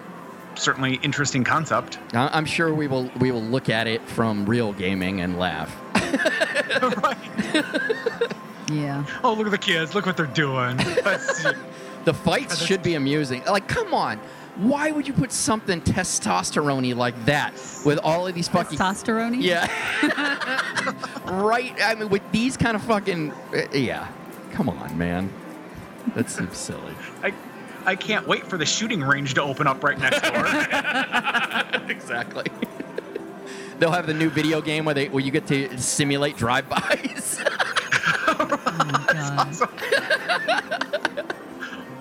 certainly 0.56 0.96
interesting 1.04 1.44
concept. 1.44 2.00
I- 2.14 2.30
I'm 2.34 2.46
sure 2.46 2.74
we 2.74 2.88
will 2.88 3.10
we 3.20 3.32
will 3.32 3.44
look 3.44 3.70
at 3.70 3.88
it 3.88 4.02
from 4.10 4.46
real 4.46 4.74
gaming 4.74 5.22
and 5.22 5.40
laugh. 5.40 5.74
right. 7.04 7.18
Yeah. 8.72 9.06
Oh, 9.24 9.34
look 9.34 9.48
at 9.48 9.52
the 9.52 9.58
kids. 9.58 9.94
Look 9.96 10.06
what 10.06 10.18
they're 10.18 10.26
doing. 10.26 10.80
The 12.04 12.14
fights 12.16 12.58
should 12.66 12.82
be 12.82 12.96
amusing. 12.96 13.44
Like, 13.46 13.68
come 13.68 13.94
on. 13.94 14.20
Why 14.58 14.92
would 14.92 15.08
you 15.08 15.14
put 15.14 15.32
something 15.32 15.82
testosterone 15.82 16.96
like 16.96 17.26
that 17.26 17.54
with 17.86 18.00
all 18.04 18.28
of 18.28 18.36
these 18.36 18.48
fucking 18.50 18.78
Testosterone? 18.78 19.42
Yeah. 19.42 19.68
right. 21.26 21.74
I 21.82 21.96
mean, 21.96 22.10
with 22.10 22.30
these 22.32 22.58
kind 22.58 22.76
of 22.76 22.84
fucking 22.84 23.32
uh, 23.32 23.70
yeah. 23.74 24.08
Come 24.52 24.68
on, 24.70 24.98
man. 24.98 25.32
That 26.16 26.30
seems 26.30 26.58
silly. 26.58 26.94
I, 27.24 27.34
I 27.86 27.96
can't 27.96 28.28
wait 28.28 28.46
for 28.46 28.58
the 28.58 28.66
shooting 28.66 29.02
range 29.02 29.36
to 29.36 29.42
open 29.42 29.68
up 29.68 29.84
right 29.84 29.98
next 29.98 30.22
door. 30.22 31.90
exactly. 31.90 32.46
They'll 33.80 33.92
have 33.92 34.06
the 34.06 34.14
new 34.14 34.30
video 34.30 34.62
game 34.62 34.86
where 34.86 34.94
they 34.94 35.08
where 35.10 35.24
you 35.24 35.32
get 35.32 35.48
to 35.48 35.78
simulate 35.80 36.38
drive-bys. 36.38 37.42
oh 38.28 38.48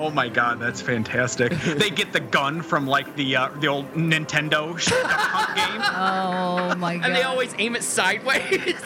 my 0.09 0.31
god, 0.31 0.59
that's 0.59 0.81
fantastic. 0.81 1.53
They 1.81 1.91
get 1.91 2.15
the 2.15 2.21
gun 2.21 2.63
from 2.63 2.87
like 2.87 3.15
the 3.17 3.37
uh, 3.37 3.49
the 3.61 3.67
old 3.67 3.93
Nintendo 3.93 4.79
sh- 4.79 4.89
duck 4.89 5.11
hunt 5.11 5.57
game. 5.57 5.83
Oh 5.83 6.75
my 6.79 6.97
god. 6.97 7.05
and 7.07 7.15
they 7.15 7.23
always 7.23 7.55
aim 7.59 7.77
it 7.77 7.83
sideways. 7.83 8.41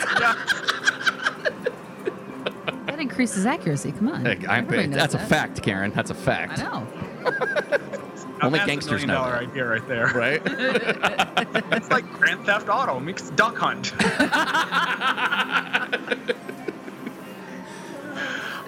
that 2.86 2.96
increases 2.98 3.46
accuracy. 3.46 3.92
Come 3.92 4.08
on. 4.08 4.24
Heck, 4.24 4.48
I- 4.48 4.58
Everybody 4.58 4.88
knows 4.88 4.96
that's 4.98 5.14
a 5.14 5.18
fact, 5.20 5.62
Karen. 5.62 5.92
That's 5.94 6.10
a 6.10 6.14
fact. 6.14 6.58
I 6.58 6.62
know. 6.64 6.86
Now 7.24 7.30
Only 8.46 8.58
that's 8.58 8.66
gangsters 8.68 9.04
a 9.04 9.06
million 9.06 9.08
know 9.08 9.14
dollar 9.14 9.32
that. 9.32 9.50
idea 9.50 9.66
right 9.66 9.86
there. 9.88 10.06
Right? 10.08 10.42
It's 11.72 11.88
like 11.90 12.04
Grand 12.12 12.44
Theft 12.44 12.68
Auto 12.68 12.98
mixed 13.00 13.34
duck 13.36 13.56
hunt. 13.56 13.92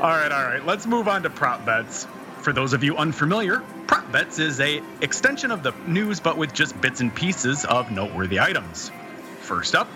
all 0.01 0.11
right, 0.11 0.31
all 0.33 0.45
right. 0.45 0.65
Let's 0.65 0.87
move 0.87 1.09
on 1.09 1.23
to 1.25 1.31
prop 1.31 1.65
bets. 1.67 2.07
For 2.47 2.53
those 2.53 2.75
of 2.75 2.85
you 2.85 2.97
unfamiliar, 2.97 3.61
prop 3.89 4.13
bets 4.13 4.39
is 4.39 4.61
a 4.61 4.81
extension 5.01 5.51
of 5.51 5.65
the 5.65 5.73
news, 5.89 6.21
but 6.21 6.39
with 6.39 6.55
just 6.55 6.81
bits 6.81 7.01
and 7.01 7.13
pieces 7.13 7.65
of 7.65 7.91
noteworthy 7.91 8.39
items. 8.39 8.93
First 9.41 9.75
up, 9.75 9.89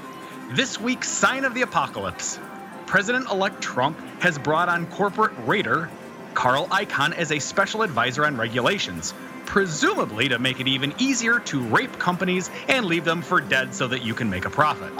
this 0.50 0.80
week's 0.80 1.08
sign 1.08 1.44
of 1.44 1.54
the 1.54 1.62
apocalypse. 1.62 2.40
President-elect 2.86 3.62
Trump 3.62 3.96
has 4.20 4.36
brought 4.36 4.68
on 4.68 4.86
corporate 4.88 5.30
raider 5.46 5.88
Carl 6.34 6.66
Icahn 6.72 7.14
as 7.14 7.30
a 7.30 7.38
special 7.38 7.82
advisor 7.82 8.26
on 8.26 8.36
regulations, 8.36 9.14
presumably 9.46 10.28
to 10.30 10.40
make 10.40 10.58
it 10.58 10.66
even 10.66 10.92
easier 10.98 11.38
to 11.38 11.60
rape 11.60 12.00
companies 12.00 12.50
and 12.66 12.84
leave 12.84 13.04
them 13.04 13.22
for 13.22 13.40
dead 13.40 13.72
so 13.72 13.86
that 13.86 14.02
you 14.02 14.12
can 14.12 14.28
make 14.28 14.44
a 14.44 14.50
profit. 14.50 14.92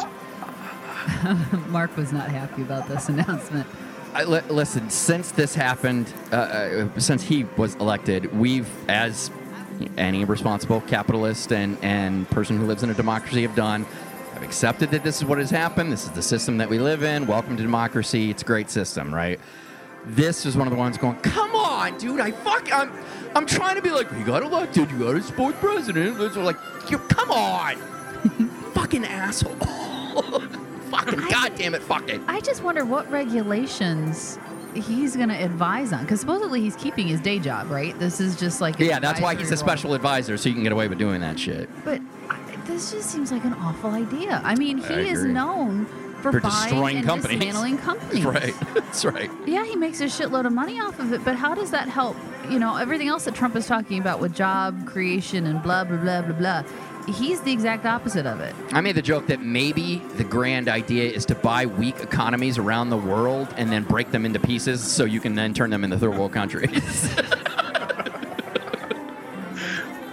Mark 1.69 1.97
was 1.97 2.13
not 2.13 2.31
happy 2.31 2.63
about 2.63 2.87
this 2.87 3.09
announcement. 3.09 3.67
I, 4.13 4.25
li- 4.25 4.41
listen, 4.49 4.91
since 4.91 5.31
this 5.31 5.55
happened, 5.55 6.13
uh, 6.33 6.37
uh, 6.37 6.99
since 6.99 7.23
he 7.23 7.45
was 7.57 7.77
elected, 7.77 8.37
we've, 8.37 8.69
as 8.89 9.31
any 9.97 10.25
responsible 10.25 10.81
capitalist 10.83 11.53
and, 11.53 11.79
and 11.83 12.29
person 12.29 12.59
who 12.59 12.67
lives 12.67 12.83
in 12.83 12.91
a 12.91 12.95
democracy 12.95 13.43
have 13.43 13.55
done, 13.55 13.85
have 14.35 14.43
accepted 14.43 14.91
that 14.91 15.05
this 15.05 15.19
is 15.19 15.25
what 15.25 15.39
has 15.39 15.51
happened. 15.51 15.93
This 15.93 16.05
is 16.05 16.11
the 16.11 16.23
system 16.23 16.59
that 16.59 16.69
we 16.69 16.81
live 16.81 17.05
in. 17.05 17.27
Welcome 17.27 17.57
to 17.57 17.63
democracy. 17.63 18.31
It's 18.31 18.43
a 18.43 18.45
great 18.45 18.69
system, 18.69 19.15
right? 19.15 19.39
This 20.07 20.45
is 20.45 20.57
one 20.57 20.67
of 20.67 20.73
the 20.73 20.79
ones 20.79 20.99
going, 20.99 21.17
come 21.21 21.55
on, 21.55 21.97
dude. 21.99 22.21
I 22.21 22.33
fuck. 22.33 22.73
I'm, 22.73 22.93
I'm 23.37 23.47
trying 23.47 23.77
to 23.77 23.83
be 23.83 23.91
like, 23.91 24.11
you 24.13 24.25
got 24.25 24.43
elected. 24.43 24.91
You 24.91 24.99
got 24.99 25.15
a 25.15 25.23
support 25.23 25.55
president. 25.57 26.19
Are 26.21 26.43
like, 26.43 26.57
come 27.09 27.31
on, 27.31 27.77
fucking 28.75 29.05
asshole. 29.05 29.57
fucking 30.91 31.21
goddamn 31.31 31.75
it, 31.75 31.83
fuck 31.83 32.09
it. 32.09 32.21
I 32.27 32.41
just 32.41 32.63
wonder 32.63 32.85
what 32.85 33.11
regulations 33.11 34.39
he's 34.75 35.17
going 35.17 35.29
to 35.29 35.35
advise 35.45 35.93
on 35.93 36.03
because 36.03 36.21
supposedly 36.21 36.61
he's 36.61 36.77
keeping 36.77 37.09
his 37.09 37.21
day 37.21 37.39
job, 37.39 37.71
right? 37.71 37.99
This 37.99 38.21
is 38.21 38.37
just 38.39 38.61
like 38.61 38.79
Yeah, 38.79 38.99
that's 39.01 39.21
why 39.21 39.35
he's 39.35 39.49
a 39.49 39.55
role. 39.55 39.59
special 39.59 39.95
advisor, 39.95 40.37
so 40.37 40.49
you 40.49 40.55
can 40.55 40.63
get 40.63 40.73
away 40.73 40.87
with 40.89 40.99
doing 40.99 41.21
that 41.23 41.39
shit. 41.39 41.69
But 41.85 42.01
I- 42.29 42.39
this 42.67 42.93
just 42.93 43.11
seems 43.11 43.33
like 43.33 43.45
an 43.45 43.55
awful 43.55 43.91
idea. 43.91 44.41
I 44.45 44.55
mean, 44.55 44.79
he 44.79 44.95
I 44.95 44.99
is 45.01 45.25
known 45.25 45.87
for, 46.23 46.31
For 46.33 46.41
buying 46.41 46.53
destroying 46.69 46.97
and 46.99 47.07
companies. 47.07 47.39
dismantling 47.41 47.79
companies. 47.89 48.25
Right. 48.25 48.55
That's 48.75 49.05
right. 49.05 49.31
Yeah, 49.47 49.65
he 49.65 49.75
makes 49.75 50.01
a 50.01 50.05
shitload 50.05 50.45
of 50.47 50.53
money 50.53 50.79
off 50.79 51.01
of 51.01 51.13
it, 51.13 51.25
but 51.25 51.35
how 51.35 51.55
does 51.55 51.71
that 51.73 51.89
help? 51.89 52.17
You 52.49 52.59
know, 52.61 52.77
everything 52.77 53.09
else 53.09 53.25
that 53.25 53.35
Trump 53.35 53.57
is 53.57 53.67
talking 53.67 53.99
about 54.01 54.21
with 54.21 54.35
job 54.37 54.87
creation 54.87 55.47
and 55.47 55.63
blah 55.63 55.83
blah 55.85 55.97
blah 55.97 56.23
blah 56.23 56.33
blah. 56.37 56.63
He's 57.09 57.41
the 57.41 57.53
exact 57.53 57.87
opposite 57.87 58.27
of 58.27 58.41
it. 58.41 58.55
I 58.73 58.81
made 58.81 58.95
the 58.95 59.03
joke 59.03 59.27
that 59.27 59.41
maybe 59.41 59.99
the 60.17 60.25
grand 60.25 60.69
idea 60.69 61.11
is 61.11 61.25
to 61.27 61.35
buy 61.35 61.67
weak 61.67 61.99
economies 62.01 62.59
around 62.59 62.91
the 62.91 62.97
world 62.97 63.53
and 63.57 63.71
then 63.73 63.83
break 63.85 64.11
them 64.11 64.25
into 64.25 64.39
pieces 64.39 64.81
so 64.83 65.05
you 65.05 65.21
can 65.21 65.35
then 65.35 65.53
turn 65.55 65.71
them 65.71 65.83
into 65.85 65.99
third 65.99 66.17
world 66.17 66.33
countries. 66.33 67.11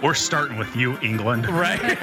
We're 0.02 0.14
starting 0.14 0.56
with 0.58 0.74
you, 0.76 0.98
England. 1.00 1.48
right. 1.48 1.80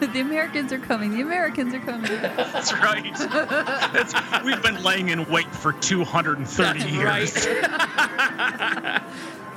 the 0.00 0.20
Americans 0.20 0.72
are 0.72 0.78
coming. 0.78 1.12
The 1.12 1.22
Americans 1.22 1.72
are 1.74 1.80
coming. 1.80 2.10
That's 2.10 2.72
right. 2.74 3.14
That's, 3.16 4.14
we've 4.44 4.62
been 4.62 4.82
laying 4.82 5.08
in 5.08 5.24
wait 5.30 5.50
for 5.50 5.72
230 5.72 6.78
That's 6.78 6.92
years. 6.92 7.46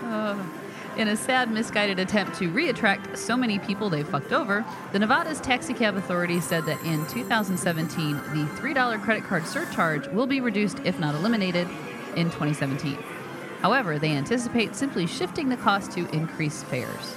Uh, 0.01 0.43
in 0.99 1.07
a 1.07 1.15
sad, 1.15 1.49
misguided 1.49 1.97
attempt 1.97 2.37
to 2.37 2.51
reattract 2.51 3.15
so 3.15 3.37
many 3.37 3.57
people 3.57 3.89
they 3.89 4.03
fucked 4.03 4.33
over, 4.33 4.65
the 4.91 4.99
Nevada's 4.99 5.39
taxi 5.39 5.73
cab 5.73 5.95
authority 5.95 6.41
said 6.41 6.65
that 6.65 6.77
in 6.83 7.07
2017, 7.07 8.15
the 8.17 8.45
$3 8.59 9.01
credit 9.01 9.23
card 9.23 9.47
surcharge 9.47 10.07
will 10.09 10.27
be 10.27 10.41
reduced, 10.41 10.79
if 10.83 10.99
not 10.99 11.15
eliminated, 11.15 11.69
in 12.17 12.25
2017. 12.25 12.97
However, 13.61 13.97
they 13.97 14.11
anticipate 14.11 14.75
simply 14.75 15.07
shifting 15.07 15.47
the 15.47 15.55
cost 15.55 15.93
to 15.93 16.05
increase 16.13 16.63
fares. 16.63 17.15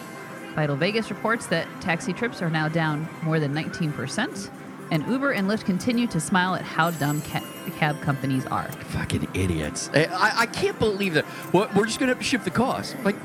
Vital 0.55 0.77
Vegas 0.77 1.11
reports 1.11 1.47
that 1.47 1.67
taxi 1.81 2.13
trips 2.13 2.41
are 2.41 2.51
now 2.51 2.69
down 2.69 3.09
more 3.23 3.41
than 3.41 3.53
19%, 3.53 4.49
and 4.93 5.05
Uber 5.09 5.33
and 5.33 5.49
Lyft 5.49 5.65
continue 5.65 6.07
to 6.07 6.21
smile 6.21 6.55
at 6.55 6.63
how 6.63 6.93
dumb 6.93 7.21
ca- 7.23 7.43
cab 7.79 8.01
companies 8.03 8.47
are. 8.47 8.71
Fucking 8.91 9.27
idiots. 9.35 9.91
I, 9.93 10.05
I, 10.05 10.33
I 10.41 10.47
can't 10.47 10.79
believe 10.79 11.15
that. 11.15 11.25
What, 11.53 11.75
we're 11.75 11.87
just 11.87 11.99
going 11.99 12.15
to 12.15 12.23
shift 12.23 12.45
the 12.45 12.51
cost. 12.51 12.95
Like, 13.03 13.17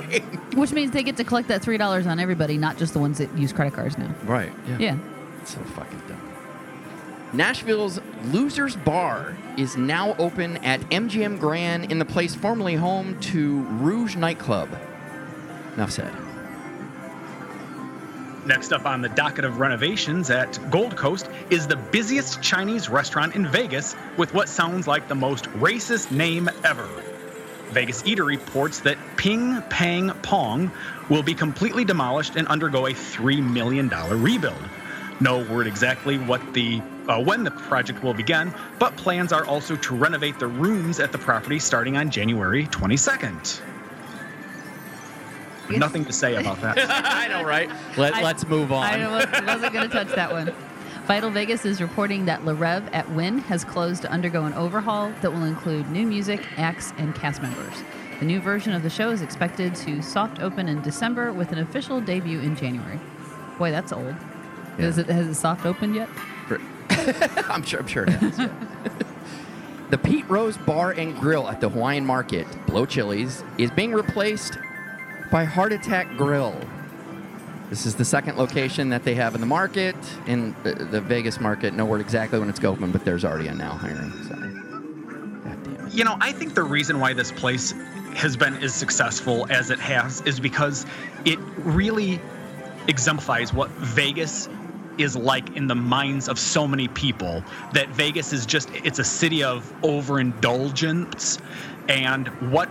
doing? 0.00 0.22
Which 0.54 0.72
means 0.72 0.90
they 0.90 1.02
get 1.02 1.16
to 1.16 1.24
collect 1.24 1.48
that 1.48 1.62
$3 1.62 2.06
on 2.06 2.18
everybody, 2.18 2.58
not 2.58 2.78
just 2.78 2.92
the 2.92 2.98
ones 2.98 3.18
that 3.18 3.36
use 3.36 3.52
credit 3.52 3.74
cards 3.74 3.98
now. 3.98 4.14
Right. 4.24 4.52
Yeah. 4.78 4.96
So 5.44 5.60
fucking 5.60 6.02
dumb. 6.08 6.32
Nashville's 7.32 7.98
Losers 8.26 8.76
Bar 8.76 9.36
is 9.56 9.76
now 9.76 10.14
open 10.18 10.58
at 10.58 10.80
MGM 10.90 11.40
Grand 11.40 11.90
in 11.90 11.98
the 11.98 12.04
place 12.04 12.34
formerly 12.34 12.74
home 12.74 13.18
to 13.20 13.62
Rouge 13.62 14.16
Nightclub. 14.16 14.68
Enough 15.74 15.90
said. 15.90 16.12
Next 18.44 18.72
up 18.72 18.86
on 18.86 19.00
the 19.00 19.08
docket 19.08 19.44
of 19.44 19.60
renovations 19.60 20.28
at 20.28 20.58
Gold 20.70 20.96
Coast 20.96 21.28
is 21.48 21.66
the 21.66 21.76
busiest 21.76 22.42
Chinese 22.42 22.88
restaurant 22.88 23.34
in 23.34 23.46
Vegas 23.46 23.94
with 24.16 24.34
what 24.34 24.48
sounds 24.48 24.86
like 24.86 25.06
the 25.08 25.14
most 25.14 25.44
racist 25.52 26.10
name 26.10 26.50
ever. 26.64 26.88
Vegas 27.72 28.04
Eater 28.06 28.24
reports 28.24 28.80
that 28.80 28.98
Ping 29.16 29.60
Pang 29.62 30.10
Pong 30.22 30.70
will 31.08 31.22
be 31.22 31.34
completely 31.34 31.84
demolished 31.84 32.36
and 32.36 32.46
undergo 32.48 32.86
a 32.86 32.90
$3 32.92 33.42
million 33.42 33.88
rebuild. 33.88 34.62
No 35.20 35.42
word 35.44 35.66
exactly 35.66 36.18
what 36.18 36.40
the 36.52 36.80
uh, 37.08 37.20
when 37.20 37.42
the 37.42 37.50
project 37.50 38.02
will 38.02 38.14
begin, 38.14 38.54
but 38.78 38.96
plans 38.96 39.32
are 39.32 39.44
also 39.46 39.74
to 39.76 39.94
renovate 39.94 40.38
the 40.38 40.46
rooms 40.46 41.00
at 41.00 41.10
the 41.10 41.18
property 41.18 41.58
starting 41.58 41.96
on 41.96 42.10
January 42.10 42.66
22nd. 42.66 43.60
Nothing 45.70 46.04
to 46.04 46.12
say 46.12 46.36
about 46.36 46.60
that. 46.60 46.76
I 46.88 47.28
know, 47.28 47.44
right? 47.44 47.68
Let, 47.96 48.14
I- 48.14 48.22
let's 48.22 48.46
move 48.46 48.70
on. 48.72 48.84
I 48.84 49.08
was, 49.08 49.26
wasn't 49.46 49.72
going 49.72 49.88
to 49.90 49.94
touch 49.94 50.14
that 50.14 50.30
one. 50.30 50.52
Vital 51.06 51.30
Vegas 51.30 51.64
is 51.64 51.82
reporting 51.82 52.26
that 52.26 52.44
Le 52.44 52.54
Rêve 52.54 52.88
at 52.92 53.10
Wynn 53.10 53.38
has 53.38 53.64
closed 53.64 54.02
to 54.02 54.10
undergo 54.10 54.44
an 54.44 54.54
overhaul 54.54 55.12
that 55.20 55.32
will 55.32 55.44
include 55.44 55.90
new 55.90 56.06
music, 56.06 56.46
acts, 56.56 56.92
and 56.96 57.12
cast 57.12 57.42
members. 57.42 57.74
The 58.20 58.24
new 58.24 58.40
version 58.40 58.72
of 58.72 58.84
the 58.84 58.88
show 58.88 59.10
is 59.10 59.20
expected 59.20 59.74
to 59.76 60.00
soft 60.00 60.40
open 60.40 60.68
in 60.68 60.80
December 60.80 61.32
with 61.32 61.50
an 61.50 61.58
official 61.58 62.00
debut 62.00 62.38
in 62.38 62.54
January. 62.54 63.00
Boy, 63.58 63.72
that's 63.72 63.92
old. 63.92 64.14
Is 64.78 64.96
it, 64.96 65.06
has 65.08 65.26
it 65.26 65.34
soft 65.34 65.66
opened 65.66 65.96
yet? 65.96 66.08
I'm 67.48 67.64
sure. 67.64 67.80
I'm 67.80 67.88
sure 67.88 68.04
it 68.04 68.10
has. 68.10 68.38
yeah. 68.38 68.48
the 69.90 69.98
Pete 69.98 70.28
Rose 70.30 70.56
Bar 70.56 70.92
and 70.92 71.18
Grill 71.18 71.48
at 71.48 71.60
the 71.60 71.68
Hawaiian 71.68 72.06
Market, 72.06 72.46
Blow 72.66 72.86
Chili's, 72.86 73.42
is 73.58 73.72
being 73.72 73.92
replaced 73.92 74.56
by 75.32 75.44
Heart 75.44 75.72
Attack 75.72 76.16
Grill. 76.16 76.54
This 77.72 77.86
is 77.86 77.94
the 77.94 78.04
second 78.04 78.36
location 78.36 78.90
that 78.90 79.02
they 79.02 79.14
have 79.14 79.34
in 79.34 79.40
the 79.40 79.46
market, 79.46 79.96
in 80.26 80.54
the, 80.62 81.00
Vegas 81.00 81.40
market. 81.40 81.72
No 81.72 81.86
word 81.86 82.02
exactly 82.02 82.38
when 82.38 82.50
it's 82.50 82.62
open, 82.62 82.92
but 82.92 83.06
there's 83.06 83.24
already 83.24 83.48
a 83.48 83.54
now 83.54 83.70
hiring. 83.70 84.12
So. 84.28 85.88
You 85.88 86.04
know, 86.04 86.18
I 86.20 86.32
think 86.32 86.52
the 86.52 86.64
reason 86.64 87.00
why 87.00 87.14
this 87.14 87.32
place 87.32 87.72
has 88.12 88.36
been 88.36 88.56
as 88.56 88.74
successful 88.74 89.46
as 89.50 89.70
it 89.70 89.78
has 89.78 90.20
is 90.26 90.38
because 90.38 90.84
it 91.24 91.38
really 91.56 92.20
exemplifies 92.88 93.54
what 93.54 93.70
Vegas 93.70 94.50
is 94.98 95.16
like 95.16 95.56
in 95.56 95.66
the 95.66 95.74
minds 95.74 96.28
of 96.28 96.38
so 96.38 96.68
many 96.68 96.88
people 96.88 97.42
that 97.72 97.88
Vegas 97.88 98.34
is 98.34 98.44
just 98.44 98.68
it's 98.84 98.98
a 98.98 99.04
city 99.04 99.42
of 99.42 99.72
overindulgence 99.82 101.38
and 101.88 102.28
what 102.52 102.68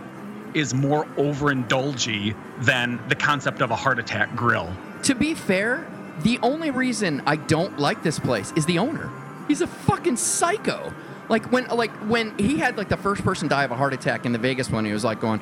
is 0.54 0.74
more 0.74 1.06
overindulgy 1.16 2.36
than 2.60 3.02
the 3.08 3.16
concept 3.16 3.62
of 3.62 3.72
a 3.72 3.76
heart 3.76 3.98
attack 3.98 4.36
grill. 4.36 4.72
To 5.02 5.14
be 5.14 5.34
fair, 5.34 5.86
the 6.22 6.38
only 6.42 6.70
reason 6.70 7.22
I 7.26 7.36
don't 7.36 7.78
like 7.78 8.02
this 8.02 8.18
place 8.18 8.52
is 8.56 8.66
the 8.66 8.78
owner. 8.78 9.10
He's 9.48 9.60
a 9.60 9.66
fucking 9.66 10.16
psycho. 10.16 10.94
Like 11.28 11.50
when 11.50 11.66
like 11.68 11.92
when 12.08 12.36
he 12.38 12.58
had 12.58 12.76
like 12.76 12.88
the 12.88 12.96
first 12.96 13.22
person 13.22 13.48
die 13.48 13.64
of 13.64 13.70
a 13.70 13.76
heart 13.76 13.94
attack 13.94 14.26
in 14.26 14.32
the 14.32 14.38
Vegas 14.38 14.70
one, 14.70 14.84
he 14.84 14.92
was 14.92 15.04
like 15.04 15.20
going 15.20 15.40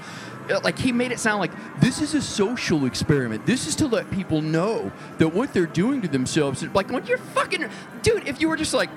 uh, 0.51 0.61
like 0.63 0.79
he 0.79 0.93
made 0.93 1.11
it 1.11 1.19
sound 1.19 1.41
like 1.41 1.53
this 1.81 2.01
is 2.01 2.15
a 2.15 2.23
social 2.23 2.87
experiment. 2.87 3.45
This 3.45 3.67
is 3.67 3.75
to 3.77 3.87
let 3.87 4.11
people 4.11 4.41
know 4.41 4.93
that 5.19 5.29
what 5.29 5.53
they're 5.53 5.67
doing 5.67 6.01
to 6.03 6.09
themselves 6.09 6.63
is 6.63 6.73
like 6.75 6.91
when 6.91 7.07
you're 7.07 7.19
fucking 7.19 7.69
dude, 8.03 8.29
if 8.29 8.41
you 8.41 8.49
were 8.49 8.57
just 8.57 8.73
like 8.73 8.91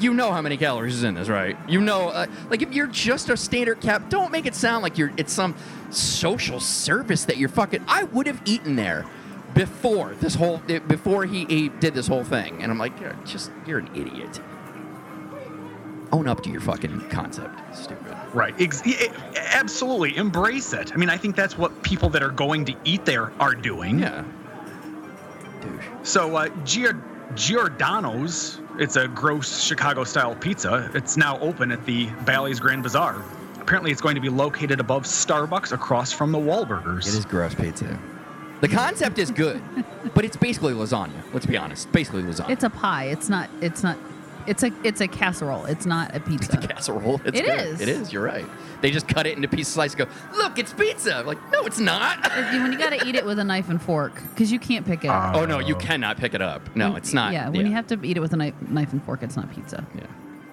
you 0.00 0.14
know 0.14 0.32
how 0.32 0.40
many 0.40 0.56
calories 0.56 0.94
is 0.94 1.04
in 1.04 1.14
this, 1.14 1.28
right? 1.28 1.56
You 1.68 1.80
know, 1.80 2.08
uh, 2.08 2.26
like 2.48 2.62
if 2.62 2.72
you're 2.72 2.86
just 2.86 3.28
a 3.28 3.36
standard 3.36 3.80
cap, 3.80 4.08
don't 4.08 4.32
make 4.32 4.46
it 4.46 4.54
sound 4.54 4.82
like 4.82 4.96
you're 4.96 5.12
it's 5.16 5.32
some 5.32 5.54
social 5.90 6.58
service 6.58 7.26
that 7.26 7.36
you're 7.36 7.50
fucking. 7.50 7.84
I 7.86 8.04
would 8.04 8.26
have 8.26 8.40
eaten 8.46 8.76
there 8.76 9.04
before 9.54 10.14
this 10.20 10.34
whole 10.34 10.58
before 10.88 11.24
he, 11.24 11.44
he 11.46 11.68
did 11.68 11.94
this 11.94 12.06
whole 12.06 12.24
thing, 12.24 12.62
and 12.62 12.70
I'm 12.70 12.78
like, 12.78 12.98
you're 13.00 13.16
just 13.24 13.50
you're 13.66 13.78
an 13.78 13.90
idiot. 13.94 14.40
Own 16.12 16.28
up 16.28 16.42
to 16.42 16.50
your 16.50 16.60
fucking 16.60 17.08
concept, 17.08 17.58
stupid. 17.74 18.14
Right. 18.34 18.54
Ex- 18.60 18.82
absolutely. 19.34 20.14
Embrace 20.16 20.74
it. 20.74 20.92
I 20.92 20.96
mean, 20.96 21.08
I 21.08 21.16
think 21.16 21.36
that's 21.36 21.56
what 21.56 21.82
people 21.82 22.10
that 22.10 22.22
are 22.22 22.30
going 22.30 22.66
to 22.66 22.74
eat 22.84 23.06
there 23.06 23.32
are 23.40 23.54
doing. 23.54 23.98
Yeah. 24.00 24.24
So, 26.02 26.36
uh, 26.36 26.48
Gior- 26.64 27.00
Giordano's, 27.34 28.60
it's 28.78 28.96
a 28.96 29.08
gross 29.08 29.62
Chicago 29.62 30.04
style 30.04 30.34
pizza. 30.34 30.90
It's 30.92 31.16
now 31.16 31.38
open 31.40 31.72
at 31.72 31.86
the 31.86 32.06
Bally's 32.26 32.60
Grand 32.60 32.82
Bazaar. 32.82 33.24
Apparently, 33.60 33.90
it's 33.90 34.00
going 34.00 34.16
to 34.16 34.20
be 34.20 34.28
located 34.28 34.80
above 34.80 35.04
Starbucks 35.04 35.72
across 35.72 36.12
from 36.12 36.32
the 36.32 36.38
Wahlburgers. 36.38 37.06
It 37.06 37.14
is 37.14 37.24
gross 37.24 37.54
pizza. 37.54 37.98
The 38.62 38.68
concept 38.68 39.18
is 39.18 39.30
good, 39.30 39.60
but 40.14 40.24
it's 40.24 40.36
basically 40.36 40.72
lasagna. 40.72 41.22
Let's 41.34 41.46
be 41.46 41.56
honest. 41.56 41.92
Basically 41.92 42.22
lasagna. 42.22 42.50
It's 42.50 42.64
a 42.64 42.70
pie. 42.70 43.06
It's 43.06 43.28
not. 43.28 43.50
It's 43.60 43.82
not. 43.82 43.98
It's 44.46 44.62
a. 44.62 44.70
It's 44.84 45.00
a 45.00 45.08
casserole. 45.08 45.66
It's 45.66 45.84
not 45.84 46.14
a 46.16 46.20
pizza. 46.20 46.56
casserole. 46.56 47.20
It's 47.24 47.38
It 47.38 47.44
good. 47.44 47.60
is. 47.66 47.80
It 47.80 47.88
is. 47.88 48.12
You're 48.12 48.22
right. 48.24 48.46
They 48.80 48.90
just 48.90 49.06
cut 49.08 49.26
it 49.26 49.36
into 49.36 49.46
pieces, 49.48 49.74
slice, 49.74 49.94
and 49.94 50.06
go. 50.08 50.14
Look, 50.36 50.58
it's 50.58 50.72
pizza. 50.72 51.16
I'm 51.18 51.26
like, 51.26 51.38
no, 51.52 51.64
it's 51.66 51.78
not. 51.78 52.18
when 52.32 52.72
you 52.72 52.78
got 52.78 52.90
to 52.90 53.06
eat 53.06 53.14
it 53.14 53.24
with 53.26 53.38
a 53.38 53.44
knife 53.44 53.68
and 53.68 53.80
fork 53.82 54.14
because 54.30 54.50
you 54.50 54.58
can't 54.58 54.84
pick 54.86 55.04
it 55.04 55.08
up. 55.10 55.34
oh 55.36 55.44
no, 55.44 55.58
you 55.58 55.74
cannot 55.76 56.16
pick 56.16 56.34
it 56.34 56.42
up. 56.42 56.74
No, 56.74 56.96
it's 56.96 57.12
not. 57.12 57.32
Yeah, 57.32 57.48
when 57.48 57.66
you 57.66 57.72
have 57.72 57.86
to 57.88 57.98
eat 58.04 58.16
it 58.16 58.20
with 58.20 58.32
a 58.32 58.36
knife, 58.36 58.54
knife 58.62 58.92
and 58.92 59.02
fork, 59.04 59.22
it's 59.22 59.36
not 59.36 59.52
pizza. 59.52 59.84
Yeah. 59.94 60.06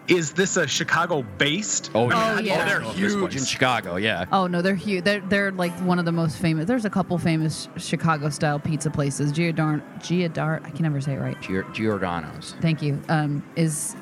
Is 0.10 0.32
this 0.34 0.58
a 0.58 0.68
Chicago 0.68 1.24
based? 1.38 1.92
Oh, 1.94 2.10
yeah. 2.10 2.36
oh, 2.38 2.40
yeah. 2.40 2.66
they're 2.66 2.82
huge 2.82 3.36
in 3.36 3.44
Chicago. 3.44 3.96
Yeah. 3.98 4.26
Oh 4.32 4.48
no, 4.48 4.62
they're 4.62 4.76
huge. 4.76 5.04
They're 5.04 5.22
they're 5.22 5.52
like 5.52 5.72
one 5.82 6.00
of 6.00 6.06
the 6.06 6.12
most 6.12 6.38
famous. 6.40 6.66
There's 6.66 6.86
a 6.86 6.90
couple 6.90 7.18
famous 7.18 7.68
Chicago 7.78 8.30
style 8.30 8.60
pizza 8.60 8.90
places. 8.90 9.32
Giordar 9.32 9.82
Giordar 10.00 10.66
I 10.66 10.70
can 10.72 10.84
never 10.84 11.00
say 11.02 11.14
it 11.14 11.20
right. 11.20 11.40
Gior- 11.42 11.72
Giordano's. 11.74 12.56
Thank 12.62 12.82
you. 12.82 13.00
Um, 13.10 13.44
is 13.56 13.96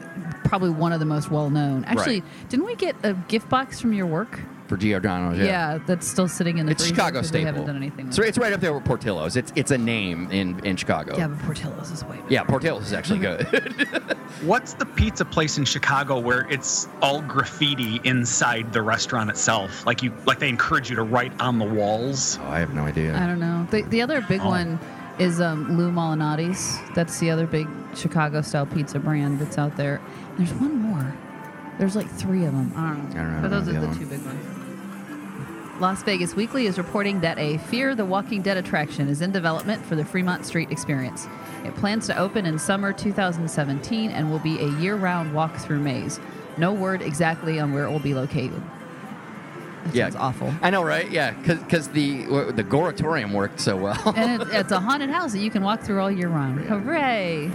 probably 0.43 0.70
one 0.70 0.93
of 0.93 0.99
the 0.99 1.05
most 1.05 1.30
well 1.30 1.49
known. 1.49 1.84
Actually, 1.86 2.22
Right. 2.22 2.49
didn't 2.49 2.66
we 2.66 2.76
get 2.76 2.95
a 3.03 3.14
gift 3.14 3.49
box 3.49 3.80
from 3.80 3.93
your 3.93 4.05
work? 4.08 4.39
For 4.68 4.76
Giordano's. 4.78 5.38
Yeah, 5.38 5.45
Yeah. 5.45 5.80
that's 5.86 6.05
still 6.07 6.28
sitting 6.28 6.57
in 6.57 6.65
the 6.65 6.74
It's 6.74 6.84
freezer 6.84 6.95
Chicago 6.95 7.20
'cause 7.20 7.28
staple. 7.30 7.41
We 7.41 7.45
haven't 7.45 7.65
done 7.68 7.76
anything. 7.78 8.11
So 8.11 8.22
it's 8.22 8.38
right 8.38 8.51
up 8.51 8.59
there 8.59 8.74
with 8.74 8.84
Portillo's. 8.84 9.36
It's 9.38 9.51
it's 9.55 9.72
a 9.72 9.78
name 9.78 10.30
in 10.32 10.59
in 10.65 10.76
Chicago. 10.76 11.18
yeah, 11.18 11.28
but 11.28 11.39
Portillo's 11.39 11.89
is 11.91 12.03
way 12.03 12.18
better. 12.18 12.28
Yeah, 12.30 12.43
Portillo's 12.43 12.88
is 12.88 12.93
actually 12.93 13.20
good. 13.20 13.45
What's 14.43 14.74
the 14.74 14.86
pizza 14.86 15.26
place 15.26 15.57
in 15.57 15.65
Chicago 15.65 16.20
where 16.20 16.45
it's 16.49 16.88
all 17.01 17.22
graffiti 17.22 18.01
inside 18.03 18.72
the 18.74 18.82
restaurant 18.82 19.30
itself? 19.30 19.86
Like 19.86 20.03
you, 20.03 20.11
like 20.26 20.39
they 20.39 20.49
encourage 20.49 20.89
you 20.89 20.95
to 20.97 21.03
write 21.03 21.32
on 21.39 21.57
the 21.59 21.65
walls. 21.65 22.38
oh, 22.43 22.47
I 22.49 22.59
have 22.59 22.74
no 22.74 22.84
idea. 22.84 23.15
I 23.18 23.26
don't 23.26 23.39
know. 23.39 23.65
The, 23.72 23.84
the 23.84 24.01
other 24.01 24.22
big 24.22 24.41
Oh. 24.43 24.49
one 24.49 24.80
is 25.18 25.39
um, 25.41 25.78
Lou 25.78 25.89
Malnati's. 25.91 26.78
That's 26.93 27.18
the 27.20 27.32
other 27.32 27.47
big 27.47 27.68
Chicago 27.95 28.41
style 28.41 28.65
pizza 28.68 28.99
brand 28.99 29.39
that's 29.39 29.57
out 29.57 29.76
there. 29.78 29.99
There's 30.38 30.53
one 30.53 30.76
more. 30.82 31.15
There's 31.80 31.95
like 31.95 32.09
three 32.09 32.45
of 32.45 32.53
them. 32.53 32.72
I 32.76 32.89
don't 32.89 33.09
know. 33.13 33.20
I 33.20 33.24
don't 33.24 33.36
know. 33.36 33.41
But 33.41 33.49
those 33.49 33.68
are 33.70 33.80
the 33.80 33.88
the 33.88 33.95
two 33.95 34.05
big 34.07 34.24
ones. 34.26 34.57
Las 35.80 36.01
Vegas 36.03 36.36
Weekly 36.36 36.65
is 36.65 36.78
reporting 36.80 37.19
that 37.19 37.38
a 37.38 37.57
Fear 37.59 37.93
the 37.93 38.05
Walking 38.05 38.41
Dead 38.41 38.57
attraction 38.57 39.07
is 39.07 39.21
in 39.21 39.32
development 39.32 39.86
for 39.86 39.95
the 39.95 40.03
Fremont 40.03 40.43
Street 40.45 40.71
experience. 40.71 41.28
It 41.63 41.75
plans 41.75 42.07
to 42.07 42.17
open 42.17 42.47
in 42.47 42.57
summer 42.57 42.91
2017 42.91 44.09
and 44.09 44.32
will 44.32 44.39
be 44.39 44.59
a 44.59 44.67
year 44.80 44.95
round 44.95 45.34
walk 45.36 45.55
through 45.57 45.80
maze. 45.80 46.19
No 46.57 46.73
word 46.73 47.03
exactly 47.03 47.59
on 47.59 47.73
where 47.73 47.84
it 47.86 47.91
will 47.91 47.99
be 47.99 48.15
located. 48.15 48.59
That 49.86 49.93
Yeah. 49.95 50.05
sounds 50.05 50.15
awful. 50.15 50.53
I 50.63 50.71
know, 50.71 50.82
right? 50.84 51.09
Yeah, 51.11 51.32
because 51.32 51.89
the 51.89 52.23
the 52.53 52.63
Goratorium 52.63 53.32
worked 53.34 53.59
so 53.59 53.78
well. 53.78 54.13
and 54.15 54.41
it, 54.41 54.47
it's 54.51 54.71
a 54.71 54.80
haunted 54.80 55.11
house 55.11 55.32
that 55.34 55.39
you 55.39 55.51
can 55.51 55.61
walk 55.61 55.82
through 55.82 56.01
all 56.01 56.09
year 56.11 56.28
round. 56.30 56.59
Hooray! 56.61 57.51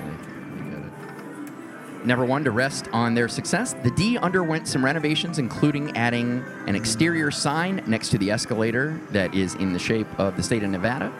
Never 2.04 2.24
one 2.24 2.42
to 2.44 2.50
rest 2.50 2.88
on 2.92 3.14
their 3.14 3.28
success, 3.28 3.74
the 3.74 3.90
D 3.92 4.18
underwent 4.18 4.66
some 4.66 4.84
renovations, 4.84 5.38
including 5.38 5.96
adding 5.96 6.44
an 6.66 6.74
exterior 6.74 7.30
sign 7.30 7.82
next 7.86 8.08
to 8.10 8.18
the 8.18 8.30
escalator 8.30 9.00
that 9.10 9.34
is 9.34 9.54
in 9.54 9.72
the 9.72 9.78
shape 9.78 10.08
of 10.18 10.36
the 10.36 10.42
state 10.42 10.62
of 10.64 10.70
Nevada. 10.70 11.12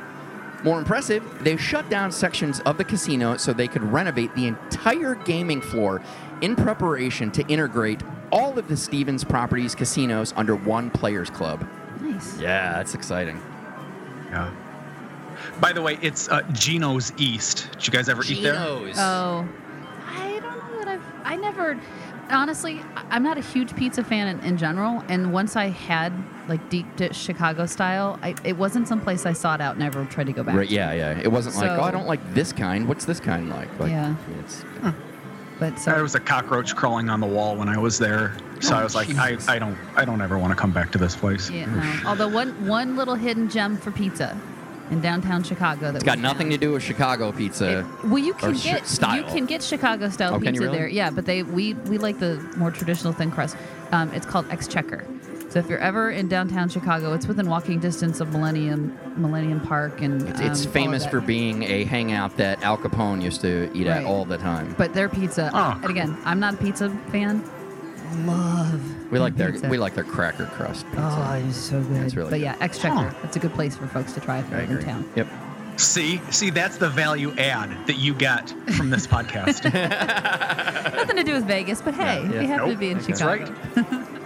More 0.64 0.78
impressive, 0.78 1.24
they 1.43 1.57
shut 1.57 1.89
down 1.91 2.12
sections 2.12 2.61
of 2.61 2.78
the 2.78 2.85
casino 2.85 3.37
so 3.37 3.53
they 3.53 3.68
could 3.68 3.83
renovate 3.83 4.35
the 4.35 4.47
entire 4.47 5.14
gaming 5.16 5.61
floor 5.61 6.03
in 6.41 6.55
preparation 6.55 7.30
to 7.33 7.47
integrate 7.47 8.01
all 8.30 8.59
of 8.59 8.68
the 8.68 8.76
Stevens 8.76 9.24
Properties 9.24 9.74
casinos 9.74 10.33
under 10.37 10.55
one 10.57 10.91
players 10.91 11.30
club. 11.30 11.68
Nice. 12.01 12.39
Yeah, 12.41 12.72
that's 12.72 12.95
exciting. 12.95 13.41
Yeah. 14.30 14.51
By 15.61 15.72
the 15.72 15.83
way, 15.83 15.99
it's 16.01 16.28
uh, 16.28 16.43
Gino's 16.53 17.12
East. 17.16 17.68
Did 17.72 17.87
you 17.87 17.93
guys 17.93 18.09
ever 18.09 18.22
eat 18.24 18.43
there? 18.43 18.55
Gino's. 18.55 18.97
Oh, 18.99 19.47
I 20.07 20.39
don't 20.39 20.43
know 20.70 20.78
that 20.78 20.89
I've. 20.89 21.11
I 21.24 21.36
never. 21.36 21.78
Honestly, 22.30 22.80
I- 22.96 23.04
I'm 23.10 23.22
not 23.22 23.36
a 23.36 23.40
huge 23.42 23.74
pizza 23.76 24.02
fan 24.02 24.28
in, 24.28 24.40
in 24.44 24.56
general. 24.56 25.04
And 25.08 25.32
once 25.32 25.56
I 25.56 25.66
had 25.66 26.12
like 26.48 26.68
deep 26.70 26.96
dish 26.96 27.16
Chicago 27.18 27.66
style, 27.66 28.18
I, 28.22 28.34
it 28.44 28.56
wasn't 28.56 28.88
someplace 28.88 29.26
I 29.26 29.32
sought 29.32 29.60
out. 29.60 29.78
Never 29.78 30.04
tried 30.06 30.26
to 30.26 30.32
go 30.32 30.42
back. 30.42 30.56
Right, 30.56 30.70
yeah, 30.70 30.92
yeah. 30.92 31.18
It 31.18 31.30
wasn't 31.30 31.56
like, 31.56 31.70
oh, 31.70 31.82
I 31.82 31.90
don't 31.90 32.06
like 32.06 32.34
this 32.34 32.52
kind. 32.52 32.88
What's 32.88 33.04
this 33.04 33.20
kind 33.20 33.50
like? 33.50 33.68
like 33.78 33.90
Yeah. 33.90 34.14
It's, 34.40 34.64
But 35.58 35.78
so 35.78 35.92
There 35.92 36.02
was 36.02 36.14
a 36.14 36.20
cockroach 36.20 36.74
crawling 36.74 37.08
on 37.10 37.20
the 37.20 37.26
wall 37.26 37.54
when 37.56 37.68
I 37.68 37.78
was 37.78 37.98
there, 37.98 38.36
so 38.60 38.74
Oh, 38.74 38.78
I 38.78 38.82
was 38.82 38.94
like, 38.94 39.10
I, 39.16 39.32
Jesus. 39.32 39.48
I 39.48 39.58
don't, 39.58 39.76
I 39.96 40.04
don't 40.04 40.20
ever 40.20 40.38
want 40.38 40.50
to 40.52 40.56
come 40.56 40.72
back 40.72 40.90
to 40.92 40.98
this 40.98 41.14
place. 41.14 41.50
yeah, 41.50 41.66
oh, 41.68 42.02
no. 42.02 42.08
Although 42.08 42.28
one 42.28 42.66
one 42.66 42.96
little 42.96 43.14
hidden 43.14 43.48
gem 43.48 43.76
for 43.76 43.90
pizza 43.92 44.36
in 44.93 45.01
downtown 45.01 45.43
Chicago 45.43 45.86
that 45.86 45.97
it's 45.97 46.05
got 46.05 46.18
nothing 46.18 46.51
to 46.51 46.59
do 46.59 46.72
with 46.72 46.82
Chicago 46.82 47.32
pizza. 47.32 47.88
Well, 48.05 48.18
you 48.18 48.32
or 48.34 48.38
can 48.38 48.57
sh- 48.57 48.64
get 48.64 48.86
style. 48.86 49.16
you 49.16 49.24
can 49.24 49.47
get 49.47 49.62
Chicago 49.62 50.09
style 50.11 50.34
Oh, 50.34 50.38
pizza 50.38 50.61
really? 50.61 50.76
there. 50.78 50.86
Yeah, 50.88 51.11
but 51.11 51.24
they 51.26 51.43
we 51.43 51.74
we 51.74 51.99
like 51.99 52.18
the 52.18 52.36
more 52.57 52.70
traditional 52.70 53.12
thin 53.12 53.30
crust. 53.30 53.57
Um, 53.90 54.12
it's 54.12 54.26
called 54.26 54.47
Exchequer. 54.51 55.05
So 55.49 55.59
if 55.59 55.68
you're 55.68 55.78
ever 55.80 56.11
in 56.11 56.28
downtown 56.28 56.70
Chicago, 56.70 57.12
it's 57.12 57.26
within 57.26 57.47
walking 57.49 57.78
distance 57.78 58.20
of 58.20 58.32
Millennium 58.32 58.97
Millennium 59.16 59.61
Park, 59.61 60.01
and 60.01 60.22
It's, 60.28 60.40
um, 60.40 60.47
it's 60.47 60.66
all 60.66 60.72
famous 60.72 61.05
for 61.07 61.20
being 61.20 61.62
a 61.64 61.84
hangout 61.84 62.36
that 62.38 62.62
Al 62.62 62.78
Capone 62.78 63.22
used 63.22 63.40
to 63.43 63.70
eat 63.74 63.86
at 63.86 64.05
all 64.05 64.24
the 64.24 64.38
time. 64.38 64.74
But 64.78 64.95
their 64.95 65.09
pizza, 65.09 65.51
Oh. 65.53 65.72
and 65.82 65.90
again, 65.90 66.16
I'm 66.24 66.40
not 66.40 66.55
a 66.55 66.57
pizza 66.59 66.88
fan. 67.11 67.43
Love. 68.26 69.10
We 69.10 69.18
like 69.18 69.36
their 69.36 69.52
pizza. 69.52 69.68
we 69.68 69.78
like 69.78 69.94
their 69.94 70.04
cracker 70.04 70.46
crust 70.46 70.86
pizza. 70.86 71.02
Oh, 71.02 71.44
it's 71.48 71.56
so 71.56 71.80
good. 71.82 72.02
It's 72.02 72.14
really 72.14 72.30
but 72.30 72.36
good. 72.36 72.42
yeah, 72.42 72.56
Exchequer. 72.60 73.14
It's 73.24 73.36
a 73.36 73.38
good 73.38 73.52
place 73.54 73.76
for 73.76 73.86
folks 73.86 74.12
to 74.14 74.20
try 74.20 74.38
if 74.38 74.50
they're 74.50 74.60
in 74.62 74.80
town. 74.82 75.10
Yep. 75.16 75.26
See, 75.76 76.20
see, 76.30 76.50
that's 76.50 76.76
the 76.76 76.88
value 76.88 77.32
add 77.38 77.86
that 77.86 77.96
you 77.96 78.14
get 78.14 78.50
from 78.76 78.90
this 78.90 79.06
podcast. 79.06 79.64
Nothing 80.94 81.16
to 81.16 81.24
do 81.24 81.32
with 81.32 81.46
Vegas, 81.46 81.80
but 81.80 81.94
hey, 81.94 82.22
Yeah, 82.22 82.28
we 82.28 82.34
yeah. 82.36 82.42
happen 82.42 82.68
to 82.70 82.76
be 82.76 82.90
in 82.90 82.98
that's 82.98 83.18
Chicago. 83.18 83.52
right. 83.76 84.08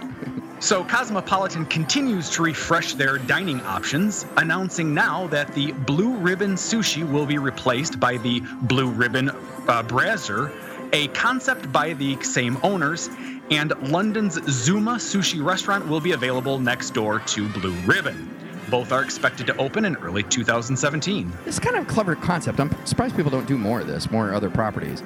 So 0.59 0.83
Cosmopolitan 0.83 1.67
continues 1.67 2.31
to 2.31 2.41
refresh 2.41 2.93
their 2.95 3.19
dining 3.19 3.61
options, 3.61 4.25
announcing 4.37 4.91
now 4.91 5.27
that 5.27 5.53
the 5.53 5.71
Blue 5.71 6.15
Ribbon 6.17 6.55
Sushi 6.55 7.07
will 7.07 7.27
be 7.27 7.37
replaced 7.37 7.99
by 7.99 8.17
the 8.17 8.39
Blue 8.63 8.89
Ribbon 8.89 9.29
uh, 9.67 9.83
Brasserie, 9.83 10.51
a 10.93 11.09
concept 11.09 11.71
by 11.71 11.93
the 11.93 12.19
same 12.23 12.57
owners, 12.63 13.07
and 13.51 13.73
London's 13.91 14.33
Zuma 14.51 14.95
Sushi 14.95 15.43
restaurant 15.43 15.87
will 15.87 16.01
be 16.01 16.11
available 16.11 16.59
next 16.59 16.91
door 16.91 17.19
to 17.19 17.47
Blue 17.49 17.73
Ribbon. 17.85 18.29
Both 18.69 18.91
are 18.91 19.03
expected 19.03 19.47
to 19.47 19.55
open 19.57 19.85
in 19.85 19.95
early 19.97 20.23
2017. 20.23 21.31
It's 21.45 21.59
kind 21.59 21.77
of 21.77 21.83
a 21.83 21.85
clever 21.85 22.15
concept. 22.15 22.59
I'm 22.59 22.69
surprised 22.85 23.15
people 23.15 23.31
don't 23.31 23.47
do 23.47 23.57
more 23.57 23.79
of 23.79 23.87
this, 23.87 24.11
more 24.11 24.33
other 24.33 24.49
properties. 24.49 25.01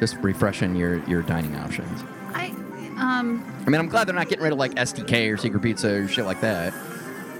Just 0.00 0.16
refreshing 0.16 0.74
your 0.74 1.04
your 1.08 1.22
dining 1.22 1.54
options. 1.56 2.02
I 2.32 2.46
um 2.96 3.44
I 3.66 3.70
mean, 3.70 3.80
I'm 3.80 3.88
glad 3.88 4.08
they're 4.08 4.14
not 4.14 4.28
getting 4.28 4.44
rid 4.44 4.52
of 4.52 4.58
like 4.58 4.74
STK 4.74 5.32
or 5.32 5.36
Secret 5.36 5.62
Pizza 5.62 6.02
or 6.02 6.08
shit 6.08 6.24
like 6.24 6.40
that. 6.40 6.72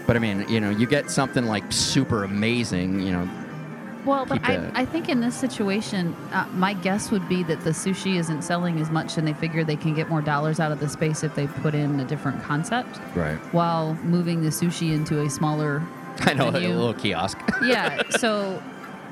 But 0.06 0.16
I 0.16 0.18
mean, 0.18 0.46
you 0.48 0.60
know, 0.60 0.68
you 0.70 0.86
get 0.86 1.10
something 1.10 1.46
like 1.46 1.64
super 1.72 2.24
amazing, 2.24 3.00
you 3.00 3.12
know, 3.12 3.28
Well, 4.04 4.26
but 4.26 4.40
I. 4.44 4.70
I 4.74 4.84
think 4.84 5.08
in 5.08 5.20
this 5.20 5.34
situation, 5.34 6.14
uh, 6.32 6.46
my 6.52 6.74
guess 6.74 7.10
would 7.10 7.28
be 7.28 7.42
that 7.44 7.62
the 7.62 7.70
sushi 7.70 8.16
isn't 8.16 8.42
selling 8.42 8.80
as 8.80 8.90
much, 8.90 9.16
and 9.16 9.26
they 9.26 9.32
figure 9.32 9.64
they 9.64 9.76
can 9.76 9.94
get 9.94 10.08
more 10.08 10.20
dollars 10.20 10.60
out 10.60 10.72
of 10.72 10.80
the 10.80 10.88
space 10.88 11.22
if 11.22 11.34
they 11.34 11.46
put 11.46 11.74
in 11.74 12.00
a 12.00 12.04
different 12.04 12.42
concept, 12.42 13.00
right. 13.14 13.36
while 13.52 13.94
moving 14.02 14.42
the 14.42 14.50
sushi 14.50 14.92
into 14.92 15.22
a 15.22 15.30
smaller. 15.30 15.82
I 16.20 16.34
know 16.34 16.48
a 16.48 16.52
little 16.52 16.94
kiosk. 16.94 17.38
yeah. 17.64 18.02
So, 18.18 18.62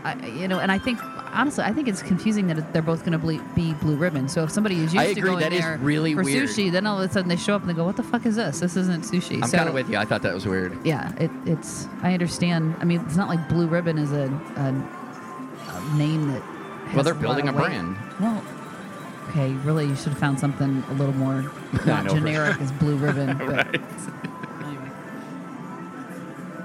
I, 0.05 0.15
you 0.27 0.49
know, 0.49 0.61
and 0.61 0.71
I 0.71 0.79
think 0.79 0.99
honestly, 1.33 1.65
I 1.65 1.73
think 1.73 1.89
it's 1.89 2.03
confusing 2.03 2.47
that 2.49 2.73
they're 2.73 2.83
both 2.83 3.05
going 3.05 3.19
to 3.19 3.45
be 3.55 3.75
blue 3.75 3.97
ribbon. 3.97 4.29
So 4.29 4.45
if 4.45 4.51
somebody 4.51 4.77
is 4.77 4.95
used 4.95 4.97
I 4.97 5.15
to 5.15 5.21
going 5.21 5.41
that 5.41 5.53
is 5.53 5.61
there 5.61 5.79
really 5.79 6.15
for 6.15 6.23
weird. 6.23 6.49
sushi, 6.49 6.71
then 6.71 6.87
all 6.87 7.01
of 7.01 7.09
a 7.09 7.13
sudden 7.13 7.29
they 7.29 7.37
show 7.37 7.55
up 7.55 7.63
and 7.63 7.71
they 7.71 7.75
go, 7.75 7.85
"What 7.85 7.97
the 7.97 8.03
fuck 8.03 8.27
is 8.27 8.37
this? 8.37 8.61
This 8.61 8.77
isn't 8.77 9.05
sushi." 9.05 9.43
I'm 9.43 9.49
so, 9.49 9.57
kind 9.57 9.69
of 9.69 9.75
with 9.75 9.89
you. 9.89 9.97
I 9.97 10.05
thought 10.05 10.23
that 10.23 10.35
was 10.35 10.47
weird. 10.47 10.79
Yeah, 10.85 11.13
it, 11.19 11.31
it's. 11.47 11.87
I 12.03 12.13
understand. 12.13 12.77
I 12.81 12.85
mean, 12.85 13.01
it's 13.01 13.17
not 13.17 13.29
like 13.29 13.49
Blue 13.49 13.67
Ribbon 13.67 13.99
is 13.99 14.13
a, 14.13 14.25
a, 14.57 15.71
a 15.77 15.97
name 15.97 16.31
that. 16.33 16.43
Well, 16.95 17.05
they're 17.05 17.15
lot 17.15 17.23
building 17.23 17.49
a 17.49 17.53
weight. 17.53 17.67
brand. 17.67 17.97
Well, 18.21 18.43
okay, 19.31 19.53
really, 19.65 19.87
you 19.87 19.97
should 19.97 20.09
have 20.09 20.19
found 20.19 20.39
something 20.39 20.85
a 20.91 20.95
little 20.95 21.15
more 21.15 21.43
not 21.87 22.05
know. 22.05 22.15
generic 22.15 22.61
as 22.61 22.71
Blue 22.73 22.97
Ribbon. 22.97 23.39
But 23.47 23.49
Right. 23.49 23.81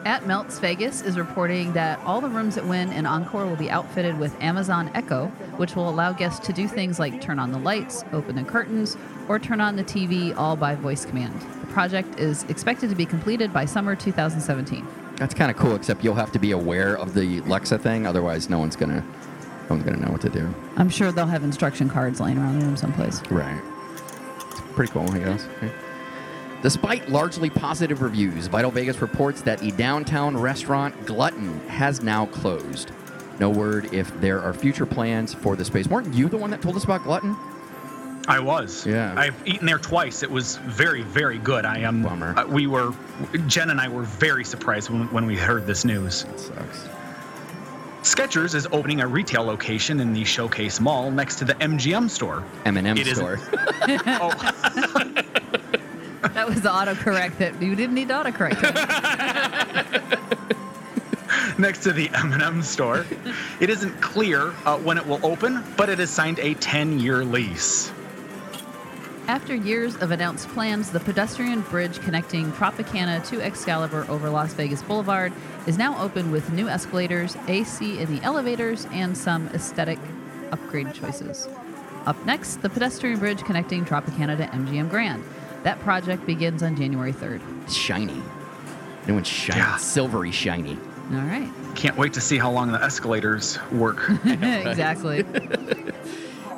At 0.07 0.25
Melts 0.25 0.57
Vegas 0.59 1.01
is 1.01 1.17
reporting 1.17 1.73
that 1.73 1.99
all 2.05 2.21
the 2.21 2.29
rooms 2.29 2.55
at 2.55 2.65
Wynn 2.65 2.93
and 2.93 3.05
Encore 3.05 3.45
will 3.45 3.57
be 3.57 3.69
outfitted 3.69 4.17
with 4.17 4.41
Amazon 4.41 4.89
Echo, 4.93 5.25
which 5.57 5.75
will 5.75 5.89
allow 5.89 6.13
guests 6.13 6.47
to 6.47 6.53
do 6.53 6.65
things 6.65 6.97
like 6.97 7.19
turn 7.19 7.39
on 7.39 7.51
the 7.51 7.57
lights, 7.57 8.05
open 8.13 8.37
the 8.37 8.43
curtains, 8.45 8.95
or 9.27 9.37
turn 9.37 9.59
on 9.59 9.75
the 9.75 9.83
TV 9.83 10.33
all 10.37 10.55
by 10.55 10.75
voice 10.75 11.03
command. 11.03 11.37
The 11.59 11.67
project 11.73 12.21
is 12.21 12.43
expected 12.43 12.89
to 12.89 12.95
be 12.95 13.05
completed 13.05 13.51
by 13.51 13.65
summer 13.65 13.97
2017. 13.97 14.87
That's 15.17 15.33
kind 15.33 15.51
of 15.51 15.57
cool, 15.57 15.75
except 15.75 16.05
you'll 16.05 16.15
have 16.15 16.31
to 16.31 16.39
be 16.39 16.51
aware 16.51 16.97
of 16.97 17.13
the 17.13 17.41
Lexa 17.41 17.77
thing. 17.77 18.07
Otherwise, 18.07 18.49
no 18.49 18.59
one's 18.59 18.77
gonna, 18.77 19.01
no 19.01 19.67
one's 19.71 19.83
gonna 19.83 19.97
know 19.97 20.13
what 20.13 20.21
to 20.21 20.29
do. 20.29 20.55
I'm 20.77 20.89
sure 20.89 21.11
they'll 21.11 21.25
have 21.25 21.43
instruction 21.43 21.89
cards 21.89 22.21
laying 22.21 22.37
around 22.37 22.53
in 22.53 22.61
them 22.61 22.77
someplace. 22.77 23.21
Right. 23.29 23.61
It's 24.51 24.61
pretty 24.73 24.93
cool, 24.93 25.11
I 25.11 25.19
guess. 25.19 25.45
Okay. 25.57 25.73
Despite 26.61 27.07
largely 27.09 27.49
positive 27.49 28.01
reviews, 28.01 28.47
Vital 28.47 28.71
Vegas 28.71 28.99
reports 29.01 29.41
that 29.41 29.59
the 29.59 29.71
downtown 29.71 30.35
restaurant 30.35 31.05
Glutton 31.05 31.59
has 31.67 32.01
now 32.01 32.25
closed. 32.27 32.91
No 33.39 33.49
word 33.49 33.93
if 33.93 34.19
there 34.19 34.41
are 34.41 34.53
future 34.53 34.85
plans 34.87 35.33
for 35.33 35.55
the 35.55 35.63
space. 35.63 35.87
Weren't 35.87 36.13
you 36.13 36.27
the 36.27 36.37
one 36.37 36.49
that 36.49 36.61
told 36.61 36.75
us 36.75 36.83
about 36.83 37.03
Glutton? 37.03 37.35
I 38.27 38.39
was. 38.39 38.85
Yeah. 38.85 39.13
I've 39.15 39.35
eaten 39.47 39.65
there 39.67 39.77
twice. 39.77 40.23
It 40.23 40.29
was 40.31 40.57
very, 40.57 41.03
very 41.03 41.37
good. 41.37 41.63
I 41.63 41.77
am. 41.79 42.01
Bummer. 42.03 42.33
Uh, 42.37 42.47
we 42.47 42.67
were, 42.67 42.93
Jen 43.45 43.69
and 43.69 43.79
I 43.79 43.87
were 43.87 44.03
very 44.03 44.43
surprised 44.43 44.89
when, 44.89 45.09
when 45.13 45.25
we 45.27 45.37
heard 45.37 45.65
this 45.67 45.85
news. 45.85 46.23
That 46.25 46.39
sucks. 46.39 46.87
Skechers 48.01 48.53
is 48.55 48.67
opening 48.71 49.01
a 49.01 49.07
retail 49.07 49.43
location 49.43 49.99
in 49.99 50.11
the 50.13 50.23
Showcase 50.23 50.79
Mall 50.79 51.11
next 51.11 51.35
to 51.35 51.45
the 51.45 51.53
MGM 51.55 52.09
store. 52.09 52.43
M&M 52.65 52.97
It 52.97 53.07
is- 53.07 53.17
store. 53.17 53.39
Oh, 53.89 55.23
That 56.33 56.47
was 56.47 56.61
the 56.61 56.69
autocorrect 56.69 57.37
that 57.37 57.61
you 57.61 57.75
didn't 57.75 57.95
need 57.95 58.07
to 58.09 58.13
autocorrect. 58.15 58.63
next 61.59 61.79
to 61.79 61.91
the 61.91 62.09
M&M 62.13 62.61
store. 62.61 63.05
It 63.59 63.69
isn't 63.69 63.99
clear 64.01 64.53
uh, 64.65 64.77
when 64.77 64.97
it 64.97 65.05
will 65.05 65.19
open, 65.25 65.63
but 65.75 65.89
it 65.89 65.99
has 65.99 66.09
signed 66.09 66.39
a 66.39 66.55
10-year 66.55 67.23
lease. 67.25 67.91
After 69.27 69.53
years 69.53 69.97
of 69.97 70.11
announced 70.11 70.47
plans, 70.49 70.89
the 70.89 71.01
pedestrian 71.01 71.61
bridge 71.61 71.99
connecting 71.99 72.49
Tropicana 72.53 73.25
to 73.27 73.41
Excalibur 73.41 74.05
over 74.07 74.29
Las 74.29 74.53
Vegas 74.53 74.81
Boulevard 74.81 75.33
is 75.65 75.77
now 75.77 76.01
open 76.01 76.31
with 76.31 76.49
new 76.53 76.69
escalators, 76.69 77.35
AC 77.47 77.99
in 77.99 78.15
the 78.15 78.23
elevators, 78.23 78.87
and 78.91 79.17
some 79.17 79.47
aesthetic 79.49 79.99
upgrade 80.51 80.93
choices. 80.93 81.49
Up 82.05 82.25
next, 82.25 82.61
the 82.61 82.69
pedestrian 82.69 83.19
bridge 83.19 83.43
connecting 83.43 83.83
Tropicana 83.83 84.37
to 84.37 84.45
MGM 84.45 84.89
Grand. 84.89 85.21
That 85.63 85.79
project 85.79 86.25
begins 86.25 86.63
on 86.63 86.75
January 86.75 87.13
3rd. 87.13 87.41
It's 87.63 87.73
shiny. 87.73 88.21
New 89.07 89.15
one's 89.15 89.27
shiny. 89.27 89.59
Yeah. 89.59 89.77
Silvery 89.77 90.31
shiny. 90.31 90.77
All 91.11 91.21
right. 91.21 91.49
Can't 91.75 91.97
wait 91.97 92.13
to 92.13 92.21
see 92.21 92.37
how 92.37 92.51
long 92.51 92.71
the 92.71 92.83
escalators 92.83 93.59
work. 93.71 94.09
exactly. 94.25 95.23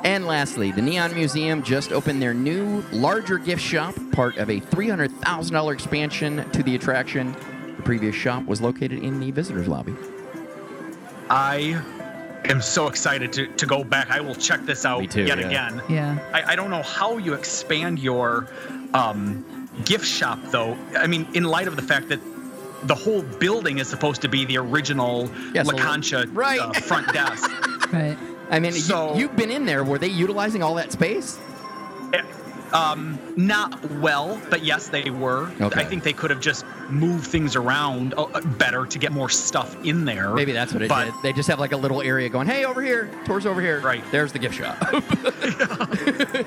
And 0.02 0.26
lastly, 0.26 0.72
the 0.72 0.80
Neon 0.80 1.14
Museum 1.14 1.62
just 1.62 1.92
opened 1.92 2.22
their 2.22 2.32
new, 2.32 2.82
larger 2.90 3.36
gift 3.36 3.62
shop, 3.62 3.94
part 4.12 4.38
of 4.38 4.48
a 4.48 4.58
$300,000 4.60 5.72
expansion 5.74 6.48
to 6.52 6.62
the 6.62 6.74
attraction. 6.74 7.36
The 7.76 7.82
previous 7.82 8.14
shop 8.14 8.46
was 8.46 8.62
located 8.62 9.02
in 9.02 9.20
the 9.20 9.30
visitors 9.30 9.68
lobby. 9.68 9.94
I 11.28 11.82
am 12.44 12.60
so 12.62 12.88
excited 12.88 13.32
to, 13.34 13.46
to 13.46 13.66
go 13.66 13.84
back. 13.84 14.10
I 14.10 14.20
will 14.20 14.34
check 14.34 14.64
this 14.64 14.84
out 14.84 15.10
too, 15.10 15.24
yet 15.24 15.38
yeah. 15.38 15.46
again. 15.46 15.82
Yeah. 15.88 16.18
I, 16.32 16.52
I 16.52 16.56
don't 16.56 16.70
know 16.70 16.82
how 16.82 17.18
you 17.18 17.34
expand 17.34 17.98
your 17.98 18.48
um, 18.94 19.68
gift 19.84 20.06
shop, 20.06 20.38
though. 20.46 20.76
I 20.96 21.06
mean, 21.06 21.26
in 21.34 21.44
light 21.44 21.68
of 21.68 21.76
the 21.76 21.82
fact 21.82 22.08
that 22.08 22.20
the 22.84 22.94
whole 22.94 23.22
building 23.22 23.78
is 23.78 23.88
supposed 23.88 24.22
to 24.22 24.28
be 24.28 24.44
the 24.46 24.56
original 24.58 25.30
Yeah, 25.52 25.64
so- 25.64 25.76
La 25.76 25.82
Concha 25.82 26.26
Right. 26.28 26.58
uh, 26.60 26.72
front 26.80 27.12
desk. 27.12 27.50
Right. 27.92 28.16
I 28.50 28.58
mean, 28.58 28.72
So- 28.72 29.14
you, 29.14 29.20
you've 29.22 29.36
been 29.36 29.50
in 29.50 29.66
there. 29.66 29.84
Were 29.84 29.98
they 29.98 30.08
utilizing 30.08 30.62
all 30.62 30.74
that 30.76 30.92
space? 30.92 31.38
Um, 32.72 33.18
not 33.36 33.90
well, 33.92 34.40
but 34.50 34.62
yes, 34.64 34.88
they 34.88 35.10
were. 35.10 35.50
Okay. 35.60 35.80
I 35.80 35.84
think 35.84 36.02
they 36.04 36.12
could 36.12 36.30
have 36.30 36.40
just 36.40 36.64
moved 36.88 37.26
things 37.26 37.56
around 37.56 38.14
uh, 38.16 38.40
better 38.58 38.86
to 38.86 38.98
get 38.98 39.12
more 39.12 39.28
stuff 39.28 39.76
in 39.84 40.04
there. 40.04 40.30
Maybe 40.34 40.52
that's 40.52 40.72
what 40.72 40.82
it 40.82 40.88
But- 40.88 41.06
did. 41.06 41.14
They 41.22 41.32
just 41.32 41.48
have 41.48 41.58
like 41.60 41.72
a 41.72 41.76
little 41.76 42.02
area 42.02 42.28
going, 42.28 42.46
hey, 42.46 42.64
over 42.64 42.82
here, 42.82 43.10
tours 43.24 43.46
over 43.46 43.60
here. 43.60 43.80
Right. 43.80 44.04
There's 44.10 44.32
the 44.32 44.38
gift 44.38 44.56
shop. 44.56 44.76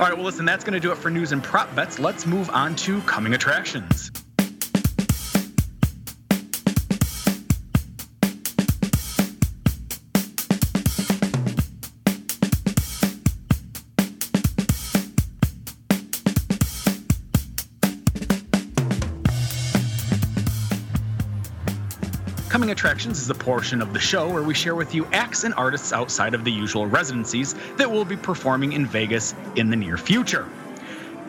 All 0.00 0.06
right, 0.06 0.16
well, 0.16 0.24
listen, 0.24 0.46
that's 0.46 0.64
going 0.64 0.72
to 0.72 0.80
do 0.80 0.92
it 0.92 0.96
for 0.98 1.10
news 1.10 1.32
and 1.32 1.42
prop 1.42 1.74
bets. 1.76 1.98
Let's 1.98 2.24
move 2.26 2.48
on 2.50 2.74
to 2.76 3.02
coming 3.02 3.34
attractions. 3.34 4.10
Attractions 22.70 23.20
is 23.20 23.28
a 23.30 23.34
portion 23.34 23.82
of 23.82 23.92
the 23.92 23.98
show 23.98 24.30
where 24.30 24.42
we 24.42 24.54
share 24.54 24.76
with 24.76 24.94
you 24.94 25.06
acts 25.12 25.44
and 25.44 25.52
artists 25.54 25.92
outside 25.92 26.34
of 26.34 26.44
the 26.44 26.52
usual 26.52 26.86
residencies 26.86 27.54
that 27.76 27.90
will 27.90 28.04
be 28.04 28.16
performing 28.16 28.74
in 28.74 28.86
Vegas 28.86 29.34
in 29.56 29.70
the 29.70 29.76
near 29.76 29.96
future. 29.96 30.48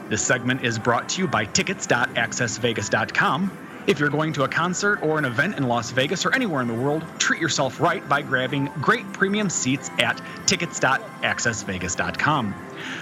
This 0.08 0.22
segment 0.22 0.64
is 0.64 0.78
brought 0.78 1.10
to 1.10 1.22
you 1.22 1.28
by 1.28 1.46
tickets.accessvegas.com. 1.46 3.58
If 3.88 4.00
you're 4.00 4.10
going 4.10 4.32
to 4.34 4.44
a 4.44 4.48
concert 4.48 5.02
or 5.02 5.18
an 5.18 5.26
event 5.26 5.58
in 5.58 5.68
Las 5.68 5.90
Vegas 5.92 6.24
or 6.26 6.34
anywhere 6.36 6.62
in 6.62 6.68
the 6.68 6.74
world, 6.74 7.04
treat 7.18 7.42
yourself 7.42 7.82
right 7.82 8.08
by 8.08 8.22
grabbing 8.22 8.66
great 8.80 9.12
premium 9.12 9.50
seats 9.50 9.90
at 10.00 10.22
tickets.accessvegas.com. 10.46 12.54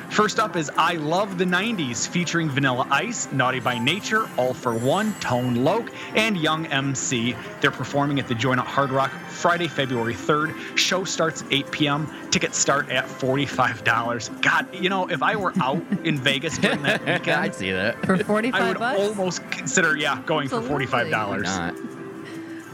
First 0.09 0.39
up 0.39 0.55
is 0.55 0.71
I 0.77 0.93
Love 0.95 1.37
the 1.37 1.45
90s 1.45 2.07
featuring 2.07 2.49
Vanilla 2.49 2.87
Ice, 2.91 3.31
Naughty 3.31 3.59
by 3.59 3.77
Nature, 3.77 4.27
All-4-One, 4.37 5.13
Tone 5.15 5.63
Loc, 5.63 5.91
and 6.15 6.37
Young 6.37 6.65
MC. 6.67 7.35
They're 7.61 7.71
performing 7.71 8.19
at 8.19 8.27
the 8.27 8.35
Joint 8.35 8.59
at 8.59 8.67
Hard 8.67 8.91
Rock 8.91 9.11
Friday, 9.29 9.67
February 9.69 10.15
3rd. 10.15 10.77
Show 10.77 11.05
starts 11.05 11.43
at 11.43 11.53
8 11.53 11.71
p.m. 11.71 12.07
Tickets 12.29 12.57
start 12.57 12.89
at 12.89 13.05
$45. 13.05 14.41
God, 14.41 14.67
you 14.75 14.89
know, 14.89 15.07
if 15.09 15.23
I 15.23 15.35
were 15.37 15.53
out 15.61 15.81
in 16.03 16.17
Vegas 16.17 16.57
during 16.57 16.81
that 16.83 16.99
weekend, 17.05 17.29
I'd 17.29 17.55
see 17.55 17.71
that. 17.71 18.05
For 18.05 18.17
45 18.17 18.61
I 18.61 18.67
would 18.67 18.79
bucks. 18.79 18.99
almost 18.99 19.49
consider, 19.51 19.95
yeah, 19.95 20.21
going 20.25 20.43
Absolutely. 20.45 20.68
for 20.68 20.68
$45. 20.69 21.85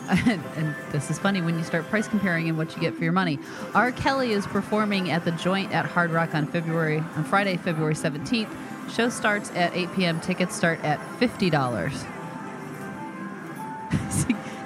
And 0.07 0.75
this 0.91 1.09
is 1.09 1.17
funny 1.17 1.41
when 1.41 1.57
you 1.57 1.63
start 1.63 1.83
price 1.89 2.07
comparing 2.07 2.47
and 2.47 2.55
what 2.59 2.75
you 2.75 2.79
get 2.81 2.93
for 2.93 3.03
your 3.03 3.11
money. 3.11 3.39
R. 3.73 3.91
Kelly 3.91 4.33
is 4.33 4.45
performing 4.45 5.09
at 5.09 5.25
the 5.25 5.31
Joint 5.31 5.71
at 5.73 5.87
Hard 5.87 6.11
Rock 6.11 6.35
on 6.35 6.45
February 6.45 6.99
on 7.15 7.23
Friday, 7.23 7.57
February 7.57 7.95
17th. 7.95 8.47
Show 8.95 9.09
starts 9.09 9.49
at 9.55 9.73
8 9.75 9.91
p.m. 9.95 10.21
Tickets 10.21 10.55
start 10.55 10.79
at 10.83 10.99
fifty 11.17 11.49
dollars. 11.49 12.03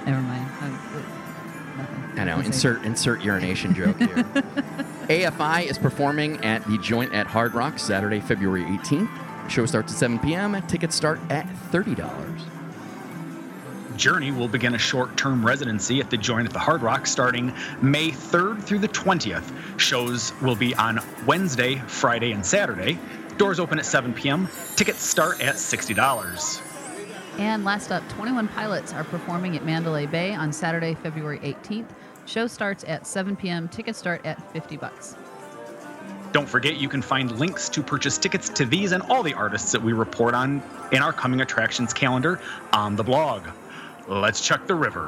Never 0.04 0.20
mind. 0.20 0.46
I'm- 0.60 0.78
uh, 0.94 1.78
nothing. 1.78 2.18
I 2.18 2.24
know. 2.24 2.40
Insert 2.40 2.84
insert 2.84 3.22
urination 3.22 3.72
joke 3.74 3.96
here. 3.98 4.08
AFI 5.08 5.64
is 5.70 5.78
performing 5.78 6.44
at 6.44 6.66
the 6.66 6.76
Joint 6.76 7.14
at 7.14 7.26
Hard 7.26 7.54
Rock 7.54 7.78
Saturday, 7.78 8.20
February 8.20 8.64
18th. 8.64 9.08
Show 9.48 9.64
starts 9.64 9.90
at 9.94 9.98
7 9.98 10.18
p.m. 10.18 10.60
Tickets 10.66 10.94
start 10.94 11.18
at 11.30 11.46
$30. 11.72 12.42
Journey 14.00 14.30
will 14.30 14.48
begin 14.48 14.74
a 14.74 14.78
short 14.78 15.14
term 15.18 15.44
residency 15.44 16.00
at 16.00 16.08
the 16.08 16.16
Joint 16.16 16.46
at 16.46 16.54
the 16.54 16.58
Hard 16.58 16.80
Rock 16.80 17.06
starting 17.06 17.52
May 17.82 18.08
3rd 18.08 18.62
through 18.62 18.78
the 18.78 18.88
20th. 18.88 19.78
Shows 19.78 20.32
will 20.40 20.56
be 20.56 20.74
on 20.76 21.00
Wednesday, 21.26 21.76
Friday, 21.86 22.32
and 22.32 22.44
Saturday. 22.44 22.98
Doors 23.36 23.60
open 23.60 23.78
at 23.78 23.84
7 23.84 24.14
p.m. 24.14 24.48
Tickets 24.74 25.02
start 25.02 25.42
at 25.42 25.56
$60. 25.56 26.62
And 27.38 27.62
last 27.62 27.92
up, 27.92 28.02
21 28.08 28.48
Pilots 28.48 28.94
are 28.94 29.04
performing 29.04 29.54
at 29.54 29.66
Mandalay 29.66 30.06
Bay 30.06 30.32
on 30.32 30.50
Saturday, 30.50 30.94
February 30.94 31.38
18th. 31.40 31.90
Show 32.24 32.46
starts 32.46 32.84
at 32.88 33.06
7 33.06 33.36
p.m. 33.36 33.68
Tickets 33.68 33.98
start 33.98 34.24
at 34.24 34.50
50 34.54 34.78
bucks. 34.78 35.14
Don't 36.32 36.48
forget, 36.48 36.78
you 36.78 36.88
can 36.88 37.02
find 37.02 37.38
links 37.38 37.68
to 37.68 37.82
purchase 37.82 38.16
tickets 38.16 38.48
to 38.48 38.64
these 38.64 38.92
and 38.92 39.02
all 39.10 39.22
the 39.22 39.34
artists 39.34 39.72
that 39.72 39.82
we 39.82 39.92
report 39.92 40.32
on 40.32 40.62
in 40.90 41.02
our 41.02 41.12
coming 41.12 41.42
attractions 41.42 41.92
calendar 41.92 42.40
on 42.72 42.96
the 42.96 43.04
blog. 43.04 43.46
Let's 44.10 44.40
check 44.40 44.66
the 44.66 44.74
river. 44.74 45.04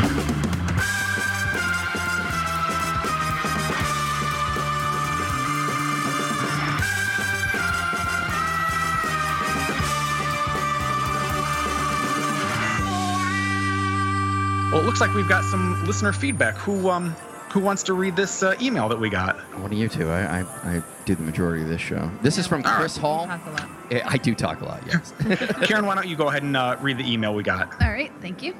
Well, 14.70 14.80
it 14.80 14.84
looks 14.84 15.00
like 15.00 15.12
we've 15.14 15.28
got 15.28 15.42
some 15.42 15.84
listener 15.84 16.12
feedback. 16.12 16.55
Who 16.59 16.88
um 16.88 17.11
who 17.50 17.59
wants 17.59 17.82
to 17.82 17.94
read 17.94 18.14
this 18.14 18.44
uh, 18.44 18.55
email 18.62 18.88
that 18.88 19.00
we 19.00 19.11
got? 19.11 19.36
What 19.61 19.72
do 19.72 19.76
you 19.76 19.88
two? 19.88 20.11
I, 20.11 20.42
I, 20.42 20.46
I 20.76 20.82
do 21.07 21.16
the 21.16 21.24
majority 21.24 21.64
of 21.64 21.68
this 21.68 21.80
show. 21.80 22.09
This 22.22 22.38
is 22.38 22.46
from 22.46 22.64
All 22.64 22.70
right. 22.70 22.78
Chris 22.78 22.96
Hall. 22.96 23.26
Talk 23.26 23.44
a 23.46 23.50
lot. 23.50 23.68
Eh, 23.90 24.00
I 24.05 24.16
do 24.16 24.34
talk 24.34 24.61
a 24.61 24.64
lot, 24.64 24.82
yes. 24.86 25.12
Karen, 25.66 25.84
why 25.84 25.94
don't 25.94 26.09
you 26.09 26.16
go 26.16 26.28
ahead 26.28 26.44
and 26.44 26.57
uh, 26.57 26.76
read 26.80 26.96
the 26.96 27.12
email 27.12 27.34
we 27.34 27.42
got? 27.42 27.70
All 27.82 27.90
right, 27.90 28.11
thank 28.22 28.42
you. 28.42 28.55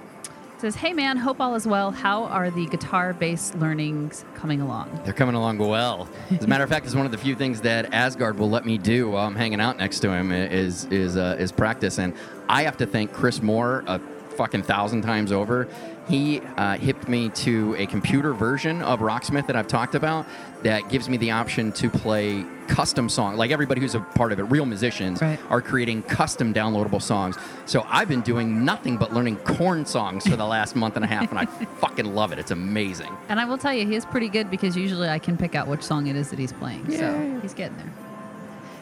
Says, 0.63 0.77
Hey 0.77 0.93
man, 0.93 1.17
hope 1.17 1.41
all 1.41 1.57
is 1.57 1.67
well. 1.67 1.91
How 1.91 2.23
are 2.27 2.49
the 2.49 2.67
guitar 2.67 3.13
bass 3.15 3.53
learnings 3.57 4.25
coming 4.37 4.61
along? 4.61 5.01
They're 5.03 5.13
coming 5.13 5.35
along 5.35 5.59
well. 5.59 6.09
As 6.31 6.45
a 6.45 6.47
matter 6.47 6.63
of 6.63 6.71
fact, 6.71 6.87
it's 6.87 6.95
one 6.95 7.05
of 7.05 7.11
the 7.11 7.19
few 7.19 7.35
things 7.35 7.63
that 7.63 7.93
Asgard 7.93 8.39
will 8.39 8.49
let 8.49 8.65
me 8.65 8.79
do 8.79 9.11
while 9.11 9.27
I'm 9.27 9.35
hanging 9.35 9.61
out 9.61 9.77
next 9.79 9.99
to 10.03 10.13
him 10.13 10.31
is 10.31 10.85
is 10.85 11.17
uh, 11.17 11.35
is 11.37 11.51
practice, 11.51 11.99
and 11.99 12.15
I 12.49 12.63
have 12.63 12.77
to 12.77 12.87
thank 12.87 13.13
Chris 13.13 13.43
Moore 13.43 13.83
a 13.89 13.99
fucking 14.37 14.63
thousand 14.63 15.03
times 15.03 15.33
over. 15.33 15.67
He 16.09 16.41
uh, 16.57 16.77
hipped 16.79 17.09
me 17.09 17.29
to 17.31 17.77
a 17.79 17.87
computer 17.87 18.35
version 18.35 18.83
of 18.83 19.01
Rocksmith 19.01 19.47
that 19.47 19.55
I've 19.57 19.69
talked 19.69 19.95
about 19.95 20.27
that 20.65 20.89
gives 20.89 21.09
me 21.09 21.17
the 21.17 21.31
option 21.31 21.71
to 21.73 21.89
play 21.89 22.45
custom 22.67 23.09
songs. 23.09 23.39
Like 23.39 23.53
everybody 23.53 23.81
who's 23.81 23.95
a 23.95 24.01
part 24.01 24.33
of 24.33 24.39
it, 24.41 24.43
real 24.45 24.67
musicians 24.67 25.23
Right. 25.23 25.39
are 25.49 25.61
creating 25.63 26.03
custom 26.03 26.53
downloadable 26.53 27.01
songs. 27.01 27.37
So 27.67 27.87
I've 27.89 28.09
been 28.09 28.21
doing 28.23 28.65
nothing 28.65 28.97
but 28.97 29.13
learning 29.13 29.37
Korn 29.39 29.87
songs 29.87 30.27
for 30.27 30.35
the 30.37 30.45
last 30.57 30.75
month 30.75 30.97
and 30.97 31.05
a 31.05 31.09
half, 31.09 31.31
and 31.31 31.39
I 31.39 31.47
fucking 31.47 32.13
love 32.15 32.33
it. 32.33 32.39
It's 32.41 32.51
amazing. 32.51 33.11
And 33.29 33.39
I 33.39 33.45
will 33.45 33.59
tell 33.59 33.73
you, 33.73 33.87
he 33.87 33.95
is 33.95 34.05
pretty 34.05 34.29
good 34.29 34.51
because 34.51 34.77
usually 34.77 35.09
I 35.09 35.21
can 35.21 35.37
pick 35.37 35.55
out 35.55 35.69
which 35.69 35.83
song 35.83 36.09
it 36.09 36.17
is 36.17 36.31
that 36.31 36.39
he's 36.39 36.53
playing. 36.53 36.91
So 36.91 37.39
he's 37.43 37.55
getting 37.55 37.77
there. 37.77 37.93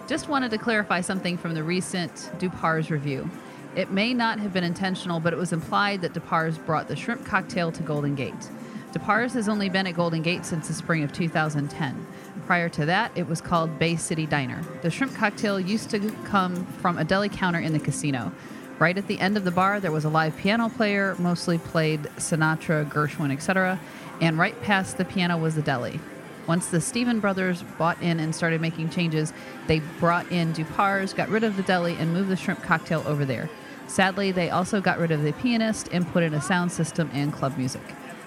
Just 0.09 0.29
wanted 0.29 0.51
to 0.53 0.59
clarify 0.59 1.03
something 1.03 1.37
from 1.37 1.55
the 1.55 1.63
recent 1.63 2.31
Dupar's 2.39 2.91
review. 2.91 3.31
It 3.77 3.91
may 3.93 4.15
not 4.15 4.41
have 4.41 4.53
been 4.53 4.65
intentional, 4.65 5.21
but 5.21 5.33
it 5.33 5.37
was 5.37 5.53
implied 5.53 6.01
that 6.01 6.13
Dupar's 6.13 6.59
brought 6.59 6.89
the 6.89 6.97
shrimp 6.97 7.25
cocktail 7.25 7.71
to 7.71 7.83
Golden 7.83 8.17
Gate. 8.17 8.51
Dupar's 8.93 9.35
has 9.35 9.49
only 9.49 9.69
been 9.69 9.87
at 9.87 9.95
Golden 9.95 10.23
Gate 10.23 10.45
since 10.45 10.67
the 10.67 10.75
spring 10.75 11.05
of 11.05 11.13
2010. 11.13 12.07
Prior 12.47 12.69
to 12.71 12.87
that, 12.87 13.13
it 13.15 13.29
was 13.29 13.41
called 13.41 13.79
Bay 13.79 13.95
City 13.95 14.27
Diner. 14.27 14.61
The 14.83 14.91
shrimp 14.91 15.15
cocktail 15.15 15.61
used 15.61 15.89
to 15.91 16.11
come 16.25 16.67
from 16.67 16.99
a 16.99 17.05
deli 17.05 17.29
counter 17.29 17.61
in 17.61 17.73
the 17.73 17.79
casino. 17.79 18.33
Right 18.81 18.99
at 18.99 19.07
the 19.07 19.21
end 19.21 19.37
of 19.37 19.45
the 19.45 19.53
bar, 19.53 19.79
there 19.79 19.93
was 19.93 20.05
a 20.05 20.09
live 20.09 20.37
piano 20.37 20.69
player, 20.69 21.15
mostly 21.21 21.59
played 21.59 22.03
Sinatra, 22.17 22.91
Gershwin, 22.91 23.31
etc. 23.33 23.79
And 24.21 24.37
right 24.37 24.61
past 24.63 24.99
the 24.99 25.05
piano 25.05 25.39
was 25.39 25.55
the 25.55 25.63
deli. 25.63 26.01
Once 26.51 26.67
the 26.67 26.81
Stephen 26.81 27.21
brothers 27.21 27.63
bought 27.79 28.03
in 28.03 28.19
and 28.19 28.35
started 28.35 28.61
making 28.61 28.91
changes, 28.91 29.33
they 29.69 29.79
brought 30.01 30.29
in 30.33 30.53
Dupar's, 30.53 31.13
got 31.13 31.29
rid 31.29 31.45
of 31.45 31.57
the 31.57 31.63
deli, 31.63 31.95
and 31.95 32.13
moved 32.13 32.29
the 32.29 32.35
shrimp 32.35 32.61
cocktail 32.61 33.05
over 33.07 33.25
there. 33.25 33.49
Sadly, 33.87 34.33
they 34.33 34.51
also 34.51 34.81
got 34.81 34.99
rid 34.99 35.13
of 35.13 35.23
the 35.23 35.33
pianist 35.35 35.89
and 35.93 36.05
put 36.09 36.25
in 36.25 36.35
a 36.35 36.43
sound 36.43 36.73
system 36.73 37.09
and 37.13 37.33
club 37.33 37.57
music. 37.57 37.83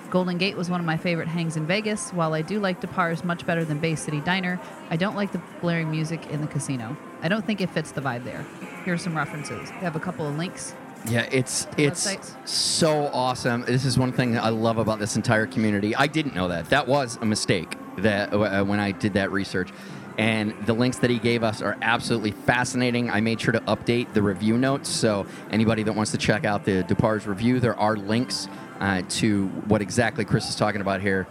Golden 0.09 0.37
Gate 0.37 0.55
was 0.55 0.69
one 0.69 0.79
of 0.79 0.85
my 0.85 0.95
favorite 0.95 1.27
hangs 1.27 1.57
in 1.57 1.67
Vegas. 1.67 2.11
While 2.11 2.33
I 2.33 2.41
do 2.41 2.61
like 2.61 2.79
Dupar's 2.79 3.25
much 3.25 3.45
better 3.45 3.65
than 3.65 3.79
Bay 3.79 3.93
City 3.93 4.21
Diner, 4.21 4.57
I 4.89 4.95
don't 4.95 5.17
like 5.17 5.33
the 5.33 5.41
blaring 5.59 5.91
music 5.91 6.25
in 6.27 6.39
the 6.39 6.47
casino. 6.47 6.95
I 7.23 7.27
don't 7.27 7.45
think 7.45 7.59
it 7.59 7.71
fits 7.71 7.91
the 7.91 7.99
vibe 7.99 8.23
there. 8.23 8.45
Here 8.85 8.93
are 8.93 8.97
some 8.97 9.17
references. 9.17 9.69
We 9.69 9.79
have 9.79 9.97
a 9.97 9.99
couple 9.99 10.25
of 10.25 10.37
links. 10.37 10.75
Yeah, 11.09 11.27
it's 11.29 11.67
it's 11.77 12.07
websites? 12.07 12.47
so 12.47 13.07
awesome. 13.07 13.63
This 13.63 13.83
is 13.83 13.97
one 13.97 14.13
thing 14.13 14.37
I 14.37 14.47
love 14.47 14.77
about 14.77 14.99
this 14.99 15.17
entire 15.17 15.45
community. 15.45 15.93
I 15.93 16.07
didn't 16.07 16.35
know 16.35 16.47
that. 16.47 16.69
That 16.69 16.87
was 16.87 17.17
a 17.21 17.25
mistake 17.25 17.75
that 17.97 18.33
uh, 18.33 18.63
when 18.63 18.79
I 18.79 18.91
did 18.91 19.13
that 19.13 19.31
research. 19.31 19.69
And 20.17 20.53
the 20.65 20.73
links 20.73 20.97
that 20.99 21.09
he 21.09 21.17
gave 21.17 21.43
us 21.43 21.61
are 21.61 21.75
absolutely 21.81 22.31
fascinating. 22.31 23.09
I 23.09 23.19
made 23.21 23.41
sure 23.41 23.51
to 23.51 23.61
update 23.61 24.13
the 24.13 24.21
review 24.21 24.57
notes, 24.57 24.89
so 24.89 25.25
anybody 25.49 25.81
that 25.83 25.93
wants 25.93 26.11
to 26.11 26.17
check 26.17 26.45
out 26.45 26.65
the 26.65 26.83
Dupar's 26.83 27.25
review, 27.25 27.59
there 27.59 27.77
are 27.79 27.95
links 27.95 28.47
uh, 28.79 29.01
to 29.09 29.47
what 29.67 29.81
exactly 29.81 30.23
Chris 30.23 30.47
is 30.47 30.55
talking 30.55 30.81
about 30.81 31.01
here. 31.01 31.25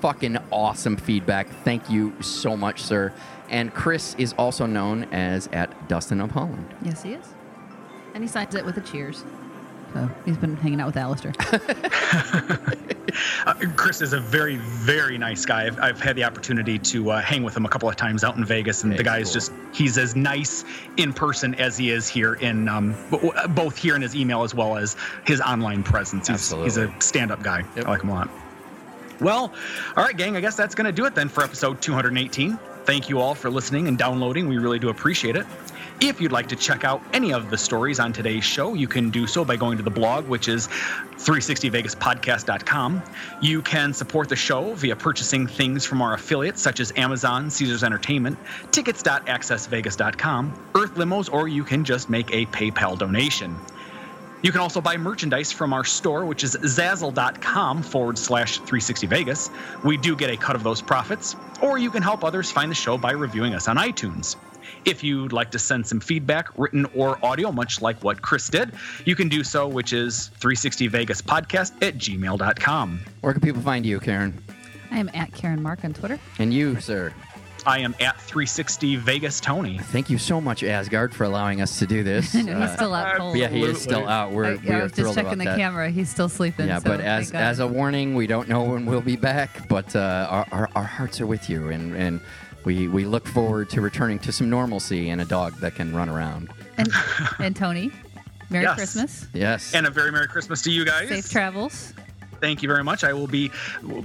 Fucking 0.00 0.36
awesome 0.52 0.96
feedback. 0.96 1.48
Thank 1.64 1.88
you 1.88 2.14
so 2.20 2.56
much, 2.56 2.82
sir. 2.82 3.12
And 3.48 3.72
Chris 3.72 4.14
is 4.16 4.34
also 4.34 4.66
known 4.66 5.04
as 5.04 5.48
at 5.48 5.88
Dustin 5.88 6.20
of 6.20 6.30
Holland. 6.30 6.74
Yes, 6.82 7.02
he 7.02 7.14
is. 7.14 7.34
And 8.14 8.22
he 8.22 8.28
signs 8.28 8.54
it 8.54 8.64
with 8.64 8.76
a 8.76 8.82
cheers. 8.82 9.24
So 9.94 10.08
he's 10.24 10.36
been 10.36 10.56
hanging 10.56 10.80
out 10.80 10.86
with 10.86 10.96
Alistair. 10.96 11.32
Uh, 13.46 13.54
Chris 13.74 14.02
is 14.02 14.12
a 14.12 14.20
very, 14.20 14.56
very 14.56 15.16
nice 15.16 15.46
guy. 15.46 15.66
I've, 15.66 15.80
I've 15.80 16.00
had 16.00 16.14
the 16.14 16.24
opportunity 16.24 16.78
to 16.78 17.10
uh, 17.12 17.20
hang 17.22 17.42
with 17.42 17.56
him 17.56 17.64
a 17.64 17.68
couple 17.68 17.88
of 17.88 17.96
times 17.96 18.22
out 18.22 18.36
in 18.36 18.44
Vegas, 18.44 18.82
and 18.84 18.92
Yeah, 18.92 18.98
the 18.98 19.04
guy 19.04 19.18
he's 19.18 19.28
is 19.28 19.32
just, 19.32 19.52
he's 19.72 19.96
as 19.96 20.14
nice 20.14 20.64
in 20.98 21.12
person 21.14 21.54
as 21.54 21.76
he 21.78 21.90
is 21.90 22.06
here 22.06 22.34
in, 22.34 22.68
um, 22.68 22.94
b- 23.10 23.30
both 23.50 23.76
here 23.78 23.96
in 23.96 24.02
his 24.02 24.14
email 24.14 24.42
as 24.42 24.54
well 24.54 24.76
as 24.76 24.94
his 25.26 25.40
online 25.40 25.82
presence. 25.82 26.28
He's, 26.28 26.50
he's 26.52 26.76
a 26.76 26.94
stand 27.00 27.30
up 27.30 27.42
guy. 27.42 27.64
Yep. 27.76 27.86
I 27.86 27.90
like 27.90 28.02
him 28.02 28.10
a 28.10 28.14
lot. 28.14 28.30
Well, 29.20 29.52
all 29.96 30.04
right, 30.04 30.16
gang, 30.16 30.36
I 30.36 30.40
guess 30.40 30.54
that's 30.54 30.74
going 30.74 30.84
to 30.84 30.92
do 30.92 31.06
it 31.06 31.14
then 31.14 31.28
for 31.30 31.42
episode 31.42 31.80
218. 31.80 32.58
Thank 32.84 33.08
you 33.08 33.20
all 33.20 33.34
for 33.34 33.50
listening 33.50 33.88
and 33.88 33.96
downloading. 33.98 34.48
We 34.48 34.58
really 34.58 34.78
do 34.78 34.90
appreciate 34.90 35.34
it. 35.34 35.46
If 36.00 36.20
you'd 36.20 36.30
like 36.30 36.46
to 36.48 36.56
check 36.56 36.84
out 36.84 37.02
any 37.12 37.32
of 37.32 37.50
the 37.50 37.58
stories 37.58 37.98
on 37.98 38.12
today's 38.12 38.44
show, 38.44 38.74
you 38.74 38.86
can 38.86 39.10
do 39.10 39.26
so 39.26 39.44
by 39.44 39.56
going 39.56 39.78
to 39.78 39.82
the 39.82 39.90
blog, 39.90 40.28
which 40.28 40.46
is 40.46 40.68
360vegaspodcast.com. 40.68 43.02
You 43.42 43.62
can 43.62 43.92
support 43.92 44.28
the 44.28 44.36
show 44.36 44.74
via 44.74 44.94
purchasing 44.94 45.48
things 45.48 45.84
from 45.84 46.00
our 46.00 46.14
affiliates 46.14 46.62
such 46.62 46.78
as 46.78 46.92
Amazon, 46.96 47.50
Caesars 47.50 47.82
Entertainment, 47.82 48.38
tickets.accessvegas.com, 48.70 50.70
Earth 50.76 50.94
Limos, 50.94 51.32
or 51.32 51.48
you 51.48 51.64
can 51.64 51.84
just 51.84 52.08
make 52.08 52.32
a 52.32 52.46
PayPal 52.46 52.96
donation. 52.96 53.56
You 54.40 54.52
can 54.52 54.60
also 54.60 54.80
buy 54.80 54.96
merchandise 54.96 55.50
from 55.50 55.72
our 55.72 55.82
store, 55.82 56.24
which 56.24 56.44
is 56.44 56.54
zazzle.com 56.54 57.82
forward 57.82 58.16
slash 58.16 58.60
360Vegas. 58.60 59.50
We 59.82 59.96
do 59.96 60.14
get 60.14 60.30
a 60.30 60.36
cut 60.36 60.54
of 60.54 60.62
those 60.62 60.80
profits. 60.80 61.34
Or 61.60 61.76
you 61.76 61.90
can 61.90 62.04
help 62.04 62.22
others 62.22 62.52
find 62.52 62.70
the 62.70 62.76
show 62.76 62.96
by 62.96 63.10
reviewing 63.10 63.54
us 63.54 63.66
on 63.66 63.78
iTunes. 63.78 64.36
If 64.84 65.02
you'd 65.04 65.32
like 65.32 65.50
to 65.52 65.58
send 65.58 65.86
some 65.86 66.00
feedback, 66.00 66.48
written 66.58 66.86
or 66.94 67.22
audio, 67.24 67.52
much 67.52 67.80
like 67.82 68.02
what 68.02 68.22
Chris 68.22 68.48
did, 68.48 68.72
you 69.04 69.14
can 69.16 69.28
do 69.28 69.44
so, 69.44 69.66
which 69.68 69.92
is 69.92 70.30
360vegaspodcast 70.40 71.82
at 71.82 71.98
gmail.com. 71.98 73.00
Where 73.20 73.32
can 73.32 73.42
people 73.42 73.62
find 73.62 73.84
you, 73.84 74.00
Karen? 74.00 74.40
I 74.90 74.98
am 74.98 75.10
at 75.14 75.32
Karen 75.34 75.62
Mark 75.62 75.84
on 75.84 75.92
Twitter. 75.92 76.18
And 76.38 76.52
you, 76.52 76.80
sir. 76.80 77.12
I 77.66 77.80
am 77.80 77.94
at 78.00 78.18
360 78.20 78.96
Vegas 78.96 79.40
Tony. 79.40 79.78
Thank 79.78 80.08
you 80.08 80.16
so 80.16 80.40
much, 80.40 80.62
Asgard, 80.62 81.12
for 81.14 81.24
allowing 81.24 81.60
us 81.60 81.78
to 81.80 81.86
do 81.86 82.02
this. 82.02 82.34
I 82.34 82.42
know 82.42 82.60
he's 82.60 82.70
Uh, 82.70 82.76
still 82.76 82.94
out 82.94 83.16
cold. 83.18 83.36
yeah, 83.36 83.48
he 83.48 83.62
is 83.62 83.82
still 83.82 84.08
out. 84.08 84.30
We're, 84.32 84.44
I, 84.44 84.54
we 84.54 84.70
I 84.70 84.78
are 84.78 84.82
was 84.84 84.92
just 84.92 85.14
checking 85.14 85.26
about 85.32 85.38
the 85.38 85.44
that. 85.44 85.56
camera. 85.58 85.90
He's 85.90 86.08
still 86.08 86.28
sleeping. 86.28 86.68
Yeah, 86.68 86.78
so 86.78 86.88
but 86.88 87.00
as 87.00 87.32
as 87.32 87.58
a 87.58 87.66
warning, 87.66 88.14
we 88.14 88.26
don't 88.26 88.48
know 88.48 88.62
when 88.62 88.86
we'll 88.86 89.00
be 89.02 89.16
back, 89.16 89.68
but 89.68 89.94
uh, 89.94 90.26
our, 90.30 90.46
our, 90.52 90.68
our 90.76 90.84
hearts 90.84 91.20
are 91.20 91.26
with 91.26 91.50
you, 91.50 91.68
and, 91.68 91.94
and 91.94 92.20
we, 92.64 92.88
we 92.88 93.04
look 93.04 93.26
forward 93.26 93.70
to 93.70 93.80
returning 93.80 94.18
to 94.20 94.32
some 94.32 94.50
normalcy 94.50 95.10
and 95.10 95.20
a 95.20 95.24
dog 95.24 95.54
that 95.60 95.74
can 95.74 95.94
run 95.94 96.08
around. 96.08 96.50
and, 96.76 96.88
and 97.38 97.54
Tony, 97.56 97.90
Merry 98.50 98.64
Yes. 98.64 98.76
Christmas, 98.76 99.26
Yes. 99.32 99.74
And 99.74 99.86
a 99.86 99.90
very 99.90 100.10
Merry 100.12 100.28
Christmas 100.28 100.62
to 100.62 100.70
you 100.70 100.84
guys. 100.84 101.08
safe 101.08 101.30
travels. 101.30 101.94
Thank 102.40 102.62
you 102.62 102.68
very 102.68 102.84
much. 102.84 103.04
I 103.04 103.12
will 103.12 103.26
be, 103.26 103.50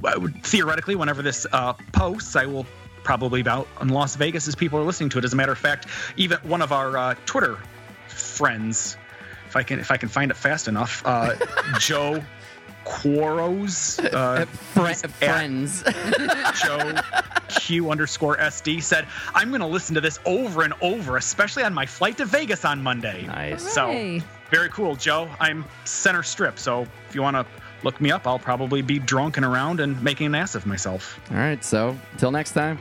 I 0.05 0.17
would- 0.17 0.43
theoretically, 0.43 0.95
whenever 0.95 1.21
this 1.21 1.45
uh, 1.51 1.73
posts, 1.91 2.35
I 2.35 2.45
will 2.45 2.65
probably 3.03 3.43
be 3.43 3.49
out 3.49 3.67
in 3.81 3.89
Las 3.89 4.15
Vegas 4.15 4.47
as 4.47 4.55
people 4.55 4.79
are 4.79 4.83
listening 4.83 5.09
to 5.09 5.17
it. 5.19 5.25
As 5.25 5.33
a 5.33 5.35
matter 5.35 5.51
of 5.51 5.57
fact, 5.57 5.87
even 6.17 6.37
one 6.43 6.61
of 6.61 6.71
our 6.71 6.97
uh, 6.97 7.15
Twitter 7.25 7.57
friends, 8.07 8.97
if 9.47 9.55
I 9.55 9.63
can, 9.63 9.79
if 9.79 9.91
I 9.91 9.97
can 9.97 10.09
find 10.09 10.31
it 10.31 10.37
fast 10.37 10.67
enough, 10.67 11.03
uh, 11.05 11.35
Joe 11.79 12.23
Quaros, 12.85 13.99
uh, 14.13 14.45
Fri- 14.45 14.89
he's 14.89 15.03
at 15.03 15.11
friends. 15.11 15.83
Joe 16.63 16.95
Q 17.49 17.91
underscore 17.91 18.37
SD 18.37 18.81
said, 18.81 19.07
"I'm 19.33 19.49
going 19.49 19.61
to 19.61 19.67
listen 19.67 19.95
to 19.95 20.01
this 20.01 20.19
over 20.25 20.63
and 20.63 20.73
over, 20.81 21.17
especially 21.17 21.63
on 21.63 21.73
my 21.73 21.85
flight 21.85 22.17
to 22.17 22.25
Vegas 22.25 22.65
on 22.65 22.81
Monday." 22.81 23.25
nice. 23.27 23.61
So 23.73 24.19
very 24.51 24.69
cool, 24.69 24.95
Joe. 24.95 25.29
I'm 25.39 25.65
center 25.85 26.23
strip, 26.23 26.59
so 26.59 26.85
if 27.09 27.15
you 27.15 27.21
want 27.21 27.35
to 27.35 27.45
look 27.83 27.99
me 27.99 28.11
up, 28.11 28.27
I'll 28.27 28.39
probably 28.39 28.81
be 28.81 28.99
drunk 28.99 29.37
and 29.37 29.45
around 29.45 29.79
and 29.79 30.01
making 30.01 30.27
an 30.27 30.35
ass 30.35 30.55
of 30.55 30.65
myself. 30.65 31.19
All 31.31 31.37
right, 31.37 31.63
so 31.63 31.97
until 32.13 32.31
next 32.31 32.51
time. 32.53 32.79